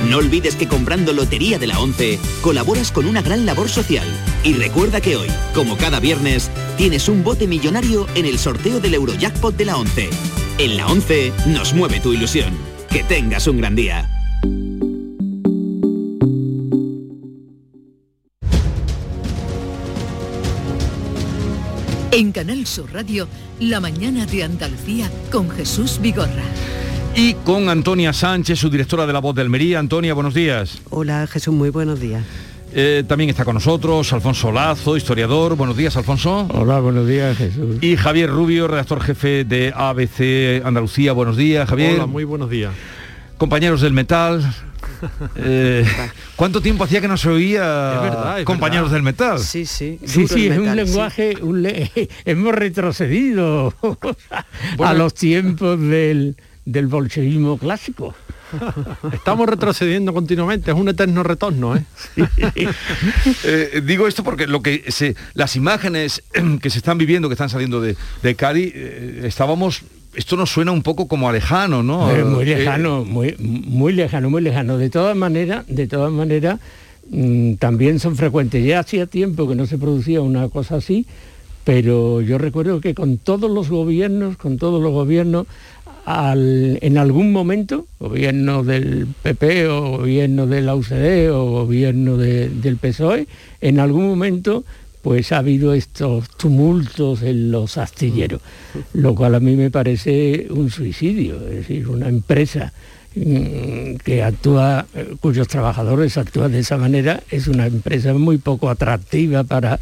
No 0.09 0.18
olvides 0.18 0.57
que 0.57 0.68
comprando 0.68 1.12
Lotería 1.12 1.59
de 1.59 1.66
la 1.66 1.78
11 1.78 2.18
colaboras 2.42 2.90
con 2.90 3.07
una 3.07 3.22
gran 3.22 3.46
labor 3.46 3.68
social. 3.68 4.07
Y 4.44 4.55
recuerda 4.55 5.00
que 5.00 5.16
hoy, 5.16 5.28
como 5.55 5.76
cada 5.76 6.00
viernes, 6.00 6.50
tienes 6.76 7.09
un 7.09 7.22
bote 7.22 7.46
millonario 7.46 8.07
en 8.14 8.26
el 8.26 8.38
sorteo 8.38 8.80
del 8.80 8.94
Eurojackpot 8.94 9.57
de 9.57 9.64
la 9.64 9.76
11. 9.76 10.11
En 10.59 10.76
la 10.76 10.86
11 10.88 11.32
nos 11.46 11.72
mueve 11.72 12.00
tu 12.00 12.12
ilusión. 12.12 12.53
Que 12.90 13.05
tengas 13.05 13.46
un 13.46 13.59
gran 13.59 13.76
día. 13.76 14.09
En 22.11 22.30
Canal 22.32 22.66
Sur 22.66 22.92
Radio, 22.92 23.26
la 23.59 23.80
mañana 23.80 24.26
de 24.26 24.42
Andalucía 24.42 25.11
con 25.30 25.48
Jesús 25.48 25.98
Vigorra. 25.98 26.44
Y 27.14 27.34
con 27.44 27.68
Antonia 27.68 28.12
Sánchez, 28.12 28.58
su 28.58 28.70
directora 28.70 29.06
de 29.06 29.12
La 29.12 29.18
Voz 29.20 29.34
de 29.34 29.42
Almería. 29.42 29.78
Antonia, 29.78 30.14
buenos 30.14 30.34
días. 30.34 30.80
Hola 30.90 31.26
Jesús, 31.26 31.54
muy 31.54 31.68
buenos 31.70 32.00
días. 32.00 32.24
Eh, 32.74 33.04
también 33.06 33.28
está 33.28 33.44
con 33.44 33.54
nosotros 33.54 34.10
Alfonso 34.14 34.50
Lazo, 34.50 34.96
historiador. 34.96 35.56
Buenos 35.56 35.76
días, 35.76 35.94
Alfonso. 35.96 36.48
Hola, 36.54 36.80
buenos 36.80 37.06
días, 37.06 37.36
Jesús. 37.36 37.76
Y 37.82 37.96
Javier 37.96 38.30
Rubio, 38.30 38.66
redactor 38.66 39.02
jefe 39.02 39.44
de 39.44 39.72
ABC 39.76 40.64
Andalucía. 40.64 41.12
Buenos 41.12 41.36
días, 41.36 41.68
Javier. 41.68 41.94
Hola, 41.96 42.06
muy 42.06 42.24
buenos 42.24 42.48
días. 42.48 42.72
Compañeros 43.36 43.80
del 43.80 43.92
metal. 43.92 44.42
Eh, 45.36 45.84
¿Cuánto 46.36 46.60
tiempo 46.60 46.84
hacía 46.84 47.00
que 47.00 47.08
no 47.08 47.16
se 47.16 47.28
oía 47.28 47.94
Es 47.96 48.02
verdad, 48.02 48.38
es 48.40 48.44
compañeros 48.44 48.84
verdad. 48.84 48.94
del 48.96 49.02
metal? 49.02 49.38
Sí, 49.40 49.66
sí. 49.66 49.98
Sí, 50.04 50.28
sí, 50.28 50.46
es 50.46 50.58
un 50.58 50.64
sí. 50.68 50.74
lenguaje, 50.76 51.34
un 51.40 51.62
le- 51.62 51.90
hemos 52.24 52.54
retrocedido 52.54 53.74
a 54.78 54.94
los 54.94 55.14
tiempos 55.14 55.80
del, 55.80 56.36
del 56.64 56.86
bolchevismo 56.86 57.58
clásico. 57.58 58.14
Estamos 59.12 59.48
retrocediendo 59.48 60.12
continuamente, 60.12 60.70
es 60.70 60.76
un 60.76 60.88
eterno 60.88 61.22
retorno, 61.22 61.76
¿eh? 61.76 61.84
Eh, 63.44 63.82
digo 63.84 64.06
esto 64.06 64.22
porque 64.22 64.46
lo 64.46 64.62
que 64.62 64.84
se, 64.88 65.16
las 65.34 65.56
imágenes 65.56 66.22
que 66.60 66.70
se 66.70 66.78
están 66.78 66.98
viviendo, 66.98 67.28
que 67.28 67.34
están 67.34 67.48
saliendo 67.48 67.80
de, 67.80 67.96
de 68.22 68.34
Cádiz, 68.34 68.72
eh, 68.74 69.22
estábamos. 69.24 69.82
Esto 70.14 70.36
nos 70.36 70.50
suena 70.50 70.72
un 70.72 70.82
poco 70.82 71.08
como 71.08 71.28
a 71.28 71.32
lejano, 71.32 71.82
¿no? 71.82 72.10
Eh, 72.14 72.24
muy 72.24 72.44
lejano, 72.44 73.04
muy, 73.04 73.34
muy 73.38 73.94
lejano, 73.94 74.28
muy 74.28 74.42
lejano. 74.42 74.76
De 74.76 74.90
todas 74.90 75.16
maneras, 75.16 75.64
de 75.68 75.86
todas 75.86 76.12
maneras, 76.12 76.60
mm, 77.10 77.54
también 77.54 77.98
son 77.98 78.16
frecuentes. 78.16 78.64
Ya 78.64 78.80
hacía 78.80 79.06
tiempo 79.06 79.48
que 79.48 79.54
no 79.54 79.66
se 79.66 79.78
producía 79.78 80.20
una 80.20 80.48
cosa 80.50 80.76
así, 80.76 81.06
pero 81.64 82.20
yo 82.20 82.36
recuerdo 82.36 82.80
que 82.80 82.94
con 82.94 83.16
todos 83.16 83.50
los 83.50 83.70
gobiernos, 83.70 84.36
con 84.36 84.58
todos 84.58 84.82
los 84.82 84.92
gobiernos, 84.92 85.46
en 86.07 86.98
algún 86.98 87.32
momento, 87.32 87.86
gobierno 88.00 88.64
del 88.64 89.07
PP 89.22 89.68
o 89.68 89.98
gobierno 89.98 90.46
de 90.46 90.61
la 90.61 90.74
UCD 90.74 91.30
o 91.30 91.50
gobierno 91.50 92.16
de- 92.16 92.48
del 92.48 92.76
PSOE, 92.76 93.26
en 93.61 93.78
algún 93.78 94.07
momento 94.09 94.64
pues 95.03 95.32
ha 95.32 95.38
habido 95.38 95.74
estos 95.74 96.28
tumultos 96.36 97.22
en 97.22 97.50
los 97.50 97.76
astilleros, 97.76 98.40
lo 98.94 99.14
cual 99.16 99.34
a 99.34 99.40
mí 99.40 99.57
me 99.57 99.68
parece 99.70 100.46
un 100.50 100.70
suicidio, 100.70 101.36
es 101.48 101.57
decir, 101.57 101.88
una 101.88 102.09
empresa 102.09 102.72
mm, 103.16 103.96
que 104.05 104.22
actúa, 104.22 104.86
cuyos 105.20 105.48
trabajadores 105.48 106.16
actúan 106.18 106.53
de 106.53 106.61
esa 106.61 106.78
manera, 106.78 107.20
es 107.30 107.48
una 107.48 107.66
empresa 107.66 108.14
muy 108.14 108.38
poco 108.38 108.70
atractiva 108.70 109.42
para 109.44 109.80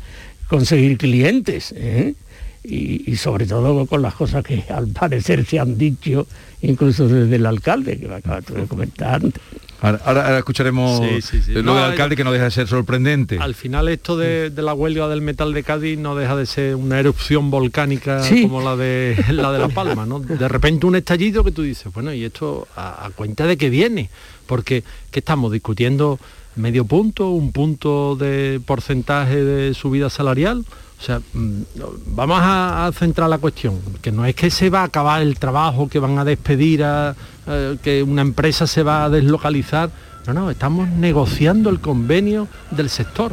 conseguir 0.48 0.96
clientes. 0.98 1.72
¿eh? 1.76 2.14
Y, 2.62 3.11
y 3.11 3.16
sobre 3.16 3.46
todo 3.46 3.86
con 3.86 4.02
las 4.02 4.14
cosas 4.14 4.44
que 4.44 4.64
al 4.68 4.88
parecer 4.88 5.46
se 5.46 5.58
han 5.58 5.78
dicho, 5.78 6.26
incluso 6.61 7.08
desde 7.08 7.36
el 7.36 7.46
alcalde, 7.46 7.98
que 7.98 8.06
me 8.06 8.16
acabas 8.16 8.44
de 8.46 8.64
comentar 8.64 9.14
antes. 9.14 9.40
Ahora, 9.80 9.98
ahora- 10.04 10.24
ahora 10.26 10.38
escucharemos 10.40 10.98
Sí, 11.00 11.22
sí, 11.22 11.42
sí. 11.42 11.50
eh, 11.52 11.54
lo 11.54 11.62
No, 11.62 11.74
del 11.76 11.84
alcalde 11.84 12.16
que 12.16 12.22
no 12.22 12.32
deja 12.32 12.44
de 12.44 12.50
ser 12.50 12.68
sorprendente. 12.68 13.38
Al 13.40 13.54
final 13.54 13.88
esto 13.88 14.14
de, 14.18 14.50
de 14.50 14.61
la 14.61 14.74
huelga 14.74 15.08
del 15.08 15.22
metal 15.22 15.54
de 15.54 15.62
Cádiz 15.62 15.98
no 15.98 16.14
deja 16.16 16.36
de 16.36 16.44
ser 16.44 16.74
una 16.76 17.00
erupción 17.00 17.50
volcánica 17.50 18.22
Sí. 18.22 18.42
como 18.42 18.61
la 18.61 18.76
de 18.76 19.16
la 19.30 19.52
de 19.52 19.58
La 19.58 19.68
Palma, 19.68 20.04
¿no? 20.04 20.20
De 20.20 20.46
repente 20.48 20.84
un 20.86 20.96
estallido 20.96 21.42
que 21.42 21.52
tú 21.52 21.62
dices, 21.62 21.90
bueno, 21.94 22.12
¿y 22.12 22.24
esto 22.24 22.68
a, 22.76 23.06
a 23.06 23.11
cuenta 23.11 23.46
de 23.46 23.56
qué 23.56 23.70
viene? 23.70 24.11
Porque 24.46 24.84
¿qué 25.11 25.20
estamos 25.20 25.50
discutiendo? 25.50 26.18
¿Medio 26.56 26.84
punto? 26.84 27.30
¿Un 27.30 27.52
punto 27.52 28.16
de 28.16 28.61
porcentaje 28.66 29.42
de 29.42 29.72
subida 29.72 30.11
salarial? 30.11 30.66
O 31.01 31.03
sea, 31.03 31.20
mm, 31.32 31.62
vamos 32.09 32.38
a, 32.40 32.86
a 32.86 32.92
centrar 32.92 33.30
la 33.30 33.38
cuestión, 33.38 33.80
que 34.03 34.12
no 34.12 34.26
es 34.26 34.34
que 34.34 34.51
se 34.51 34.68
va 34.68 34.82
a 34.82 34.84
acabar 34.84 35.22
el 35.22 35.38
trabajo, 35.38 35.88
que 35.88 35.98
van 35.98 36.18
a 36.18 36.24
despedir 36.24 36.84
a, 36.84 37.14
eh, 37.46 37.78
que 37.82 38.03
una 38.03 38.20
empresa 38.20 38.66
se 38.66 38.82
va 38.82 39.05
a 39.05 39.09
deslocalizar. 39.09 39.90
No, 40.26 40.34
no, 40.34 40.51
estamos 40.51 40.88
negociando 40.90 41.70
el 41.70 41.80
convenio 41.80 42.48
del 42.70 42.90
sector. 42.90 43.32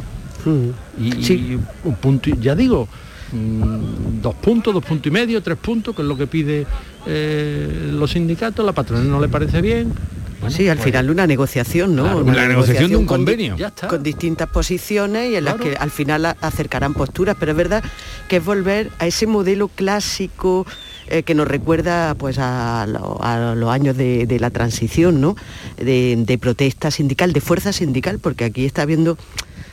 Y, 0.98 1.08
y 1.08 1.60
un 1.84 1.94
punto, 1.96 2.30
ya 2.40 2.54
digo, 2.54 2.88
mm, 3.32 4.22
dos 4.22 4.34
puntos, 4.36 4.72
dos 4.72 4.84
puntos 4.84 5.06
y 5.06 5.10
medio, 5.10 5.42
tres 5.42 5.58
puntos, 5.58 5.94
que 5.94 6.00
es 6.00 6.08
lo 6.08 6.16
que 6.16 6.26
pide 6.26 6.66
eh, 7.06 7.90
los 7.92 8.12
sindicatos, 8.12 8.64
la 8.64 8.72
patronal 8.72 9.10
no 9.10 9.20
le 9.20 9.28
parece 9.28 9.60
bien. 9.60 9.92
Bueno, 10.40 10.54
sí, 10.56 10.68
al 10.68 10.76
pues, 10.76 10.84
final 10.86 11.10
una 11.10 11.26
negociación, 11.26 11.96
¿no? 11.96 12.04
Claro, 12.04 12.18
Una 12.18 12.34
la 12.34 12.48
negociación 12.48 12.90
de 12.90 12.96
un 12.96 13.06
con 13.06 13.18
convenio. 13.18 13.56
Ya 13.56 13.68
está. 13.68 13.88
Con 13.88 14.02
distintas 14.02 14.48
posiciones 14.48 15.30
y 15.32 15.36
en 15.36 15.44
las 15.44 15.56
que 15.56 15.74
al 15.76 15.90
final 15.90 16.24
acercarán 16.40 16.94
posturas, 16.94 17.36
pero 17.38 17.52
es 17.52 17.56
verdad 17.56 17.82
que 18.28 18.36
es 18.36 18.44
volver 18.44 18.90
a 18.98 19.06
ese 19.06 19.26
modelo 19.26 19.68
clásico 19.68 20.64
eh, 21.08 21.22
que 21.22 21.34
nos 21.34 21.48
recuerda 21.48 22.14
pues 22.14 22.36
a, 22.38 22.86
lo- 22.86 23.18
a 23.22 23.54
los 23.54 23.70
años 23.70 23.96
de, 23.96 24.26
de 24.26 24.38
la 24.40 24.50
transición, 24.50 25.20
¿no? 25.20 25.34
De, 25.76 26.14
de 26.18 26.38
protesta 26.38 26.90
sindical, 26.90 27.32
de 27.32 27.40
fuerza 27.40 27.72
sindical, 27.72 28.18
porque 28.18 28.44
aquí 28.44 28.64
está 28.64 28.82
habiendo 28.82 29.18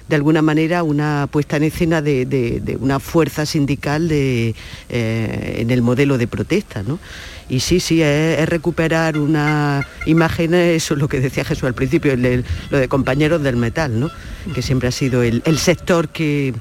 de 0.08 0.16
alguna 0.16 0.42
manera 0.44 0.84
una 0.84 1.28
puesta 1.32 1.58
en 1.58 1.64
escena 1.64 2.02
de, 2.02 2.26
de- 2.26 2.60
de 2.62 2.76
una 2.78 3.00
fuerza 3.00 3.46
sindical 3.46 4.08
de, 4.08 4.56
eh, 4.90 5.56
en 5.60 5.72
el 5.72 5.82
modelo 5.82 6.18
de 6.18 6.28
protesta. 6.28 6.84
¿no? 6.84 7.00
Y 7.50 7.60
sí, 7.60 7.80
sí, 7.80 8.02
es, 8.02 8.48
recuperar 8.50 9.18
una 9.20 9.88
imagen, 10.06 10.54
eso 10.56 10.96
es 10.96 11.00
lo 11.00 11.08
que 11.08 11.20
decía 11.20 11.46
Jesús 11.46 11.64
al 11.66 11.74
principio, 11.76 12.14
el- 12.14 12.44
lo 12.72 12.78
de 12.80 12.88
compañeros 12.88 13.42
del 13.44 13.56
metal, 13.56 14.00
¿no? 14.00 14.10
que 14.54 14.62
siempre 14.62 14.90
ha 14.90 14.92
sido 14.92 15.22
el, 15.24 15.42
el 15.46 15.58
sector 15.60 16.10
que, 16.10 16.54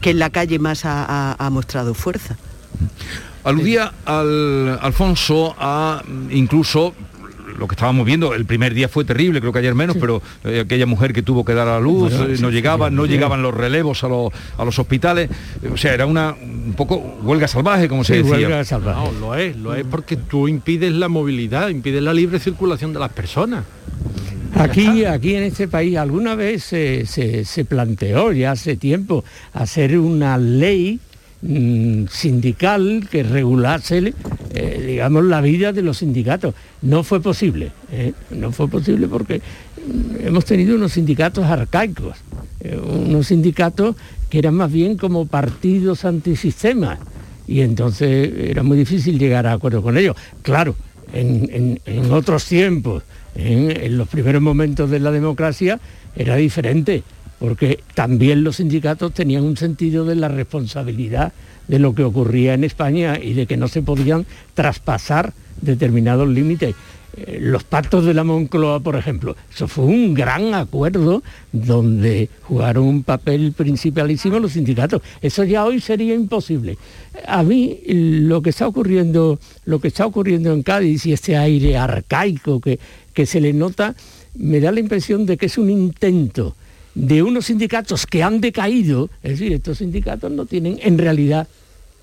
que 0.00 0.10
en 0.10 0.18
la 0.20 0.30
calle 0.30 0.58
más 0.58 0.84
ha, 0.84 1.32
ha- 1.38 1.50
mostrado 1.50 1.94
fuerza. 1.94 2.36
Aludía 3.42 3.92
al 4.06 4.78
Alfonso 4.80 5.54
a 5.58 6.02
incluso 6.30 6.94
lo 7.58 7.68
que 7.68 7.74
estábamos 7.74 8.04
viendo, 8.06 8.34
el 8.34 8.44
primer 8.46 8.74
día 8.74 8.88
fue 8.88 9.04
terrible, 9.04 9.40
creo 9.40 9.52
que 9.52 9.58
ayer 9.60 9.74
menos, 9.74 9.96
pero 10.00 10.20
eh, 10.44 10.60
aquella 10.60 10.86
mujer 10.86 11.12
que 11.12 11.22
tuvo 11.22 11.44
que 11.44 11.54
dar 11.54 11.68
a 11.68 11.78
luz, 11.80 12.10
Bueno, 12.16 12.32
eh, 12.32 12.36
sí, 12.36 12.42
no 12.42 12.50
llegaban, 12.50 12.90
sí. 12.92 12.96
no 12.96 13.06
llegaban 13.06 13.42
los 13.42 13.54
relevos 13.54 14.02
a, 14.04 14.08
los- 14.08 14.32
a 14.58 14.64
los 14.64 14.78
hospitales, 14.78 15.30
eh, 15.62 15.68
o 15.72 15.76
sea, 15.76 15.94
era 15.94 16.06
una 16.06 16.34
un 16.40 16.74
poco 16.76 16.96
huelga 17.22 17.46
salvaje, 17.48 17.88
como 17.88 18.02
se 18.04 18.16
decía. 18.18 18.32
huelga 18.32 18.64
salvaje. 18.64 19.00
No, 19.00 19.12
lo 19.20 19.34
es, 19.34 19.56
lo 19.56 19.74
es 19.74 19.84
porque 19.88 20.16
tú 20.16 20.48
impides 20.48 20.92
la 20.92 21.08
movilidad, 21.08 21.68
impides 21.68 22.02
la 22.02 22.12
libre 22.14 22.38
circulación 22.40 22.92
de 22.92 22.98
las 23.00 23.12
personas. 23.12 23.64
Aquí, 24.56 25.04
aquí 25.04 25.34
en 25.34 25.42
este 25.42 25.66
país 25.66 25.96
alguna 25.96 26.34
vez 26.36 26.62
se, 26.62 27.06
se- 27.06 27.44
se 27.44 27.64
planteó 27.64 28.30
ya 28.32 28.52
hace 28.52 28.76
tiempo 28.76 29.24
hacer 29.52 29.98
una 29.98 30.38
ley 30.38 31.00
mm, 31.46 32.06
sindical 32.10 33.06
que 33.10 33.22
regulase, 33.22 34.14
eh, 34.54 34.84
digamos, 34.86 35.24
la 35.24 35.40
vida 35.40 35.72
de 35.72 35.82
los 35.82 35.98
sindicatos. 35.98 36.54
No 36.82 37.02
fue 37.04 37.20
posible, 37.20 37.72
¿eh? 37.92 38.12
no 38.30 38.50
fue 38.52 38.68
posible 38.68 39.06
porque 39.08 39.38
mm, 39.40 40.26
hemos 40.26 40.44
tenido 40.44 40.74
unos 40.76 40.92
sindicatos 40.92 41.44
arcaicos, 41.44 42.16
eh, 42.60 42.76
unos 42.76 43.26
sindicatos 43.28 43.96
que 44.30 44.38
eran 44.38 44.54
más 44.54 44.72
bien 44.72 44.96
como 44.96 45.26
partidos 45.26 46.04
antisistema 46.04 46.98
y 47.46 47.60
entonces 47.60 48.32
era 48.50 48.62
muy 48.62 48.76
difícil 48.78 49.18
llegar 49.18 49.46
a 49.46 49.52
acuerdo 49.52 49.82
con 49.82 49.98
ellos. 49.98 50.16
Claro, 50.42 50.74
en, 51.12 51.78
en- 51.84 52.10
otros 52.10 52.44
tiempos, 52.46 53.02
en 53.36 53.96
los 53.98 54.08
primeros 54.08 54.40
momentos 54.42 54.90
de 54.90 54.98
la 55.00 55.10
democracia, 55.10 55.78
era 56.16 56.36
diferente, 56.36 57.02
porque 57.44 57.80
también 57.92 58.42
los 58.42 58.56
sindicatos 58.56 59.12
tenían 59.12 59.44
un 59.44 59.58
sentido 59.58 60.06
de 60.06 60.14
la 60.14 60.28
responsabilidad 60.28 61.34
de 61.68 61.78
lo 61.78 61.94
que 61.94 62.02
ocurría 62.02 62.54
en 62.54 62.64
España 62.64 63.18
y 63.22 63.34
de 63.34 63.44
que 63.44 63.58
no 63.58 63.68
se 63.68 63.82
podían 63.82 64.24
traspasar 64.54 65.34
determinados 65.60 66.26
límites. 66.26 66.74
Eh, 67.18 67.40
Los 67.42 67.62
pactos 67.62 68.06
de 68.06 68.14
la 68.14 68.24
Moncloa, 68.24 68.80
por 68.80 68.96
ejemplo, 68.96 69.36
eso 69.54 69.68
fue 69.68 69.84
un 69.84 70.14
gran 70.14 70.54
acuerdo 70.54 71.22
donde 71.52 72.30
jugaron 72.44 72.84
un 72.84 73.02
papel 73.02 73.52
principalísimo 73.52 74.38
los 74.38 74.52
sindicatos. 74.52 75.02
Eso 75.20 75.44
ya 75.44 75.66
hoy 75.66 75.82
sería 75.82 76.14
imposible. 76.14 76.78
A 77.26 77.42
mí 77.42 77.78
lo 77.86 78.40
que 78.40 78.48
está 78.48 78.66
ocurriendo, 78.66 79.38
lo 79.66 79.80
que 79.80 79.88
está 79.88 80.06
ocurriendo 80.06 80.50
en 80.50 80.62
Cádiz 80.62 81.04
y 81.04 81.12
este 81.12 81.36
aire 81.36 81.76
arcaico 81.76 82.58
que, 82.58 82.78
que 83.12 83.26
se 83.26 83.42
le 83.42 83.52
nota, 83.52 83.94
me 84.34 84.60
da 84.60 84.72
la 84.72 84.80
impresión 84.80 85.26
de 85.26 85.36
que 85.36 85.44
es 85.44 85.58
un 85.58 85.68
intento 85.68 86.56
de 86.94 87.22
unos 87.22 87.46
sindicatos 87.46 88.06
que 88.06 88.22
han 88.22 88.40
decaído, 88.40 89.10
es 89.22 89.32
decir, 89.32 89.52
estos 89.52 89.78
sindicatos 89.78 90.30
no 90.30 90.46
tienen 90.46 90.78
en 90.82 90.98
realidad, 90.98 91.48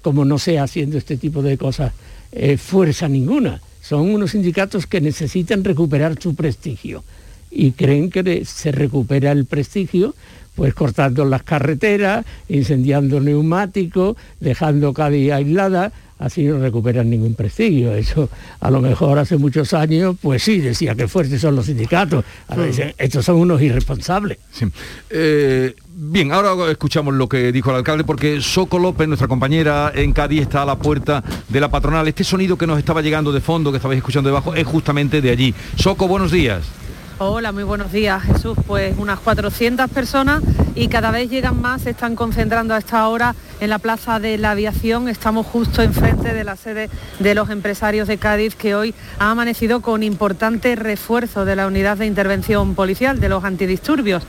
como 0.02 0.26
no 0.26 0.38
sea 0.38 0.64
haciendo 0.64 0.98
este 0.98 1.18
tipo 1.18 1.42
de 1.42 1.58
cosas, 1.58 1.94
eh, 2.32 2.58
fuerza 2.58 3.08
ninguna. 3.08 3.62
Son 3.82 4.10
unos 4.10 4.32
sindicatos 4.32 4.86
que 4.86 5.02
necesitan 5.02 5.64
recuperar 5.64 6.22
su 6.22 6.36
prestigio 6.36 7.04
y 7.50 7.72
creen 7.72 8.10
que 8.10 8.46
se 8.46 8.72
recupera 8.72 9.32
el 9.32 9.46
prestigio 9.46 10.14
pues 10.56 10.74
cortando 10.74 11.26
las 11.26 11.44
carreteras, 11.44 12.26
incendiando 12.50 13.20
neumáticos, 13.20 14.18
dejando 14.40 14.94
Cádiz 14.94 15.32
aislada, 15.32 15.92
así 16.22 16.44
no 16.44 16.60
recuperan 16.60 17.10
ningún 17.10 17.34
prestigio. 17.34 17.94
Eso 17.94 18.30
a 18.60 18.72
lo 18.72 18.80
mejor 18.80 19.20
hace 19.20 19.38
muchos 19.38 19.74
años, 19.74 20.16
pues 20.22 20.44
sí, 20.44 20.60
decía 20.60 20.96
que 20.96 21.08
fuertes 21.08 21.42
son 21.42 21.56
los 21.56 21.66
sindicatos. 21.66 22.24
Ahora 22.48 22.66
dicen, 22.66 22.94
estos 22.98 23.26
son 23.26 23.38
unos 23.38 23.62
irresponsables. 23.62 24.38
Sí. 24.52 24.66
Eh, 25.10 25.76
bien, 25.94 26.32
ahora 26.32 26.72
escuchamos 26.72 27.14
lo 27.16 27.28
que 27.28 27.52
dijo 27.52 27.72
el 27.72 27.78
alcalde, 27.78 28.04
porque 28.04 28.40
Soco 28.40 28.80
López, 28.80 29.08
nuestra 29.08 29.28
compañera 29.28 29.92
en 29.94 30.14
Cádiz, 30.14 30.44
está 30.44 30.62
a 30.62 30.66
la 30.66 30.78
puerta 30.78 31.24
de 31.50 31.60
la 31.60 31.70
patronal. 31.70 32.08
Este 32.08 32.24
sonido 32.24 32.58
que 32.58 32.68
nos 32.68 32.78
estaba 32.78 33.02
llegando 33.02 33.32
de 33.32 33.42
fondo, 33.42 33.72
que 33.72 33.78
estabais 33.78 33.98
escuchando 33.98 34.30
debajo, 34.30 34.54
es 34.56 34.66
justamente 34.66 35.22
de 35.22 35.32
allí. 35.32 35.54
Soco, 35.76 36.08
buenos 36.08 36.32
días. 36.32 36.81
Hola, 37.24 37.52
muy 37.52 37.62
buenos 37.62 37.92
días 37.92 38.24
Jesús. 38.24 38.58
Pues 38.66 38.98
unas 38.98 39.20
400 39.20 39.92
personas 39.92 40.42
y 40.74 40.88
cada 40.88 41.12
vez 41.12 41.30
llegan 41.30 41.62
más, 41.62 41.84
se 41.84 41.92
están 41.92 42.16
concentrando 42.16 42.74
a 42.74 42.80
esta 42.80 43.08
hora 43.08 43.36
en 43.60 43.70
la 43.70 43.78
Plaza 43.78 44.20
de 44.20 44.40
la 44.40 44.50
Aviación. 44.50 45.08
Estamos 45.08 45.46
justo 45.46 45.84
enfrente 45.84 46.34
de 46.34 46.44
la 46.44 46.56
sede 46.56 46.90
de 47.20 47.36
los 47.36 47.52
empresarios 47.52 48.08
de 48.08 48.18
Cádiz 48.18 48.56
que 48.56 48.74
hoy 48.74 48.96
ha 49.20 49.30
amanecido 49.30 49.82
con 49.82 50.02
importante 50.02 50.76
refuerzo 50.76 51.46
de 51.46 51.56
la 51.56 51.68
unidad 51.68 51.98
de 51.98 52.08
intervención 52.08 52.74
policial, 52.74 53.20
de 53.20 53.30
los 53.30 53.44
antidisturbios. 53.44 54.24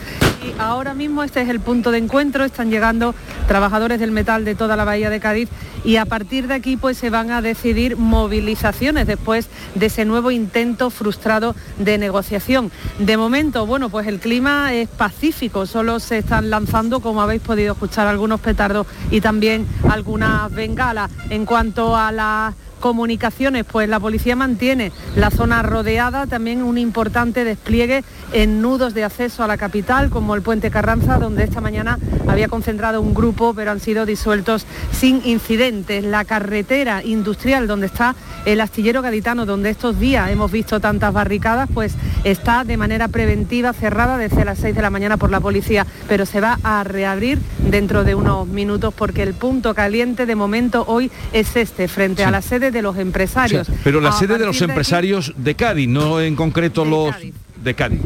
Y 0.47 0.53
ahora 0.61 0.93
mismo 0.93 1.23
este 1.23 1.41
es 1.41 1.49
el 1.49 1.61
punto 1.61 1.93
de 1.93 1.99
encuentro, 1.99 2.45
están 2.45 2.71
llegando 2.71 3.15
trabajadores 3.49 4.01
del 4.01 4.11
metal 4.11 4.45
de 4.45 4.55
toda 4.55 4.77
la 4.77 4.85
bahía 4.85 5.09
de 5.09 5.19
Cádiz 5.19 5.49
y 5.85 5.97
a 5.97 6.05
partir 6.05 6.47
de 6.49 6.55
aquí 6.55 6.77
pues 6.77 6.99
se 6.99 7.11
van 7.11 7.31
a 7.31 7.43
decidir 7.43 7.97
movilizaciones 7.97 9.07
después 9.07 9.49
de 9.75 9.87
ese 9.87 10.05
nuevo 10.05 10.31
intento 10.31 10.91
frustrado 10.91 11.55
de 11.79 11.99
negociación. 11.99 12.71
De 12.99 13.17
momento, 13.17 13.67
bueno, 13.67 13.89
pues 13.89 14.07
el 14.07 14.21
clima 14.21 14.73
es 14.75 14.89
pacífico, 14.89 15.67
solo 15.67 16.01
se 16.01 16.19
están 16.19 16.51
lanzando, 16.51 17.01
como 17.01 17.23
habéis 17.23 17.43
podido 17.43 17.73
escuchar, 17.73 18.07
algunos 18.07 18.41
petardos 18.41 18.87
y 19.11 19.21
también 19.21 19.67
algunas 19.89 20.53
bengalas. 20.53 21.11
En 21.31 21.47
cuanto 21.47 21.97
a 21.97 22.13
la 22.13 22.55
comunicaciones, 22.83 23.65
pues 23.65 23.89
la 23.89 24.01
policía 24.01 24.35
mantiene 24.35 24.93
la 25.17 25.31
zona 25.31 25.63
rodeada, 25.63 26.27
también 26.27 26.63
un 26.63 26.77
importante 26.77 27.45
despliegue 27.45 28.03
en 28.33 28.61
nudos 28.61 28.93
de 28.93 29.05
acceso 29.05 29.45
a 29.45 29.47
la 29.47 29.57
capital, 29.57 30.11
como 30.11 30.35
el 30.35 30.43
puente 30.43 30.71
Carranza, 30.71 31.19
donde 31.19 31.45
esta 31.45 31.61
mañana 31.61 31.99
había 32.27 32.49
concentrado 32.49 33.01
un 33.01 33.15
grupo, 33.15 33.55
pero 33.55 33.71
han 33.71 33.79
sido 33.79 34.05
disueltos 34.05 34.67
sin 34.91 35.23
incidentes. 35.25 36.05
La 36.05 36.25
carretera 36.25 37.05
industrial 37.05 37.69
donde 37.69 37.87
está 37.87 38.17
el 38.45 38.61
astillero 38.61 39.01
gaditano, 39.01 39.47
donde 39.47 39.71
estos 39.71 40.01
días 40.01 40.29
hemos 40.31 40.51
visto 40.51 40.81
tantas 40.81 41.13
barricadas, 41.13 41.69
pues 41.73 41.95
está 42.25 42.65
de 42.65 42.77
manera 42.77 43.07
preventiva 43.07 43.73
cerrada 43.73 44.19
desde 44.19 44.45
las 44.45 44.59
6 44.59 44.75
de 44.75 44.83
la 44.83 44.91
mañana 44.91 45.17
por 45.17 45.31
la 45.31 45.39
policía, 45.39 45.87
pero 46.09 46.27
se 46.27 46.41
va 46.41 46.59
a 46.65 46.83
reabrir 46.83 47.39
dentro 47.71 48.03
de 48.03 48.17
unos 48.17 48.49
minutos 48.49 48.93
porque 48.93 49.23
el 49.23 49.35
punto 49.35 49.73
caliente 49.73 50.27
de 50.27 50.35
momento 50.35 50.85
hoy 50.89 51.13
es 51.33 51.55
este, 51.55 51.87
frente 51.87 52.25
a 52.25 52.33
la 52.33 52.43
sede 52.43 52.72
de 52.73 52.83
los 52.83 52.97
empresarios. 52.99 53.69
Pero 53.85 54.01
la 54.01 54.13
sede 54.13 54.39
de 54.39 54.47
los 54.47 54.57
aquí- 54.57 54.65
empresarios 54.65 55.33
de 55.37 55.55
Cádiz, 55.55 55.89
no 55.89 56.21
en 56.21 56.35
concreto 56.35 56.85
los 56.85 57.15
de 57.63 57.75
Cádiz. 57.75 58.01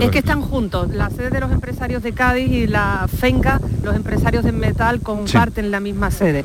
Es 0.00 0.10
que 0.10 0.18
están 0.18 0.40
juntos, 0.42 0.90
la 0.90 1.10
sede 1.10 1.30
de 1.30 1.38
los 1.40 1.52
empresarios 1.52 2.02
de 2.02 2.12
Cádiz 2.12 2.50
y 2.50 2.66
la 2.66 3.06
FENCA, 3.14 3.60
los 3.84 3.94
empresarios 3.94 4.42
de 4.44 4.52
metal 4.52 5.00
comparten 5.00 5.70
la 5.70 5.80
misma 5.80 6.10
sede. 6.10 6.44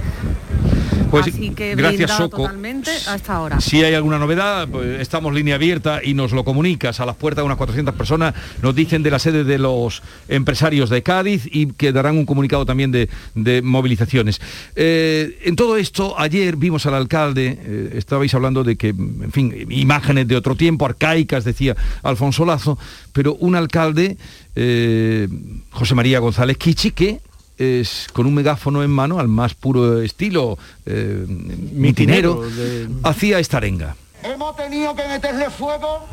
Pues 1.12 1.28
Así 1.28 1.50
que 1.52 1.76
gracias 1.76 2.12
Soco. 2.12 2.38
totalmente 2.38 2.90
a 3.08 3.16
esta 3.16 3.42
hora. 3.42 3.60
Si 3.60 3.84
hay 3.84 3.94
alguna 3.94 4.18
novedad, 4.18 4.68
pues 4.68 5.02
estamos 5.02 5.34
línea 5.34 5.56
abierta 5.56 6.00
y 6.04 6.14
nos 6.14 6.32
lo 6.32 6.44
comunicas 6.46 7.00
a 7.02 7.06
las 7.06 7.18
puertas 7.18 7.44
de 7.44 7.48
unas 7.48 7.58
400 7.58 7.94
personas. 7.96 8.34
Nos 8.62 8.74
dicen 8.74 9.04
de 9.04 9.12
la 9.12 9.20
sede 9.20 9.44
de 9.44 9.58
los 9.58 10.02
empresarios 10.30 10.90
de 10.90 11.04
Cádiz 11.04 11.48
y 11.52 11.68
que 11.68 11.92
darán 11.92 12.18
un 12.18 12.26
comunicado 12.26 12.66
también 12.66 12.92
de, 12.92 13.10
de 13.36 13.62
movilizaciones. 13.62 14.40
Eh, 14.76 15.40
en 15.44 15.56
todo 15.56 15.78
esto, 15.78 16.18
ayer 16.18 16.56
vimos 16.56 16.86
al 16.86 16.96
alcalde, 16.96 17.60
eh, 17.62 17.94
estabais 17.96 18.34
hablando 18.34 18.64
de 18.64 18.78
que, 18.78 18.90
en 18.90 19.32
fin, 19.32 19.68
imágenes 19.70 20.28
de 20.28 20.36
otro 20.36 20.56
tiempo, 20.56 20.86
arcaicas, 20.86 21.44
decía 21.44 21.76
Alfonso 22.04 22.46
Lazo, 22.46 22.78
pero 23.12 23.36
un 23.36 23.56
alcalde, 23.56 24.18
eh, 24.56 25.28
José 25.72 25.96
María 25.96 26.20
González 26.20 26.58
Kichi, 26.58 26.92
que 26.92 27.20
es 27.62 28.08
con 28.14 28.26
un 28.26 28.34
megáfono 28.34 28.84
en 28.84 28.90
mano, 28.92 29.20
al 29.20 29.28
más 29.28 29.54
puro 29.54 30.02
estilo 30.02 30.58
eh, 30.86 31.26
mitinero, 31.28 32.42
de- 32.50 32.88
hacía 33.04 33.40
esta 33.40 33.58
arenga. 33.58 33.96
Hemos 34.24 34.56
tenido 34.56 34.96
que 34.96 35.08
meterle 35.08 35.50
fuego 35.50 36.06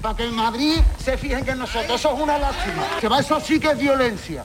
para 0.00 0.16
que 0.16 0.24
en 0.24 0.34
Madrid 0.34 0.76
se 1.02 1.16
fijen 1.16 1.44
que 1.44 1.54
nosotros. 1.54 1.98
Eso 2.00 2.14
es 2.14 2.20
una 2.20 2.38
lástima. 2.38 2.84
Que 3.00 3.08
va, 3.08 3.20
eso 3.20 3.40
sí 3.40 3.58
que 3.60 3.70
es 3.70 3.78
violencia. 3.78 4.44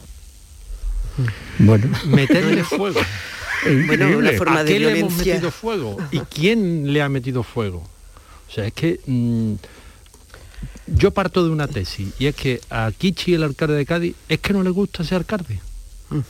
Bueno, 1.59 1.87
meterle 2.05 2.63
fuego. 2.63 2.99
Bueno, 3.87 4.17
una 4.17 4.31
forma 4.33 4.59
¿A 4.59 4.63
de 4.63 4.71
qué 4.73 4.79
le 4.79 4.85
hemos 4.99 5.09
violencia. 5.13 5.33
metido 5.35 5.51
fuego? 5.51 5.97
¿Y 6.11 6.19
quién 6.19 6.93
le 6.93 7.01
ha 7.01 7.09
metido 7.09 7.43
fuego? 7.43 7.79
O 8.47 8.51
sea, 8.53 8.65
es 8.67 8.73
que 8.73 8.99
mm, 9.05 9.53
yo 10.87 11.11
parto 11.11 11.43
de 11.43 11.49
una 11.49 11.67
tesis 11.67 12.09
y 12.19 12.27
es 12.27 12.35
que 12.35 12.61
a 12.69 12.91
Kichi, 12.97 13.33
el 13.33 13.43
alcalde 13.43 13.73
de 13.75 13.85
Cádiz, 13.85 14.15
es 14.29 14.39
que 14.39 14.53
no 14.53 14.63
le 14.63 14.69
gusta 14.69 15.03
ser 15.03 15.17
alcalde. 15.17 15.59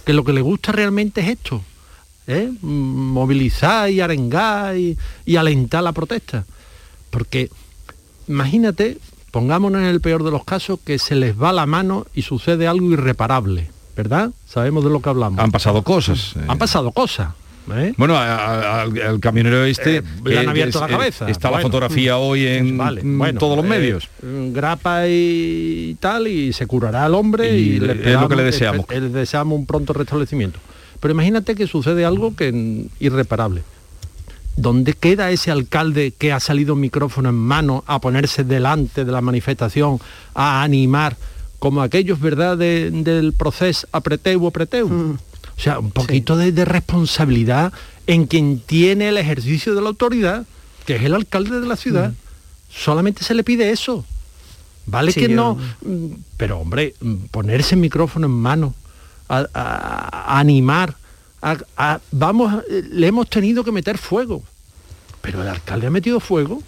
Que 0.06 0.14
lo 0.14 0.24
que 0.24 0.34
le 0.34 0.42
gusta 0.42 0.72
realmente 0.72 1.22
es 1.22 1.28
esto. 1.30 1.62
¿eh? 2.28 2.52
Movilizar 2.62 3.90
y 3.90 4.02
arengar 4.02 4.76
y, 4.78 4.98
y 5.26 5.36
alentar 5.36 5.84
la 5.84 5.92
protesta. 5.92 6.46
Porque 7.10 7.50
imagínate, 8.28 8.98
pongámonos 9.32 9.82
en 9.82 9.88
el 9.88 10.02
peor 10.02 10.24
de 10.24 10.32
los 10.32 10.44
casos, 10.44 10.80
que 10.84 11.00
se 11.00 11.16
les 11.16 11.40
va 11.40 11.54
la 11.54 11.66
mano 11.66 12.06
y 12.14 12.24
sucede 12.24 12.68
algo 12.68 12.92
irreparable, 12.92 13.70
¿verdad? 13.96 14.32
Sabemos 14.48 14.84
de 14.84 14.90
lo 14.90 15.02
que 15.02 15.10
hablamos. 15.10 15.40
Han 15.40 15.52
pasado 15.52 15.82
cosas. 15.84 16.34
eh. 16.36 16.46
Han 16.48 16.58
pasado 16.58 16.92
cosas. 16.92 17.30
¿Eh? 17.76 17.94
Bueno, 17.98 18.16
a- 18.18 18.36
a- 18.36 18.82
al, 18.84 19.02
al 19.02 19.20
camionero 19.20 19.64
este 19.66 20.04
le 20.24 20.40
han 20.40 20.46
eh, 20.46 20.50
abierto 20.50 20.78
es- 20.78 20.82
la 20.82 20.88
eh, 20.88 20.92
cabeza. 20.98 21.30
Está 21.30 21.52
la 21.52 21.60
fotografía 21.60 22.18
hoy 22.18 22.46
en 22.48 22.78
Vale, 22.78 23.04
mm, 23.04 23.18
bueno, 23.18 23.40
todos 23.40 23.56
los 23.58 23.66
eh, 23.66 23.70
medios. 23.70 24.08
mm, 24.22 24.54
grapa 24.54 25.08
y 25.08 25.96
tal, 26.00 26.28
y 26.28 26.54
se 26.54 26.66
curará 26.68 27.06
al 27.06 27.16
hombre 27.16 27.58
Y 27.58 27.76
y, 27.76 27.80
le- 27.80 27.96
le 27.96 28.14
es 28.14 28.20
lo 28.22 28.28
que 28.30 28.36
le 28.36 28.48
esperamos- 28.50 28.86
deseamos. 28.86 28.86
le 28.90 29.20
deseamos 29.20 29.60
un 29.60 29.66
pronto 29.66 29.94
restablecimiento. 29.94 30.60
Pero 31.00 31.14
imagínate 31.14 31.56
que 31.56 31.68
sucede 31.68 32.06
algo 32.06 32.36
que 32.36 32.52
mm, 32.52 33.04
irreparable. 33.04 33.62
¿Dónde 34.56 34.94
queda 34.94 35.30
ese 35.30 35.52
alcalde 35.52 36.14
que 36.18 36.32
ha 36.34 36.40
salido 36.40 36.76
micrófono 36.76 37.30
en 37.30 37.36
mano 37.36 37.84
a 37.86 38.02
ponerse 38.02 38.44
delante 38.44 39.06
de 39.06 39.12
la 39.12 39.22
manifestación, 39.22 40.00
a 40.34 40.64
animar, 40.64 41.16
como 41.60 41.82
aquellos, 41.84 42.20
¿verdad?, 42.20 42.58
de- 42.58 42.90
del 42.90 43.34
proceso 43.34 43.88
apreteu, 43.92 44.48
apreteu? 44.48 45.18
O 45.58 45.60
sea, 45.60 45.80
un 45.80 45.92
poquito 45.92 46.38
de, 46.38 46.52
de 46.52 46.66
responsabilidad 46.66 47.74
en 48.06 48.28
quien 48.28 48.60
tiene 48.60 49.10
el 49.10 49.18
ejercicio 49.18 49.74
de 49.76 49.82
la 49.82 49.90
autoridad, 49.90 50.46
que 50.86 50.96
es 50.96 51.04
el 51.04 51.14
alcalde 51.16 51.60
de 51.60 51.68
la 51.68 51.76
ciudad. 51.76 52.14
Solamente 52.70 53.24
se 53.24 53.34
le 53.34 53.44
pide 53.44 53.72
eso. 53.72 54.06
Vale 54.86 55.12
Sí, 55.12 55.20
que 55.22 55.30
yo- 55.30 55.36
no, 55.36 55.56
mm, 55.82 56.14
pero 56.38 56.60
hombre, 56.60 56.94
mm, 57.02 57.16
ponerse 57.32 57.76
el 57.76 57.82
micrófono 57.82 58.28
en 58.28 58.34
mano, 58.34 58.74
a, 59.28 59.46
a- 59.54 60.34
a 60.36 60.40
animar, 60.40 60.96
a- 61.42 62.00
vamos, 62.12 62.64
le 62.70 63.08
hemos 63.08 63.30
tenido 63.30 63.64
que 63.64 63.72
meter 63.72 63.98
fuego. 63.98 64.44
Pero 65.22 65.42
el 65.42 65.48
alcalde 65.50 65.88
ha 65.88 65.92
metido 65.92 66.20
fuego. 66.20 66.62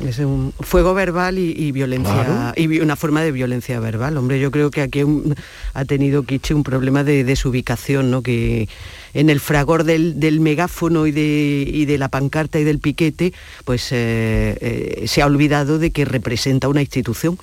Es 0.00 0.18
un 0.18 0.52
fuego 0.58 0.94
verbal 0.94 1.38
y, 1.38 1.52
y 1.56 1.70
violencia 1.70 2.12
Claro. 2.24 2.52
y 2.56 2.80
una 2.80 2.96
forma 2.96 3.22
de 3.22 3.30
violencia 3.30 3.78
verbal. 3.78 4.16
Hombre, 4.16 4.40
yo 4.40 4.50
creo 4.50 4.70
que 4.70 4.80
aquí 4.80 5.04
un- 5.04 5.34
ha 5.74 5.84
tenido 5.84 6.24
Kichi 6.24 6.54
un 6.54 6.64
problema 6.64 7.04
de 7.04 7.22
desubicación, 7.22 8.10
¿no? 8.10 8.22
Que 8.22 8.68
en 9.14 9.30
el 9.30 9.38
fragor 9.38 9.84
del, 9.84 10.18
del 10.18 10.40
megáfono 10.40 11.06
y 11.06 11.12
de, 11.12 11.64
y 11.72 11.84
de 11.84 11.98
la 11.98 12.08
pancarta 12.08 12.58
y 12.58 12.64
del 12.64 12.80
piquete, 12.80 13.32
pues 13.64 13.92
eh, 13.92 14.56
eh, 14.60 15.04
se 15.06 15.22
ha 15.22 15.26
olvidado 15.26 15.78
de 15.78 15.90
que 15.92 16.04
representa 16.04 16.66
una 16.68 16.80
institución 16.80 17.38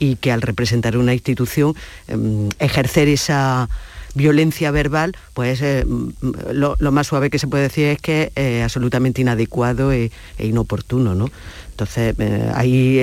y 0.00 0.16
que 0.16 0.32
al 0.32 0.42
representar 0.42 0.96
una 0.96 1.12
institución, 1.12 1.74
em, 2.08 2.48
ejercer 2.58 3.06
esa 3.08 3.68
violencia 4.14 4.70
verbal, 4.70 5.14
pues 5.32 5.62
eh, 5.62 5.86
lo, 6.52 6.76
lo 6.78 6.92
más 6.92 7.06
suave 7.06 7.30
que 7.30 7.38
se 7.38 7.46
puede 7.46 7.62
decir 7.64 7.86
es 7.86 7.98
que 8.00 8.30
es 8.34 8.62
absolutamente 8.62 9.22
inadecuado 9.22 9.90
e, 9.90 10.10
e 10.38 10.46
inoportuno, 10.46 11.14
¿no? 11.14 11.30
Entonces, 11.72 12.14
eh, 12.18 12.50
ahí 12.54 13.00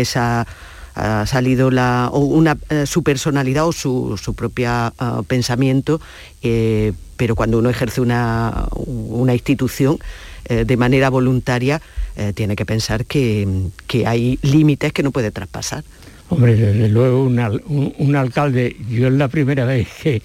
ha 0.96 1.26
salido 1.26 1.72
la, 1.72 2.10
o 2.12 2.20
una, 2.20 2.58
eh, 2.70 2.86
su 2.86 3.04
personalidad 3.04 3.66
o 3.68 3.72
su, 3.72 4.18
su 4.22 4.34
propia 4.34 4.94
ah, 5.00 5.22
pensamiento, 5.28 6.00
eh, 6.42 6.94
pero 7.18 7.36
cuando 7.36 7.58
uno 7.60 7.70
ejerce 7.70 8.00
una, 8.02 8.68
una 8.86 9.34
institución 9.34 9.98
de 10.50 10.78
manera 10.78 11.10
voluntaria, 11.12 11.80
tiene 12.34 12.56
que 12.56 12.66
pensar 12.66 13.06
que, 13.06 13.48
que 13.86 14.08
hay 14.08 14.40
límites 14.42 14.92
que 14.94 15.04
no 15.04 15.12
puede 15.12 15.30
traspasar. 15.30 15.84
Hombre, 16.30 16.56
desde 16.56 16.90
luego 16.90 17.24
un- 17.24 17.94
un 18.00 18.16
alcalde, 18.16 18.76
yo 18.90 19.08
es 19.10 19.14
la 19.14 19.28
primera 19.28 19.66
vez 19.66 19.88
que, 20.02 20.24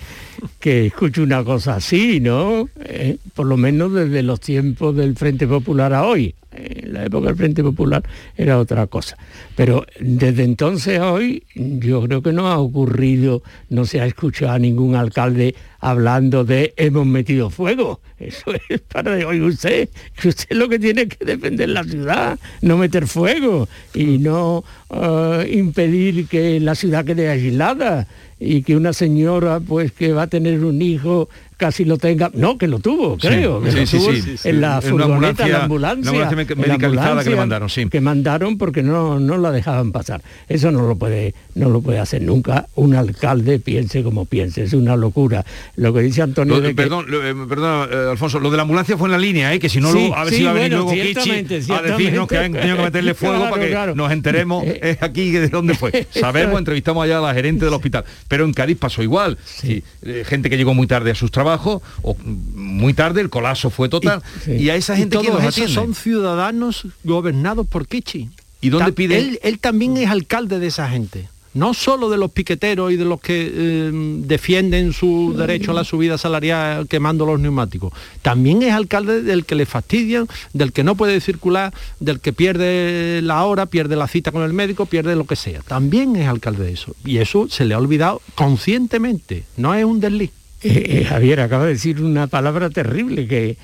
que 0.58 0.86
escucho 0.86 1.22
una 1.22 1.44
cosa 1.44 1.76
así, 1.76 2.20
¿no? 2.20 2.68
Eh, 2.84 3.18
por 3.34 3.46
lo 3.46 3.56
menos 3.56 3.92
desde 3.92 4.22
los 4.22 4.40
tiempos 4.40 4.96
del 4.96 5.16
Frente 5.16 5.46
Popular 5.46 5.92
a 5.92 6.04
hoy. 6.04 6.34
En 6.56 6.92
la 6.92 7.04
época 7.04 7.26
del 7.28 7.36
Frente 7.36 7.62
Popular 7.64 8.04
era 8.36 8.58
otra 8.58 8.86
cosa. 8.86 9.16
Pero 9.56 9.84
desde 9.98 10.44
entonces 10.44 11.00
a 11.00 11.12
hoy 11.12 11.42
yo 11.54 12.02
creo 12.02 12.22
que 12.22 12.32
no 12.32 12.46
ha 12.46 12.58
ocurrido, 12.58 13.42
no 13.70 13.84
se 13.84 14.00
ha 14.00 14.06
escuchado 14.06 14.52
a 14.52 14.58
ningún 14.58 14.94
alcalde 14.94 15.54
hablando 15.80 16.44
de 16.44 16.72
hemos 16.76 17.06
metido 17.06 17.50
fuego. 17.50 18.00
Eso 18.18 18.52
es 18.68 18.80
para 18.80 19.14
oír 19.26 19.42
usted, 19.42 19.88
que 20.20 20.28
usted 20.28 20.56
lo 20.56 20.68
que 20.68 20.78
tiene 20.78 21.08
que 21.08 21.24
defender 21.24 21.68
la 21.70 21.84
ciudad, 21.84 22.38
no 22.62 22.78
meter 22.78 23.06
fuego 23.06 23.68
y 23.92 24.18
no 24.18 24.64
eh, 24.90 25.50
impedir 25.52 26.26
que 26.28 26.60
la 26.60 26.74
ciudad 26.74 27.04
quede 27.04 27.28
aislada 27.28 28.06
y 28.44 28.62
que 28.62 28.76
una 28.76 28.92
señora 28.92 29.60
pues 29.60 29.92
que 29.92 30.12
va 30.12 30.22
a 30.22 30.26
tener 30.26 30.64
un 30.64 30.82
hijo 30.82 31.28
casi 31.64 31.86
lo 31.86 31.96
tenga, 31.96 32.30
no, 32.34 32.58
que 32.58 32.68
lo 32.68 32.78
tuvo, 32.78 33.16
creo, 33.16 33.62
que 33.62 33.70
sí, 33.72 33.78
lo 33.80 33.86
sí, 33.86 33.96
tuvo 33.98 34.12
sí, 34.12 34.48
en 34.50 34.60
la 34.60 34.82
furgoneta, 34.82 35.46
en 35.46 35.52
la 35.52 35.64
ambulancia- 35.64 36.10
una 36.12 36.28
ambulancia 36.28 36.56
medicalizada 36.56 37.24
que 37.24 37.30
le 37.30 37.36
mandaron, 37.36 37.70
sí. 37.70 37.88
que 37.88 38.00
mandaron 38.02 38.58
porque 38.58 38.82
no, 38.82 39.18
no 39.18 39.38
la 39.38 39.50
dejaban 39.50 39.90
pasar. 39.90 40.20
Eso 40.46 40.70
no 40.70 40.86
lo 40.86 40.96
puede, 40.96 41.34
no 41.54 41.70
lo 41.70 41.80
puede 41.80 42.00
hacer 42.00 42.20
nunca 42.20 42.66
un 42.74 42.94
alcalde, 42.94 43.58
piense 43.60 44.02
como 44.02 44.26
piense, 44.26 44.64
es 44.64 44.74
una 44.74 44.94
locura. 44.94 45.42
Lo 45.76 45.94
que 45.94 46.00
dice 46.00 46.20
Antonio 46.20 46.56
Lo- 46.56 46.60
de 46.60 46.68
que- 46.68 46.74
perdón, 46.74 47.06
lo- 47.08 47.26
eh, 47.26 47.34
perdón, 47.48 47.88
eh, 47.90 48.08
Alfonso, 48.10 48.38
lo 48.40 48.50
de 48.50 48.56
la 48.58 48.62
ambulancia 48.64 48.98
fue 48.98 49.08
en 49.08 49.12
la 49.12 49.18
línea, 49.18 49.54
¿eh? 49.54 49.58
que 49.58 49.70
si 49.70 49.80
no, 49.80 49.90
lo, 49.90 50.14
a 50.14 50.24
ver 50.24 50.34
si 50.34 50.42
va 50.42 50.50
a 50.50 50.52
venir 50.52 50.72
bueno, 50.78 50.92
luego 50.92 51.02
Kichi 51.14 51.30
a 51.72 51.80
decirnos 51.82 52.28
que 52.28 52.36
han 52.38 52.52
tenido 52.52 52.76
que 52.76 52.82
meterle 52.82 53.14
fuego 53.14 53.36
Claro, 53.36 53.50
para 53.50 53.62
que 53.64 53.70
claro. 53.70 53.94
nos 53.94 54.12
enteremos 54.12 54.64
eh, 54.66 54.98
aquí 55.00 55.30
de 55.30 55.48
dónde 55.48 55.74
fue. 55.74 56.06
Sabemos, 56.10 56.58
entrevistamos 56.58 57.02
allá 57.04 57.18
a 57.18 57.22
la 57.22 57.32
gerente 57.32 57.64
del 57.64 57.72
hospital, 57.72 58.04
pero 58.28 58.44
en 58.44 58.52
Cádiz 58.52 58.76
pasó 58.76 59.02
igual. 59.02 59.38
Eh, 59.62 59.82
gente 60.26 60.50
que 60.50 60.56
llegó 60.58 60.74
muy 60.74 60.86
tarde 60.86 61.10
a 61.10 61.14
sus 61.14 61.30
trabajos, 61.30 61.53
o 62.02 62.16
muy 62.24 62.94
tarde, 62.94 63.20
el 63.20 63.30
colapso 63.30 63.70
fue 63.70 63.88
total. 63.88 64.22
Y, 64.46 64.68
a 64.68 64.76
esa 64.76 64.96
gente 64.96 65.18
que 65.18 65.28
los 65.28 65.42
atiende. 65.42 65.72
son 65.72 65.94
ciudadanos 65.94 66.86
gobernados 67.04 67.66
por 67.66 67.86
Kichi. 67.86 68.30
¿Y 68.60 68.70
dónde 68.70 68.92
Ta- 68.92 68.96
pide? 68.96 69.18
Él, 69.18 69.38
él 69.42 69.58
también 69.58 69.96
es 69.96 70.08
alcalde 70.08 70.58
de 70.58 70.66
esa 70.68 70.88
gente. 70.88 71.28
No 71.52 71.72
solo 71.72 72.10
de 72.10 72.16
los 72.16 72.32
piqueteros 72.32 72.90
y 72.90 72.96
de 72.96 73.04
los 73.04 73.20
que 73.20 73.48
eh, 73.54 73.90
defienden 74.24 74.92
su 74.92 75.34
derecho 75.38 75.70
a 75.70 75.74
la 75.74 75.84
subida 75.84 76.18
salarial 76.18 76.88
quemando 76.88 77.24
los 77.26 77.38
neumáticos. 77.38 77.92
También 78.22 78.60
es 78.64 78.72
alcalde 78.72 79.22
del 79.22 79.44
que 79.44 79.54
le 79.54 79.64
fastidian, 79.64 80.26
del 80.52 80.72
que 80.72 80.82
no 80.82 80.96
puede 80.96 81.20
circular, 81.20 81.72
del 82.00 82.18
que 82.18 82.32
pierde 82.32 83.20
la 83.22 83.44
hora, 83.44 83.66
pierde 83.66 83.94
la 83.94 84.08
cita 84.08 84.32
con 84.32 84.42
el 84.42 84.52
médico, 84.52 84.86
pierde 84.86 85.14
lo 85.14 85.26
que 85.26 85.36
sea. 85.36 85.60
También 85.60 86.16
es 86.16 86.26
alcalde 86.26 86.64
de 86.64 86.72
eso. 86.72 86.96
Y 87.04 87.18
eso 87.18 87.46
se 87.48 87.64
le 87.64 87.74
ha 87.74 87.78
olvidado 87.78 88.20
conscientemente. 88.34 89.44
No 89.56 89.74
es 89.74 89.84
un 89.84 90.00
desliz. 90.00 90.32
Eh, 90.64 91.00
eh, 91.00 91.04
Javier 91.04 91.40
acaba 91.40 91.66
de 91.66 91.74
decir 91.74 92.02
una 92.02 92.26
palabra 92.26 92.70
terrible 92.70 93.28
que, 93.28 93.56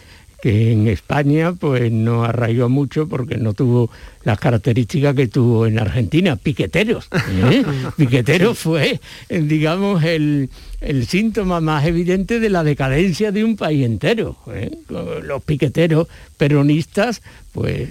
que 0.43 0.73
en 0.73 0.87
España 0.87 1.55
pues 1.55 1.91
no 1.91 2.25
arraigó 2.25 2.69
mucho 2.69 3.09
porque 3.09 3.37
no 3.39 3.55
tuvo 3.55 3.91
las 4.25 4.39
características 4.39 5.15
que 5.15 5.27
tuvo 5.27 5.67
en 5.67 5.79
Argentina, 5.79 6.37
piqueteros. 6.37 7.09
¿eh? 7.51 7.65
Piqueteros 7.97 8.59
fue, 8.59 9.01
digamos, 9.29 10.05
el, 10.05 10.51
el 10.81 11.07
síntoma 11.07 11.61
más 11.61 11.87
evidente 11.87 12.39
de 12.39 12.51
la 12.51 12.63
decadencia 12.63 13.33
de 13.33 13.45
un 13.45 13.57
país 13.57 13.85
entero. 13.87 14.37
¿eh? 14.53 14.71
Los 14.89 15.43
piqueteros 15.43 16.07
peronistas, 16.37 17.23
pues 17.53 17.89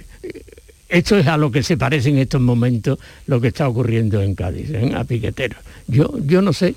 esto 0.90 1.16
es 1.16 1.26
a 1.28 1.36
lo 1.36 1.50
que 1.52 1.62
se 1.62 1.76
parece 1.76 2.08
en 2.10 2.18
estos 2.18 2.40
momentos 2.40 2.98
lo 3.26 3.40
que 3.40 3.48
está 3.48 3.68
ocurriendo 3.68 4.20
en 4.22 4.34
Cádiz, 4.34 4.70
¿eh? 4.70 4.92
a 4.94 5.04
piqueteros. 5.04 5.60
Yo, 5.86 6.12
yo 6.26 6.42
no 6.42 6.52
sé, 6.52 6.74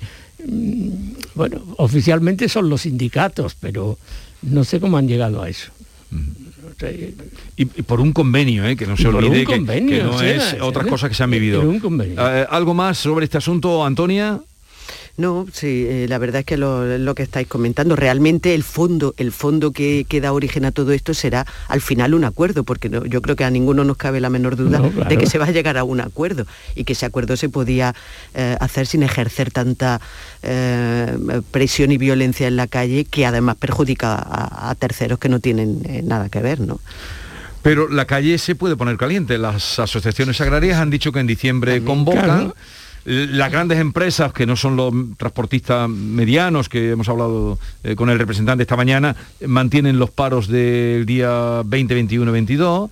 bueno, 1.34 1.62
oficialmente 1.78 2.48
son 2.48 2.68
los 2.68 2.82
sindicatos, 2.82 3.54
pero 3.58 3.98
no 4.42 4.64
sé 4.64 4.80
cómo 4.80 4.96
han 4.98 5.08
llegado 5.08 5.42
a 5.42 5.48
eso. 5.48 5.70
Y, 7.56 7.62
y 7.62 7.66
por 7.82 8.00
un 8.00 8.12
convenio, 8.12 8.66
¿eh? 8.66 8.76
que 8.76 8.86
no 8.86 8.96
se 8.96 9.08
olvide 9.08 9.46
que- 9.46 10.02
no 10.02 10.10
o 10.14 10.18
sea, 10.18 10.34
es 10.54 10.56
otras 10.60 10.86
cosas 10.86 11.08
que 11.08 11.14
se 11.14 11.22
han 11.22 11.30
vivido. 11.30 11.60
por 11.60 11.68
un 11.68 11.78
convenio. 11.80 12.16
Eh, 12.18 12.46
¿Algo 12.50 12.74
más 12.74 12.98
sobre 12.98 13.24
este 13.24 13.38
asunto, 13.38 13.84
Antonia? 13.84 14.40
No, 15.16 15.46
sí, 15.52 15.86
eh, 15.88 16.06
la 16.08 16.18
verdad 16.18 16.40
es 16.40 16.44
que 16.44 16.56
lo, 16.56 16.98
lo 16.98 17.14
que 17.14 17.22
estáis 17.22 17.46
comentando, 17.46 17.94
realmente 17.94 18.52
el 18.52 18.64
fondo, 18.64 19.14
el 19.16 19.30
fondo 19.30 19.70
que, 19.70 20.04
que 20.08 20.20
da 20.20 20.32
origen 20.32 20.64
a 20.64 20.72
todo 20.72 20.90
esto 20.92 21.14
será 21.14 21.46
al 21.68 21.80
final 21.80 22.14
un 22.14 22.24
acuerdo, 22.24 22.64
porque 22.64 22.88
no- 22.88 23.04
yo 23.06 23.22
creo 23.22 23.36
que 23.36 23.44
a 23.44 23.50
ninguno 23.50 23.84
nos 23.84 23.96
cabe 23.96 24.20
la 24.20 24.28
menor 24.28 24.56
duda 24.56 24.80
No, 24.80 24.90
claro. 24.90 25.08
de 25.08 25.16
que 25.16 25.26
se 25.26 25.38
va 25.38 25.44
a 25.46 25.50
llegar 25.52 25.78
a 25.78 25.84
un 25.84 26.00
acuerdo 26.00 26.46
y 26.74 26.82
que 26.82 26.94
ese 26.94 27.06
acuerdo 27.06 27.36
se 27.36 27.48
podía 27.48 27.94
eh, 28.34 28.56
hacer 28.58 28.88
sin 28.88 29.04
ejercer 29.04 29.52
tanta 29.52 30.00
eh, 30.42 31.16
presión 31.50 31.92
y 31.92 31.96
violencia 31.98 32.48
en 32.48 32.56
la 32.56 32.66
calle 32.66 33.04
que 33.04 33.24
además 33.24 33.54
perjudica 33.56 34.14
a, 34.14 34.70
a 34.70 34.74
terceros 34.74 35.20
que 35.20 35.28
no 35.28 35.38
tienen 35.38 35.82
eh, 35.84 36.02
nada 36.04 36.28
que 36.28 36.40
ver, 36.40 36.58
¿no? 36.60 36.80
Pero 37.62 37.88
la 37.88 38.04
calle 38.04 38.36
se 38.38 38.54
puede 38.56 38.76
poner 38.76 38.96
caliente. 38.98 39.38
Las 39.38 39.78
asociaciones 39.78 40.38
agrarias 40.40 40.78
han 40.78 40.90
dicho 40.90 41.12
que 41.12 41.20
en 41.20 41.26
diciembre 41.26 41.82
convocan. 41.82 42.24
claro. 42.24 42.56
Las 43.04 43.52
grandes 43.52 43.78
empresas, 43.78 44.32
que 44.32 44.46
no 44.46 44.56
son 44.56 44.76
los 44.76 44.92
transportistas 45.18 45.88
medianos, 45.90 46.70
que 46.70 46.90
hemos 46.90 47.08
hablado 47.08 47.58
eh, 47.82 47.96
con 47.96 48.08
el 48.08 48.18
representante 48.18 48.62
esta 48.62 48.76
mañana, 48.76 49.14
mantienen 49.46 49.98
los 49.98 50.10
paros 50.10 50.48
del 50.48 51.04
día 51.04 51.62
20, 51.64 51.94
21, 51.94 52.32
22. 52.32 52.90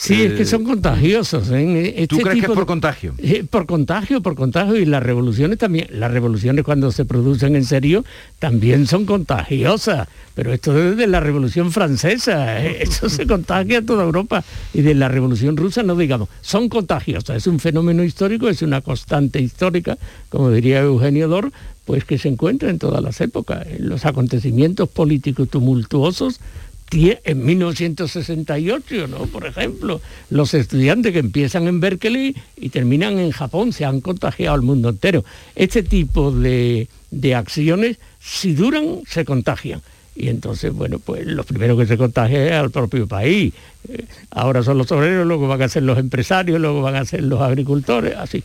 Sí, 0.00 0.22
es 0.22 0.32
que 0.32 0.46
son 0.46 0.64
contagiosos. 0.64 1.50
¿eh? 1.50 1.88
Este 1.94 2.06
¿Tú 2.06 2.18
crees 2.20 2.36
que 2.36 2.46
es 2.46 2.46
por 2.46 2.60
de- 2.60 2.66
contagio? 2.66 3.14
Eh, 3.18 3.44
por 3.48 3.66
contagio, 3.66 4.22
por 4.22 4.34
contagio 4.34 4.76
y 4.76 4.86
las 4.86 5.02
revoluciones 5.02 5.58
también, 5.58 5.88
las 5.90 6.10
revoluciones 6.10 6.64
cuando 6.64 6.90
se 6.90 7.04
producen 7.04 7.54
en 7.54 7.66
serio 7.66 8.02
también 8.38 8.86
son 8.86 9.04
contagiosas, 9.04 10.08
pero 10.34 10.54
esto 10.54 10.72
desde 10.72 11.06
la 11.06 11.20
revolución 11.20 11.70
francesa, 11.70 12.64
eh, 12.64 12.78
eso 12.80 13.10
se 13.10 13.26
contagia 13.26 13.80
a 13.80 13.82
toda 13.82 14.04
Europa 14.04 14.42
y 14.72 14.80
de 14.80 14.94
la 14.94 15.08
revolución 15.08 15.58
rusa 15.58 15.82
no 15.82 15.94
digamos, 15.94 16.30
son 16.40 16.70
contagiosas, 16.70 17.36
es 17.36 17.46
un 17.46 17.60
fenómeno 17.60 18.02
histórico, 18.02 18.48
es 18.48 18.62
una 18.62 18.80
constante 18.80 19.38
histórica, 19.38 19.98
como 20.30 20.50
diría 20.50 20.80
Eugenio 20.80 21.28
Dor, 21.28 21.52
pues 21.84 22.04
que 22.06 22.16
se 22.16 22.28
encuentra 22.28 22.70
en 22.70 22.78
todas 22.78 23.02
las 23.02 23.20
épocas, 23.20 23.66
en 23.66 23.90
los 23.90 24.06
acontecimientos 24.06 24.88
políticos 24.88 25.50
tumultuosos 25.50 26.40
en 26.92 27.44
1968, 27.44 29.06
¿no? 29.06 29.26
Por 29.26 29.46
ejemplo, 29.46 30.00
los 30.28 30.54
estudiantes 30.54 31.12
que 31.12 31.20
empiezan 31.20 31.68
en 31.68 31.80
Berkeley 31.80 32.34
y 32.56 32.70
terminan 32.70 33.18
en 33.18 33.30
Japón 33.30 33.72
se 33.72 33.84
han 33.84 34.00
contagiado 34.00 34.54
al 34.54 34.62
mundo 34.62 34.88
entero. 34.88 35.24
Este 35.54 35.82
tipo 35.82 36.32
de, 36.32 36.88
de 37.10 37.34
acciones, 37.34 37.98
si 38.20 38.54
duran, 38.54 39.00
se 39.06 39.24
contagian. 39.24 39.82
Y 40.16 40.28
entonces, 40.28 40.72
bueno, 40.72 40.98
pues 40.98 41.26
los 41.26 41.46
primeros 41.46 41.78
que 41.78 41.86
se 41.86 41.96
contagian 41.96 42.42
es 42.42 42.52
al 42.52 42.70
propio 42.70 43.06
país. 43.06 43.54
Eh, 43.88 44.04
ahora 44.30 44.62
son 44.62 44.76
los 44.76 44.90
obreros, 44.92 45.26
luego 45.26 45.48
van 45.48 45.62
a 45.62 45.68
ser 45.68 45.84
los 45.84 45.98
empresarios, 45.98 46.60
luego 46.60 46.82
van 46.82 46.96
a 46.96 47.04
ser 47.04 47.22
los 47.22 47.40
agricultores, 47.40 48.16
así. 48.16 48.42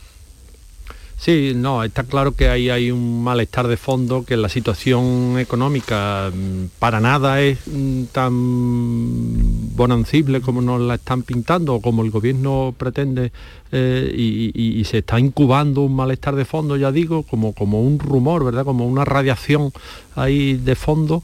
Sí, 1.18 1.52
no, 1.56 1.82
está 1.82 2.04
claro 2.04 2.32
que 2.36 2.50
ahí 2.50 2.68
hay 2.68 2.90
un 2.90 3.24
malestar 3.24 3.66
de 3.68 3.78
fondo, 3.78 4.24
que 4.24 4.36
la 4.36 4.50
situación 4.50 5.38
económica 5.38 6.30
mm, 6.32 6.66
para 6.78 7.00
nada 7.00 7.40
es 7.40 7.58
mm, 7.66 8.04
tan 8.12 9.74
bonancible 9.74 10.42
como 10.42 10.60
nos 10.60 10.80
la 10.82 10.96
están 10.96 11.22
pintando 11.22 11.74
o 11.74 11.80
como 11.80 12.02
el 12.02 12.10
gobierno 12.10 12.74
pretende 12.76 13.32
eh, 13.72 14.12
y, 14.14 14.52
y- 14.78 14.84
se 14.84 14.98
está 14.98 15.18
incubando 15.18 15.80
un 15.80 15.96
malestar 15.96 16.36
de 16.36 16.44
fondo, 16.44 16.76
ya 16.76 16.92
digo, 16.92 17.22
como, 17.24 17.52
como 17.54 17.82
un 17.82 17.98
rumor, 17.98 18.44
¿verdad? 18.44 18.64
Como 18.64 18.86
una 18.86 19.04
radiación 19.04 19.72
ahí 20.14 20.54
de 20.54 20.76
fondo 20.76 21.22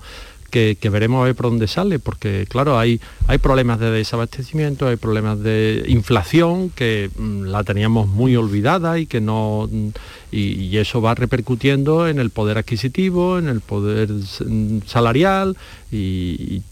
que, 0.52 0.76
que 0.80 0.88
veremos 0.90 1.22
a 1.22 1.24
ver 1.24 1.34
por 1.34 1.46
dónde 1.46 1.66
sale, 1.66 1.98
porque 1.98 2.46
claro, 2.48 2.78
hay, 2.78 3.00
hay 3.26 3.38
problemas 3.38 3.80
de 3.80 3.90
desabastecimiento, 3.90 4.86
hay 4.86 4.96
problemas 4.96 5.40
de 5.40 5.82
inflación 5.88 6.70
que 6.70 7.10
mm, 7.16 7.44
la 7.46 7.64
teníamos 7.64 8.06
muy 8.06 8.36
olvidada 8.36 8.98
y 9.00 9.06
que 9.06 9.20
no 9.20 9.68
mm, 9.68 9.88
y, 10.30 10.40
y 10.66 10.76
eso 10.78 11.00
va 11.02 11.14
repercutiendo 11.14 12.06
en 12.06 12.18
el 12.18 12.30
poder 12.30 12.56
adquisitivo, 12.58 13.38
en 13.38 13.48
el 13.48 13.60
poder 13.60 14.08
mm, 14.10 14.78
salarial 14.86 15.56
y, 15.90 15.96
y, 15.98 16.62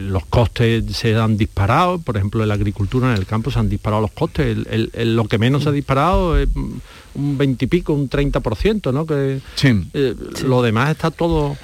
los 0.00 0.26
costes 0.26 0.84
se 0.94 1.14
han 1.16 1.36
disparado, 1.36 1.98
por 1.98 2.16
ejemplo 2.16 2.42
en 2.42 2.48
la 2.48 2.54
agricultura, 2.54 3.10
en 3.12 3.16
el 3.18 3.26
campo 3.26 3.50
se 3.50 3.58
han 3.58 3.68
disparado 3.70 4.02
los 4.02 4.10
costes, 4.12 4.46
El- 4.56 4.66
el- 4.70 4.90
el- 4.92 5.16
lo 5.16 5.24
que 5.26 5.38
menos 5.38 5.62
se 5.62 5.70
ha 5.70 5.72
disparado 5.72 6.38
es 6.38 6.48
un 7.14 7.38
20 7.38 7.64
y 7.64 7.68
pico, 7.68 7.92
un 7.94 8.08
30%, 8.08 8.92
¿no? 8.92 9.06
Que, 9.06 9.40
eh, 9.94 10.14
Lo 10.46 10.60
demás 10.62 10.90
está 10.90 11.10
todo 11.10 11.56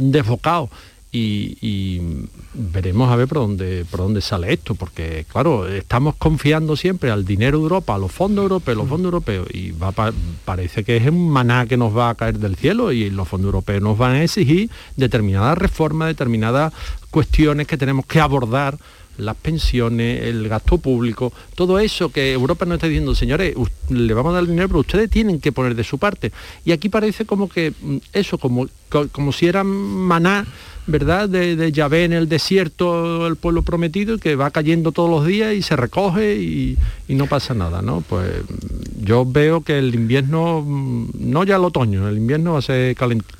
desbocado. 0.00 0.70
Y, 1.12 1.56
y 1.62 2.26
veremos 2.52 3.10
a 3.10 3.16
ver 3.16 3.26
por 3.26 3.38
dónde 3.38 3.86
por 3.90 4.00
dónde 4.00 4.20
sale 4.20 4.52
esto, 4.52 4.74
porque 4.74 5.24
claro, 5.32 5.66
estamos 5.66 6.16
confiando 6.16 6.76
siempre 6.76 7.10
al 7.10 7.24
dinero 7.24 7.56
de 7.58 7.62
Europa, 7.62 7.94
a 7.94 7.98
los 7.98 8.12
fondos 8.12 8.42
europeos, 8.42 8.76
los 8.76 8.88
fondos 8.88 9.06
europeos, 9.06 9.48
y 9.50 9.70
va 9.70 9.92
pa- 9.92 10.12
parece 10.44 10.84
que 10.84 10.98
es 10.98 11.06
un 11.08 11.30
maná 11.30 11.64
que 11.66 11.78
nos 11.78 11.96
va 11.96 12.10
a 12.10 12.14
caer 12.16 12.38
del 12.38 12.56
cielo 12.56 12.92
y 12.92 13.08
los 13.08 13.26
fondos 13.28 13.46
europeos 13.46 13.82
nos 13.82 13.96
van 13.96 14.16
a 14.16 14.24
exigir 14.24 14.68
determinadas 14.96 15.56
reformas, 15.56 16.08
determinadas 16.08 16.74
cuestiones 17.10 17.66
que 17.66 17.78
tenemos 17.78 18.04
que 18.04 18.20
abordar 18.20 18.76
las 19.18 19.36
pensiones, 19.36 20.22
el 20.22 20.48
gasto 20.48 20.78
público, 20.78 21.32
todo 21.54 21.78
eso 21.78 22.10
que 22.10 22.32
Europa 22.32 22.64
nos 22.66 22.76
está 22.76 22.86
diciendo, 22.86 23.14
señores, 23.14 23.54
le 23.88 24.14
vamos 24.14 24.30
a 24.32 24.36
dar 24.36 24.46
dinero, 24.46 24.68
pero 24.68 24.80
ustedes 24.80 25.10
tienen 25.10 25.40
que 25.40 25.52
poner 25.52 25.74
de 25.74 25.84
su 25.84 25.98
parte. 25.98 26.32
Y 26.64 26.72
aquí 26.72 26.88
parece 26.88 27.24
como 27.24 27.48
que 27.48 27.72
mm, 27.80 27.96
eso, 28.12 28.38
como, 28.38 28.68
co- 28.88 29.08
como 29.08 29.32
si 29.32 29.46
era 29.46 29.64
maná, 29.64 30.46
¿verdad? 30.88 31.28
De, 31.28 31.56
de 31.56 31.72
Yahvé 31.72 32.04
en 32.04 32.12
el 32.12 32.28
desierto, 32.28 33.26
el 33.26 33.36
pueblo 33.36 33.62
prometido, 33.62 34.18
que 34.18 34.36
va 34.36 34.50
cayendo 34.50 34.92
todos 34.92 35.10
los 35.10 35.26
días 35.26 35.52
y 35.54 35.62
se 35.62 35.74
recoge 35.76 36.36
y, 36.36 36.76
y 37.08 37.14
no 37.14 37.26
pasa 37.26 37.54
nada, 37.54 37.82
¿no? 37.82 38.02
Pues 38.08 38.30
mm, 38.42 39.04
yo 39.04 39.24
veo 39.24 39.62
que 39.62 39.78
el 39.78 39.94
invierno, 39.94 40.62
mm, 40.62 41.08
no 41.18 41.44
ya 41.44 41.56
el 41.56 41.64
otoño, 41.64 42.08
el 42.08 42.18
invierno 42.18 42.52
va 42.52 42.58
a 42.60 42.62
ser 42.62 42.94
calentito. 42.94 43.34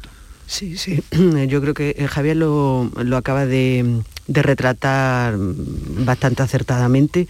Sí, 0.48 0.76
sí. 0.76 1.02
Yo 1.48 1.60
creo 1.60 1.74
que 1.74 1.96
eh, 1.98 2.06
Javier 2.06 2.36
lo, 2.36 2.88
lo 3.02 3.16
acaba 3.16 3.46
de, 3.46 3.84
de 4.26 4.42
retratar 4.42 5.34
bastante 5.38 6.42
acertadamente. 6.42 7.28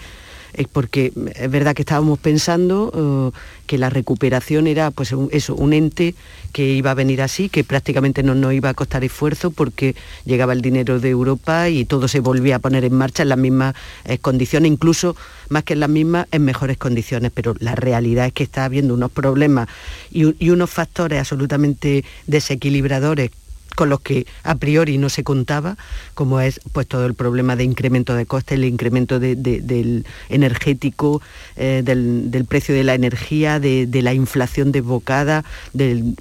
es 0.54 0.68
porque 0.68 1.12
es 1.34 1.50
verdad 1.50 1.74
que 1.74 1.82
estábamos 1.82 2.18
pensando 2.18 3.30
eh, 3.34 3.38
que 3.66 3.76
la 3.76 3.90
recuperación 3.90 4.66
era 4.66 4.90
pues 4.90 5.12
un, 5.12 5.28
eso, 5.30 5.54
un 5.54 5.74
ente 5.74 6.14
que 6.52 6.72
iba 6.72 6.92
a 6.92 6.94
venir 6.94 7.20
así, 7.20 7.50
que 7.50 7.62
prácticamente 7.62 8.22
no 8.22 8.34
nos 8.34 8.54
iba 8.54 8.70
a 8.70 8.74
costar 8.74 9.04
esfuerzo 9.04 9.50
porque 9.50 9.94
llegaba 10.24 10.54
el 10.54 10.62
dinero 10.62 10.98
de 10.98 11.10
Europa 11.10 11.68
y 11.68 11.84
todo 11.84 12.08
se 12.08 12.20
volvía 12.20 12.56
a 12.56 12.58
poner 12.58 12.84
en 12.84 12.94
marcha 12.94 13.22
en 13.22 13.28
las 13.28 13.38
mismas 13.38 13.74
eh, 14.06 14.16
condiciones, 14.16 14.72
incluso 14.72 15.14
más 15.50 15.64
que 15.64 15.74
en 15.74 15.80
las 15.80 15.90
mismas, 15.90 16.26
en 16.30 16.42
mejores 16.44 16.78
condiciones. 16.78 17.32
Pero 17.34 17.54
la 17.58 17.74
realidad 17.74 18.26
es 18.26 18.32
que 18.32 18.44
está 18.44 18.64
habiendo 18.64 18.94
unos 18.94 19.10
problemas 19.10 19.68
y 20.10 20.50
unos 20.50 20.70
factores 20.70 21.18
absolutamente 21.18 22.04
desequilibradores 22.26 23.30
con 23.76 23.90
los 23.90 24.00
que 24.00 24.26
a 24.42 24.56
priori 24.56 24.98
no 24.98 25.08
se 25.08 25.22
contaba, 25.22 25.76
como 26.14 26.40
es 26.40 26.60
pues 26.72 26.88
todo 26.88 27.06
el 27.06 27.14
problema 27.14 27.54
de 27.54 27.62
incremento 27.62 28.14
de 28.14 28.26
costes, 28.26 28.58
el 28.58 28.64
incremento 28.64 29.20
del 29.20 30.04
energético, 30.28 31.22
eh, 31.56 31.82
del, 31.84 32.44
precio 32.48 32.74
de 32.74 32.84
la 32.84 32.94
energía, 32.94 33.60
de, 33.60 33.88
la 34.02 34.14
inflación 34.14 34.72
desbocada, 34.72 35.44
del, 35.72 36.16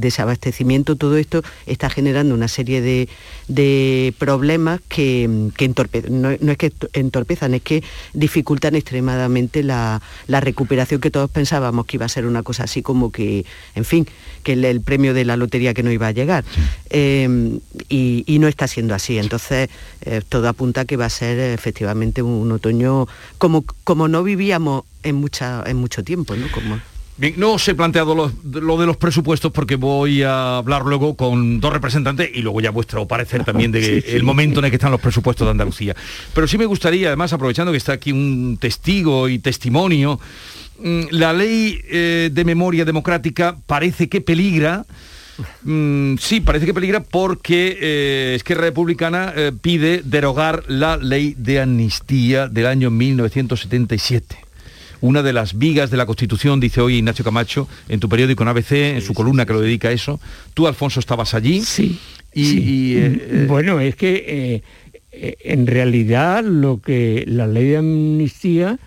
desabastecimiento, 0.00 0.96
todo 0.96 1.16
esto 1.16 1.42
está 1.66 1.90
generando 1.90 2.34
una 2.34 2.48
serie 2.48 2.80
de, 2.80 4.14
problemas 4.18 4.80
que, 4.88 5.28
no, 5.28 6.30
es 6.30 6.58
que 6.58 6.72
entorpezan, 6.92 7.54
es 7.54 7.62
que 7.62 7.82
dificultan 8.12 8.74
extremadamente 8.74 9.62
la, 9.62 10.00
recuperación 10.28 11.00
que 11.00 11.10
todos 11.10 11.30
pensábamos 11.30 11.86
que 11.86 11.96
iba 11.96 12.06
a 12.06 12.08
ser 12.08 12.26
una 12.26 12.42
cosa 12.42 12.64
así 12.64 12.82
como 12.82 13.10
que, 13.10 13.44
en 13.74 13.84
fin, 13.84 14.06
que 14.42 14.52
el, 14.52 14.80
premio 14.80 15.14
de 15.14 15.24
la 15.24 15.36
lotería 15.36 15.74
que 15.74 15.82
no 15.82 15.90
iba 15.90 16.08
a 16.08 16.12
llegar. 16.12 16.44
Em, 16.92 17.60
y, 17.88 18.38
no 18.40 18.48
está 18.48 18.66
siendo 18.66 18.94
así. 18.94 19.18
Entonces, 19.18 19.70
eh, 20.02 20.22
todo 20.28 20.48
apunta 20.48 20.82
a 20.82 20.84
que 20.84 20.96
va 20.96 21.04
a 21.04 21.10
ser 21.10 21.38
efectivamente 21.38 22.20
un, 22.20 22.50
otoño 22.50 23.06
como, 23.38 23.64
como 23.84 24.08
no 24.08 24.24
vivíamos 24.24 24.84
en, 25.04 25.14
mucha, 25.16 25.62
en 25.66 25.76
mucho 25.76 26.02
tiempo. 26.02 26.34
¿no? 26.34 26.50
Como... 26.50 26.80
Bien, 27.16 27.34
no 27.36 27.52
os 27.52 27.68
he 27.68 27.74
planteado 27.74 28.14
lo, 28.14 28.32
de 28.78 28.86
los 28.86 28.96
presupuestos 28.96 29.52
porque 29.52 29.76
voy 29.76 30.22
a 30.22 30.56
hablar 30.56 30.84
luego 30.84 31.14
con 31.16 31.60
dos 31.60 31.72
representantes 31.72 32.30
y 32.34 32.40
luego 32.40 32.60
ya 32.60 32.70
vuestro 32.70 33.06
parecer 33.06 33.44
también 33.44 33.70
del 33.70 34.02
de 34.02 34.16
el 34.16 34.24
momento 34.24 34.58
en 34.58 34.64
el 34.64 34.70
que 34.70 34.76
están 34.76 34.90
los 34.90 35.00
presupuestos 35.00 35.46
de 35.46 35.50
Andalucía. 35.52 35.94
Pero 36.34 36.48
sí 36.48 36.58
me 36.58 36.66
gustaría, 36.66 37.08
además, 37.08 37.32
aprovechando 37.32 37.70
que 37.72 37.78
está 37.78 37.92
aquí 37.92 38.10
un 38.10 38.56
testigo 38.58 39.28
y 39.28 39.38
testimonio, 39.38 40.18
mm, 40.82 41.02
la 41.10 41.32
ley 41.34 41.78
eh, 41.88 42.30
de 42.32 42.44
memoria 42.44 42.84
democrática 42.84 43.56
parece 43.66 44.08
que 44.08 44.22
peligra 44.22 44.86
Mm, 45.62 46.16
sí, 46.18 46.40
parece 46.40 46.66
que 46.66 46.74
peligra 46.74 47.00
porque 47.00 47.78
eh, 47.80 48.34
Esquerra 48.34 48.62
Republicana 48.62 49.32
eh, 49.36 49.52
pide 49.60 50.02
derogar 50.04 50.64
la 50.68 50.96
ley 50.96 51.34
de 51.36 51.60
amnistía 51.60 52.48
del 52.48 52.66
año 52.66 52.90
1977 52.90 54.36
una 55.02 55.22
de 55.22 55.32
las 55.32 55.56
vigas 55.56 55.90
de 55.90 55.96
la 55.96 56.04
Constitución, 56.04 56.60
dice 56.60 56.82
hoy 56.82 56.96
Ignacio 56.96 57.24
Camacho, 57.24 57.66
en 57.88 58.00
tu 58.00 58.08
periódico 58.10 58.42
en 58.42 58.50
ABC, 58.50 58.72
en 58.72 59.00
su 59.00 59.14
columna 59.14 59.46
que 59.46 59.54
lo 59.54 59.62
dedica 59.62 59.88
a 59.88 59.92
eso. 59.92 60.20
Tú, 60.52 60.66
Alfonso, 60.66 61.00
estabas 61.00 61.32
allí. 61.32 61.62
Sí. 61.62 61.98
Y, 62.34 62.96
eh, 62.96 63.46
bueno, 63.48 63.80
es 63.80 63.96
que 63.96 64.62
en 65.10 65.66
realidad 65.66 66.44
lo 66.44 66.82
que 66.82 67.24
la 67.26 67.46
ley 67.46 67.68
de 67.68 67.76
amnistía, 67.78 68.78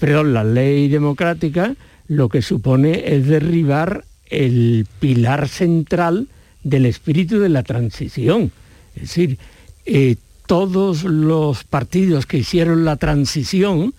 perdón, 0.00 0.34
la 0.34 0.42
ley 0.42 0.88
democrática, 0.88 1.76
lo 2.08 2.28
que 2.28 2.42
supone 2.42 3.14
es 3.14 3.28
derribar 3.28 4.04
el 4.32 4.86
pilar 4.98 5.48
central 5.48 6.26
del 6.64 6.86
espíritu 6.86 7.38
de 7.38 7.50
la 7.50 7.62
transición. 7.62 8.50
Es 8.96 9.02
decir, 9.02 9.38
eh, 9.84 10.16
todos 10.46 11.04
los 11.04 11.64
partidos 11.64 12.26
que 12.26 12.38
hicieron 12.38 12.84
la 12.84 12.96
transición, 12.96 13.94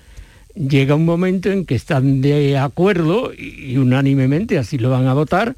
llega 0.55 0.95
un 0.95 1.05
momento 1.05 1.51
en 1.51 1.65
que 1.65 1.75
están 1.75 2.21
de 2.21 2.57
acuerdo, 2.57 3.31
y 3.34 3.77
unánimemente 3.77 4.57
así 4.57 4.77
lo 4.77 4.89
van 4.89 5.07
a 5.07 5.13
votar, 5.13 5.55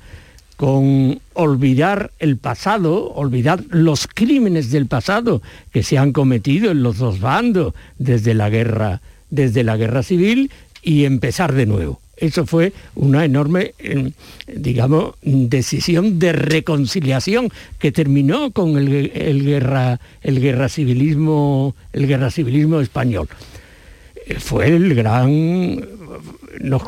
con 0.57 1.19
olvidar 1.33 2.11
el 2.19 2.37
pasado, 2.37 3.11
olvidar 3.11 3.63
los 3.69 4.07
crímenes 4.07 4.71
del 4.71 4.87
pasado 4.87 5.41
que 5.71 5.83
se 5.83 5.97
han 5.97 6.13
cometido 6.13 6.71
en 6.71 6.81
los 6.81 6.97
dos 6.97 7.19
bandos 7.19 7.73
desde 7.97 8.33
la 8.33 8.49
guerra, 8.49 9.01
desde 9.29 9.63
la 9.63 9.75
guerra 9.75 10.01
civil 10.01 10.51
y 10.81 11.03
empezar 11.03 11.53
de 11.53 11.65
nuevo. 11.65 11.99
Eso 12.17 12.45
fue 12.45 12.73
una 12.95 13.25
enorme, 13.25 13.73
em, 13.79 14.11
digamos, 14.47 15.15
decisión 15.21 16.17
de 16.17 16.31
reconciliación 16.31 17.49
que 17.77 17.91
terminó 17.91 18.51
con 18.51 18.77
el, 18.77 19.43
guerra, 19.43 19.99
el 20.21 20.39
guerra 20.39 20.69
civilismo, 20.69 21.75
el 21.91 22.31
civilismo 22.31 22.79
español. 22.79 23.27
Eh, 24.25 24.35
fue 24.39 24.67
el 24.67 24.95
gran 24.95 25.95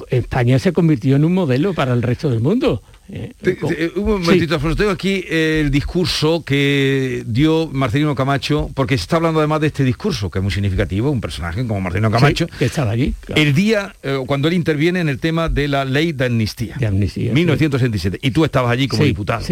España 0.09 0.59
se 0.59 0.73
convirtió 0.73 1.15
en 1.15 1.25
un 1.25 1.34
modelo 1.34 1.73
para 1.73 1.93
el 1.93 2.01
resto 2.01 2.30
del 2.30 2.39
mundo. 2.39 2.82
Eh, 3.10 3.91
un 3.95 4.05
momentito, 4.05 4.60
tengo 4.76 4.91
aquí 4.91 5.24
el 5.30 5.72
discurso 5.72 6.43
que 6.43 7.24
dio 7.26 7.70
Marcelino 7.72 8.14
Camacho, 8.16 8.70
porque 8.74 8.97
se 8.97 9.03
está 9.03 9.16
hablando 9.16 9.39
además 9.39 9.62
de 9.62 9.68
este 9.68 9.84
discurso, 9.84 10.30
que 10.30 10.39
es 10.39 10.43
muy 10.43 10.51
significativo, 10.51 11.10
un 11.10 11.22
personaje 11.22 11.66
como 11.66 11.80
Marcelino 11.80 12.12
Camacho, 12.12 12.47
que 12.60 12.66
estaba 12.66 12.91
allí. 12.91 13.14
El 13.36 13.53
día, 13.53 13.95
eh, 14.03 14.20
cuando 14.26 14.47
él 14.47 14.55
interviene 14.55 14.99
en 14.99 15.10
el 15.10 15.20
tema 15.20 15.47
de 15.47 15.68
la 15.68 15.86
ley 15.86 16.12
de 16.12 16.26
amnistía. 16.26 16.76
De 16.78 16.86
amnistía. 16.86 17.34
1967. 17.34 18.20
Y 18.22 18.32
tú 18.32 18.43
estabas 18.43 18.72
allí 18.72 18.88
como 18.88 19.03
diputado. 19.03 19.43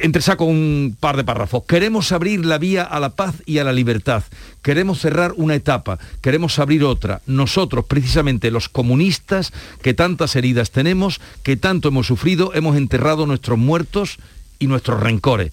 Entresaco 0.00 0.44
un 0.44 0.96
par 0.98 1.16
de 1.16 1.24
párrafos. 1.24 1.64
Queremos 1.64 2.12
abrir 2.12 2.44
la 2.44 2.58
vía 2.58 2.82
a 2.82 3.00
la 3.00 3.10
paz 3.10 3.34
y 3.46 3.58
a 3.58 3.64
la 3.64 3.72
libertad. 3.72 4.24
Queremos 4.62 5.00
cerrar 5.00 5.32
una 5.36 5.54
etapa, 5.54 5.98
queremos 6.20 6.58
abrir 6.58 6.84
otra. 6.84 7.22
Nosotros, 7.26 7.84
precisamente 7.86 8.50
los 8.50 8.68
comunistas, 8.68 9.52
que 9.82 9.94
tantas 9.94 10.36
heridas 10.36 10.70
tenemos, 10.70 11.20
que 11.42 11.56
tanto 11.56 11.88
hemos 11.88 12.06
sufrido, 12.06 12.52
hemos 12.54 12.76
enterrado 12.76 13.26
nuestros 13.26 13.58
muertos 13.58 14.18
y 14.58 14.66
nuestros 14.66 15.00
rencores. 15.00 15.52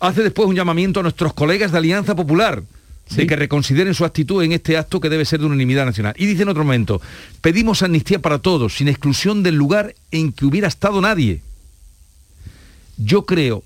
Hace 0.00 0.22
después 0.22 0.48
un 0.48 0.56
llamamiento 0.56 1.00
a 1.00 1.02
nuestros 1.02 1.34
colegas 1.34 1.72
de 1.72 1.78
Alianza 1.78 2.14
Popular, 2.14 2.62
de 3.10 3.26
que 3.26 3.36
reconsideren 3.36 3.94
su 3.94 4.04
actitud 4.04 4.42
en 4.42 4.52
este 4.52 4.76
acto 4.76 5.00
que 5.00 5.10
debe 5.10 5.24
ser 5.24 5.40
de 5.40 5.46
unanimidad 5.46 5.84
nacional. 5.84 6.14
Y 6.16 6.26
dice 6.26 6.42
en 6.42 6.48
otro 6.48 6.64
momento, 6.64 7.00
pedimos 7.40 7.82
amnistía 7.82 8.18
para 8.18 8.38
todos, 8.38 8.76
sin 8.76 8.88
exclusión 8.88 9.42
del 9.42 9.56
lugar 9.56 9.94
en 10.10 10.32
que 10.32 10.46
hubiera 10.46 10.68
estado 10.68 11.00
nadie. 11.00 11.42
Yo 12.96 13.24
creo 13.26 13.62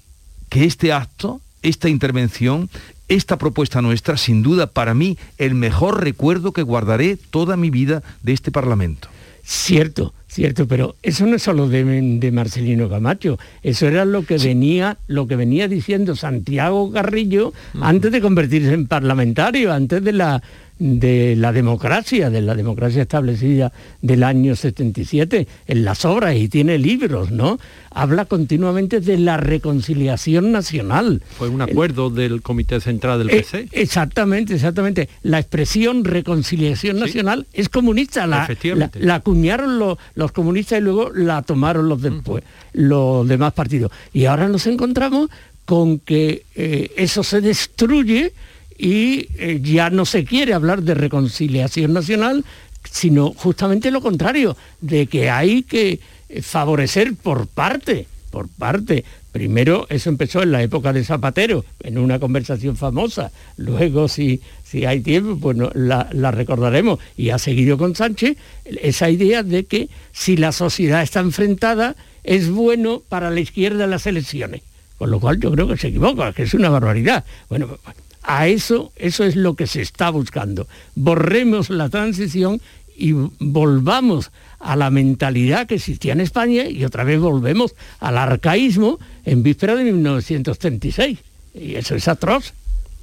que 0.49 0.65
este 0.65 0.93
acto, 0.93 1.41
esta 1.63 1.89
intervención, 1.89 2.71
esta 3.09 3.39
propuesta 3.39 3.83
nuestra, 3.83 4.17
sin 4.17 4.43
duda 4.43 4.67
para 4.69 4.95
mí, 4.95 5.19
el 5.39 5.55
mejor 5.55 6.03
recuerdo 6.03 6.53
que 6.53 6.63
guardaré 6.63 7.17
toda 7.17 7.57
mi 7.57 7.71
vida 7.71 8.03
de 8.23 8.33
este 8.33 8.51
Parlamento. 8.51 9.09
Cierto, 9.51 10.13
cierto, 10.27 10.69
pero 10.69 10.95
eso 11.03 11.25
no 11.25 11.37
es 11.37 11.43
solo 11.43 11.71
de, 11.71 12.31
Marcelino 12.33 12.91
Camacho, 12.91 13.39
eso 13.63 13.87
era 13.87 14.05
lo 14.05 14.27
que 14.27 14.37
venía, 14.37 14.99
lo 15.07 15.27
que 15.27 15.37
venía 15.37 15.69
diciendo 15.69 16.15
Santiago 16.17 16.93
Carrillo 16.93 17.55
antes 17.81 18.13
de 18.13 18.21
convertirse 18.21 18.75
en 18.75 18.87
parlamentario, 18.87 19.73
antes 19.73 20.05
de 20.05 20.13
la 20.13 20.43
de 20.79 21.35
la 21.37 21.53
democracia, 21.53 22.31
de 22.31 22.41
la 22.41 22.55
democracia 22.55 23.03
establecida 23.03 23.73
del 24.01 24.23
año 24.23 24.55
77, 24.55 25.49
en 25.67 25.85
las 25.85 26.05
obras 26.05 26.37
y 26.37 26.49
tiene 26.49 26.79
libros, 26.79 27.31
¿no? 27.31 27.59
Habla 27.91 28.27
continuamente 28.27 29.01
de 29.01 29.19
la 29.19 29.37
reconciliación 29.39 30.53
nacional. 30.53 31.23
Fue 31.37 31.49
un 31.49 31.63
acuerdo 31.63 32.11
del 32.11 32.43
Comité 32.43 32.81
Central 32.81 33.19
del 33.19 33.29
PC. 33.29 33.59
Eh, 33.61 33.69
exactamente, 33.73 34.55
exactamente. 34.55 35.09
La 35.23 35.39
expresión 35.39 36.05
reconciliación 36.05 36.99
nacional 36.99 37.47
es 37.53 37.69
comunista, 37.69 38.27
la, 38.27 38.49
la, 38.95 39.15
acuñaron 39.17 39.79
los, 39.79 40.33
comunistas 40.33 40.79
y 40.79 40.83
luego 40.83 41.11
la 41.13 41.43
tomaron 41.43 41.89
los 41.89 42.01
después, 42.01 42.45
los 42.73 43.27
demás 43.27 43.53
partidos. 43.53 43.91
Y 44.13 44.27
ahora 44.27 44.49
nos 44.49 44.67
encontramos 44.67 45.29
con 45.65 45.99
que 45.99 46.45
eh, 46.55 46.93
eso 46.97 47.23
se 47.23 47.41
destruye 47.41 48.33
y 48.79 49.27
eh, 49.37 49.61
ya 49.61 49.91
no 49.91 50.07
se 50.07 50.25
quiere 50.25 50.55
hablar 50.55 50.83
de 50.83 50.95
reconciliación 50.95 51.93
nacional, 51.93 52.45
sino 52.89 53.33
justamente 53.33 53.91
lo 53.91 54.01
contrario, 54.01 54.57
de 54.81 55.09
que 55.09 55.29
hay 55.29 55.65
que 55.65 56.01
eh, 56.29 56.43
favorecer 56.43 57.15
por 57.15 57.49
parte, 57.49 58.07
por 58.31 58.49
parte. 58.49 59.05
Primero 59.33 59.87
eso 59.91 60.09
empezó 60.09 60.43
en 60.43 60.53
la 60.53 60.63
época 60.63 60.93
de 60.93 61.05
Zapatero, 61.05 61.65
en 61.81 61.99
una 61.99 62.19
conversación 62.21 62.77
famosa. 62.77 63.33
Luego, 63.57 64.09
si, 64.09 64.41
si 64.65 64.85
hay 64.87 65.01
tiempo, 65.01 65.39
pues 65.39 65.59
la, 65.75 66.09
la, 66.13 66.31
recordaremos. 66.31 67.01
Y 67.17 67.31
ha 67.31 67.39
seguido 67.39 67.77
con 67.79 67.95
Sánchez 67.95 68.37
esa 68.65 69.11
idea 69.11 69.43
de 69.43 69.65
que 69.65 69.89
si 70.13 70.37
la 70.37 70.53
sociedad 70.53 71.03
está 71.03 71.21
enfrentada, 71.21 71.97
es 72.25 72.49
bueno 72.49 73.03
para 73.09 73.31
la 73.31 73.41
izquierda 73.41 73.87
las 73.87 74.07
elecciones. 74.07 74.63
Con 74.99 75.11
lo 75.11 75.21
cual 75.21 75.39
yo 75.39 75.53
creo 75.53 75.69
que 75.69 75.77
se 75.77 75.89
equivoca, 75.89 76.33
que 76.33 76.43
es 76.43 76.55
una 76.55 76.71
barbaridad. 76.71 77.25
Bueno, 77.49 77.79
a 78.23 78.49
eso, 78.49 78.93
eso 78.97 79.25
es 79.25 79.37
lo 79.37 79.55
que 79.55 79.67
se 79.67 79.83
está 79.83 80.11
buscando. 80.11 80.67
Borremos 80.95 81.71
la 81.71 81.89
transición 81.89 82.61
y 82.97 83.13
volvamos 83.13 84.33
a 84.59 84.75
la 84.77 84.91
mentalidad 84.91 85.67
que 85.67 85.77
existía 85.77 86.13
en 86.13 86.21
España 86.21 86.69
y 86.69 86.85
otra 86.85 87.05
vez 87.05 87.21
volvemos 87.21 87.75
al 88.01 88.19
arcaísmo 88.19 88.99
en 89.25 89.43
víspera 89.43 89.77
de 89.77 89.85
1936. 89.85 91.19
Y 91.55 91.75
eso 91.77 91.95
es 91.95 92.09
atroz. 92.09 92.53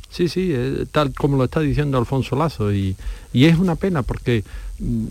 Sí, 0.09 0.27
sí, 0.27 0.51
eh, 0.53 0.85
tal 0.91 1.13
como 1.13 1.37
lo 1.37 1.45
está 1.45 1.59
diciendo 1.61 1.97
Alfonso 1.97 2.35
Lazo. 2.35 2.73
Y, 2.73 2.95
y 3.33 3.45
es 3.45 3.57
una 3.57 3.75
pena 3.75 4.03
porque 4.03 4.43
mm, 4.79 5.05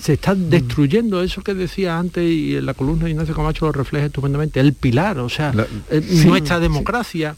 se 0.00 0.14
está 0.14 0.34
destruyendo 0.34 1.22
eso 1.22 1.42
que 1.42 1.54
decía 1.54 1.98
antes 1.98 2.30
y 2.30 2.56
en 2.56 2.66
la 2.66 2.74
columna 2.74 3.06
de 3.06 3.12
Ignacio 3.12 3.34
Camacho 3.34 3.66
lo 3.66 3.72
refleja 3.72 4.06
estupendamente, 4.06 4.60
el 4.60 4.74
pilar, 4.74 5.18
o 5.18 5.28
sea, 5.28 5.54
eh, 5.90 6.02
sí, 6.06 6.26
nuestra 6.26 6.60
democracia 6.60 7.36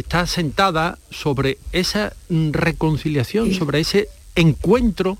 está 0.00 0.26
sentada 0.26 0.98
sobre 1.10 1.58
esa 1.72 2.12
mm, 2.28 2.50
reconciliación, 2.52 3.52
sobre 3.54 3.80
ese 3.80 4.08
encuentro, 4.34 5.18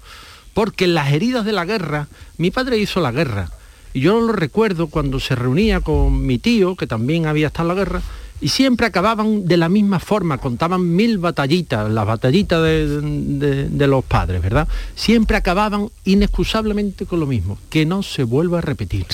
porque 0.55 0.87
las 0.87 1.12
heridas 1.12 1.45
de 1.45 1.53
la 1.53 1.64
guerra, 1.64 2.09
mi 2.39 2.51
padre 2.51 2.79
hizo 2.79 3.01
la 3.01 3.12
guerra, 3.12 3.51
y 3.93 4.01
yo 4.01 4.20
lo 4.20 4.33
recuerdo 4.33 4.89
cuando 4.89 5.20
se 5.20 5.35
reunía 5.37 5.81
con 5.81 6.27
mi 6.27 6.39
tío, 6.39 6.75
que 6.77 6.87
también 6.87 7.27
había 7.27 7.49
estado 7.49 7.70
en 7.70 7.77
la 7.77 7.85
guerra, 7.85 8.03
y 8.41 8.49
siempre 8.49 8.87
acababan 8.87 9.47
de 9.47 9.57
la 9.57 9.68
misma 9.68 10.01
forma, 10.01 10.39
contaban 10.39 10.95
mil 10.97 11.18
batallitas, 11.18 11.89
las 11.91 12.05
batallitas 12.07 12.62
de, 12.62 13.01
de- 13.01 13.68
de 13.68 13.87
los 13.87 14.05
padres, 14.05 14.43
¿verdad? 14.43 14.66
Siempre 14.97 15.37
acababan 15.37 15.89
inexcusablemente 16.05 17.07
con 17.07 17.20
lo 17.20 17.27
mismo, 17.27 17.59
que 17.70 17.87
no 17.87 18.03
se 18.03 18.25
vuelva 18.25 18.59
a 18.59 18.61
repetir. 18.62 19.07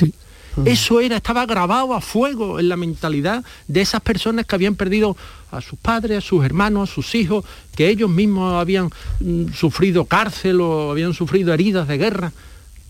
Eso 0.64 1.00
era, 1.00 1.16
estaba 1.16 1.46
grabado 1.46 1.94
a 1.94 2.00
fuego 2.00 2.58
en 2.58 2.68
la 2.68 2.76
mentalidad 2.76 3.44
de 3.68 3.80
esas 3.80 4.00
personas 4.00 4.46
que 4.46 4.54
habían 4.56 4.74
perdido 4.74 5.16
a 5.50 5.60
sus 5.60 5.78
padres, 5.78 6.18
a 6.18 6.20
sus 6.20 6.44
hermanos, 6.44 6.90
a 6.90 6.92
sus 6.92 7.14
hijos, 7.14 7.44
que 7.76 7.88
ellos 7.88 8.10
mismos 8.10 8.54
habían 8.60 8.90
mm, 9.20 9.52
sufrido 9.54 10.04
cárcel 10.06 10.60
o 10.60 10.90
habían 10.90 11.14
sufrido 11.14 11.52
heridas 11.54 11.86
de 11.88 11.98
guerra, 11.98 12.32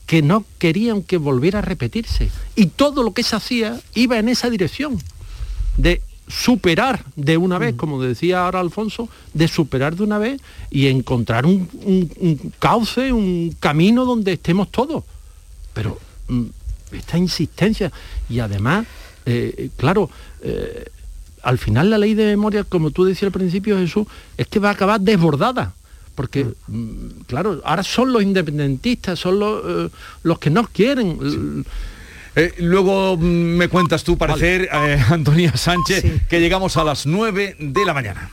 que 0.06 0.22
no 0.22 0.44
querían 0.58 1.02
que 1.02 1.18
volviera 1.18 1.60
a 1.60 1.62
repetirse. 1.62 2.30
Y 2.56 2.66
todo 2.66 3.02
lo 3.02 3.12
que 3.12 3.22
se 3.22 3.36
hacía 3.36 3.78
iba 3.94 4.18
en 4.18 4.28
esa 4.28 4.50
dirección, 4.50 4.98
de 5.76 6.02
superar 6.26 7.04
de 7.16 7.36
una 7.36 7.58
vez, 7.58 7.74
como 7.74 8.00
decía 8.00 8.44
ahora 8.44 8.60
Alfonso, 8.60 9.08
de 9.34 9.48
superar 9.48 9.96
de 9.96 10.04
una 10.04 10.18
vez 10.18 10.40
y 10.70 10.86
encontrar 10.86 11.44
un, 11.46 11.68
un- 11.84 12.10
un 12.20 12.52
cauce, 12.58 13.12
un 13.12 13.54
camino 13.60 14.04
donde 14.04 14.32
estemos 14.34 14.70
todos. 14.70 15.04
Pero 15.74 15.98
mm, 16.28 16.44
esta 16.92 17.18
insistencia 17.18 17.90
y 18.28 18.40
además, 18.40 18.86
eh, 19.26 19.70
claro, 19.76 20.10
eh, 20.42 20.84
al 21.42 21.58
final 21.58 21.90
la 21.90 21.98
ley 21.98 22.14
de 22.14 22.24
memoria, 22.26 22.64
como 22.64 22.90
tú 22.90 23.04
decías 23.04 23.24
al 23.24 23.32
principio, 23.32 23.78
Jesús, 23.78 24.06
es 24.36 24.46
que 24.46 24.58
va 24.58 24.70
a 24.70 24.72
acabar 24.72 25.00
desbordada. 25.00 25.74
Porque, 26.14 26.46
mm, 26.66 27.22
claro, 27.26 27.60
ahora 27.64 27.82
son 27.82 28.12
los 28.12 28.22
independentistas, 28.22 29.18
son 29.18 29.38
los, 29.38 29.62
eh, 29.64 29.90
los 30.22 30.38
que 30.38 30.50
no 30.50 30.66
quieren. 30.66 31.64
Eh, 32.36 32.54
luego 32.58 33.16
mm, 33.16 33.22
me 33.22 33.68
cuentas 33.68 34.04
tu 34.04 34.18
parecer, 34.18 34.68
eh, 34.72 35.02
Antonia 35.08 35.56
Sánchez, 35.56 36.26
que 36.28 36.40
llegamos 36.40 36.76
a 36.76 36.84
las 36.84 37.06
9 37.06 37.56
de 37.58 37.84
la 37.84 37.94
mañana. 37.94 38.30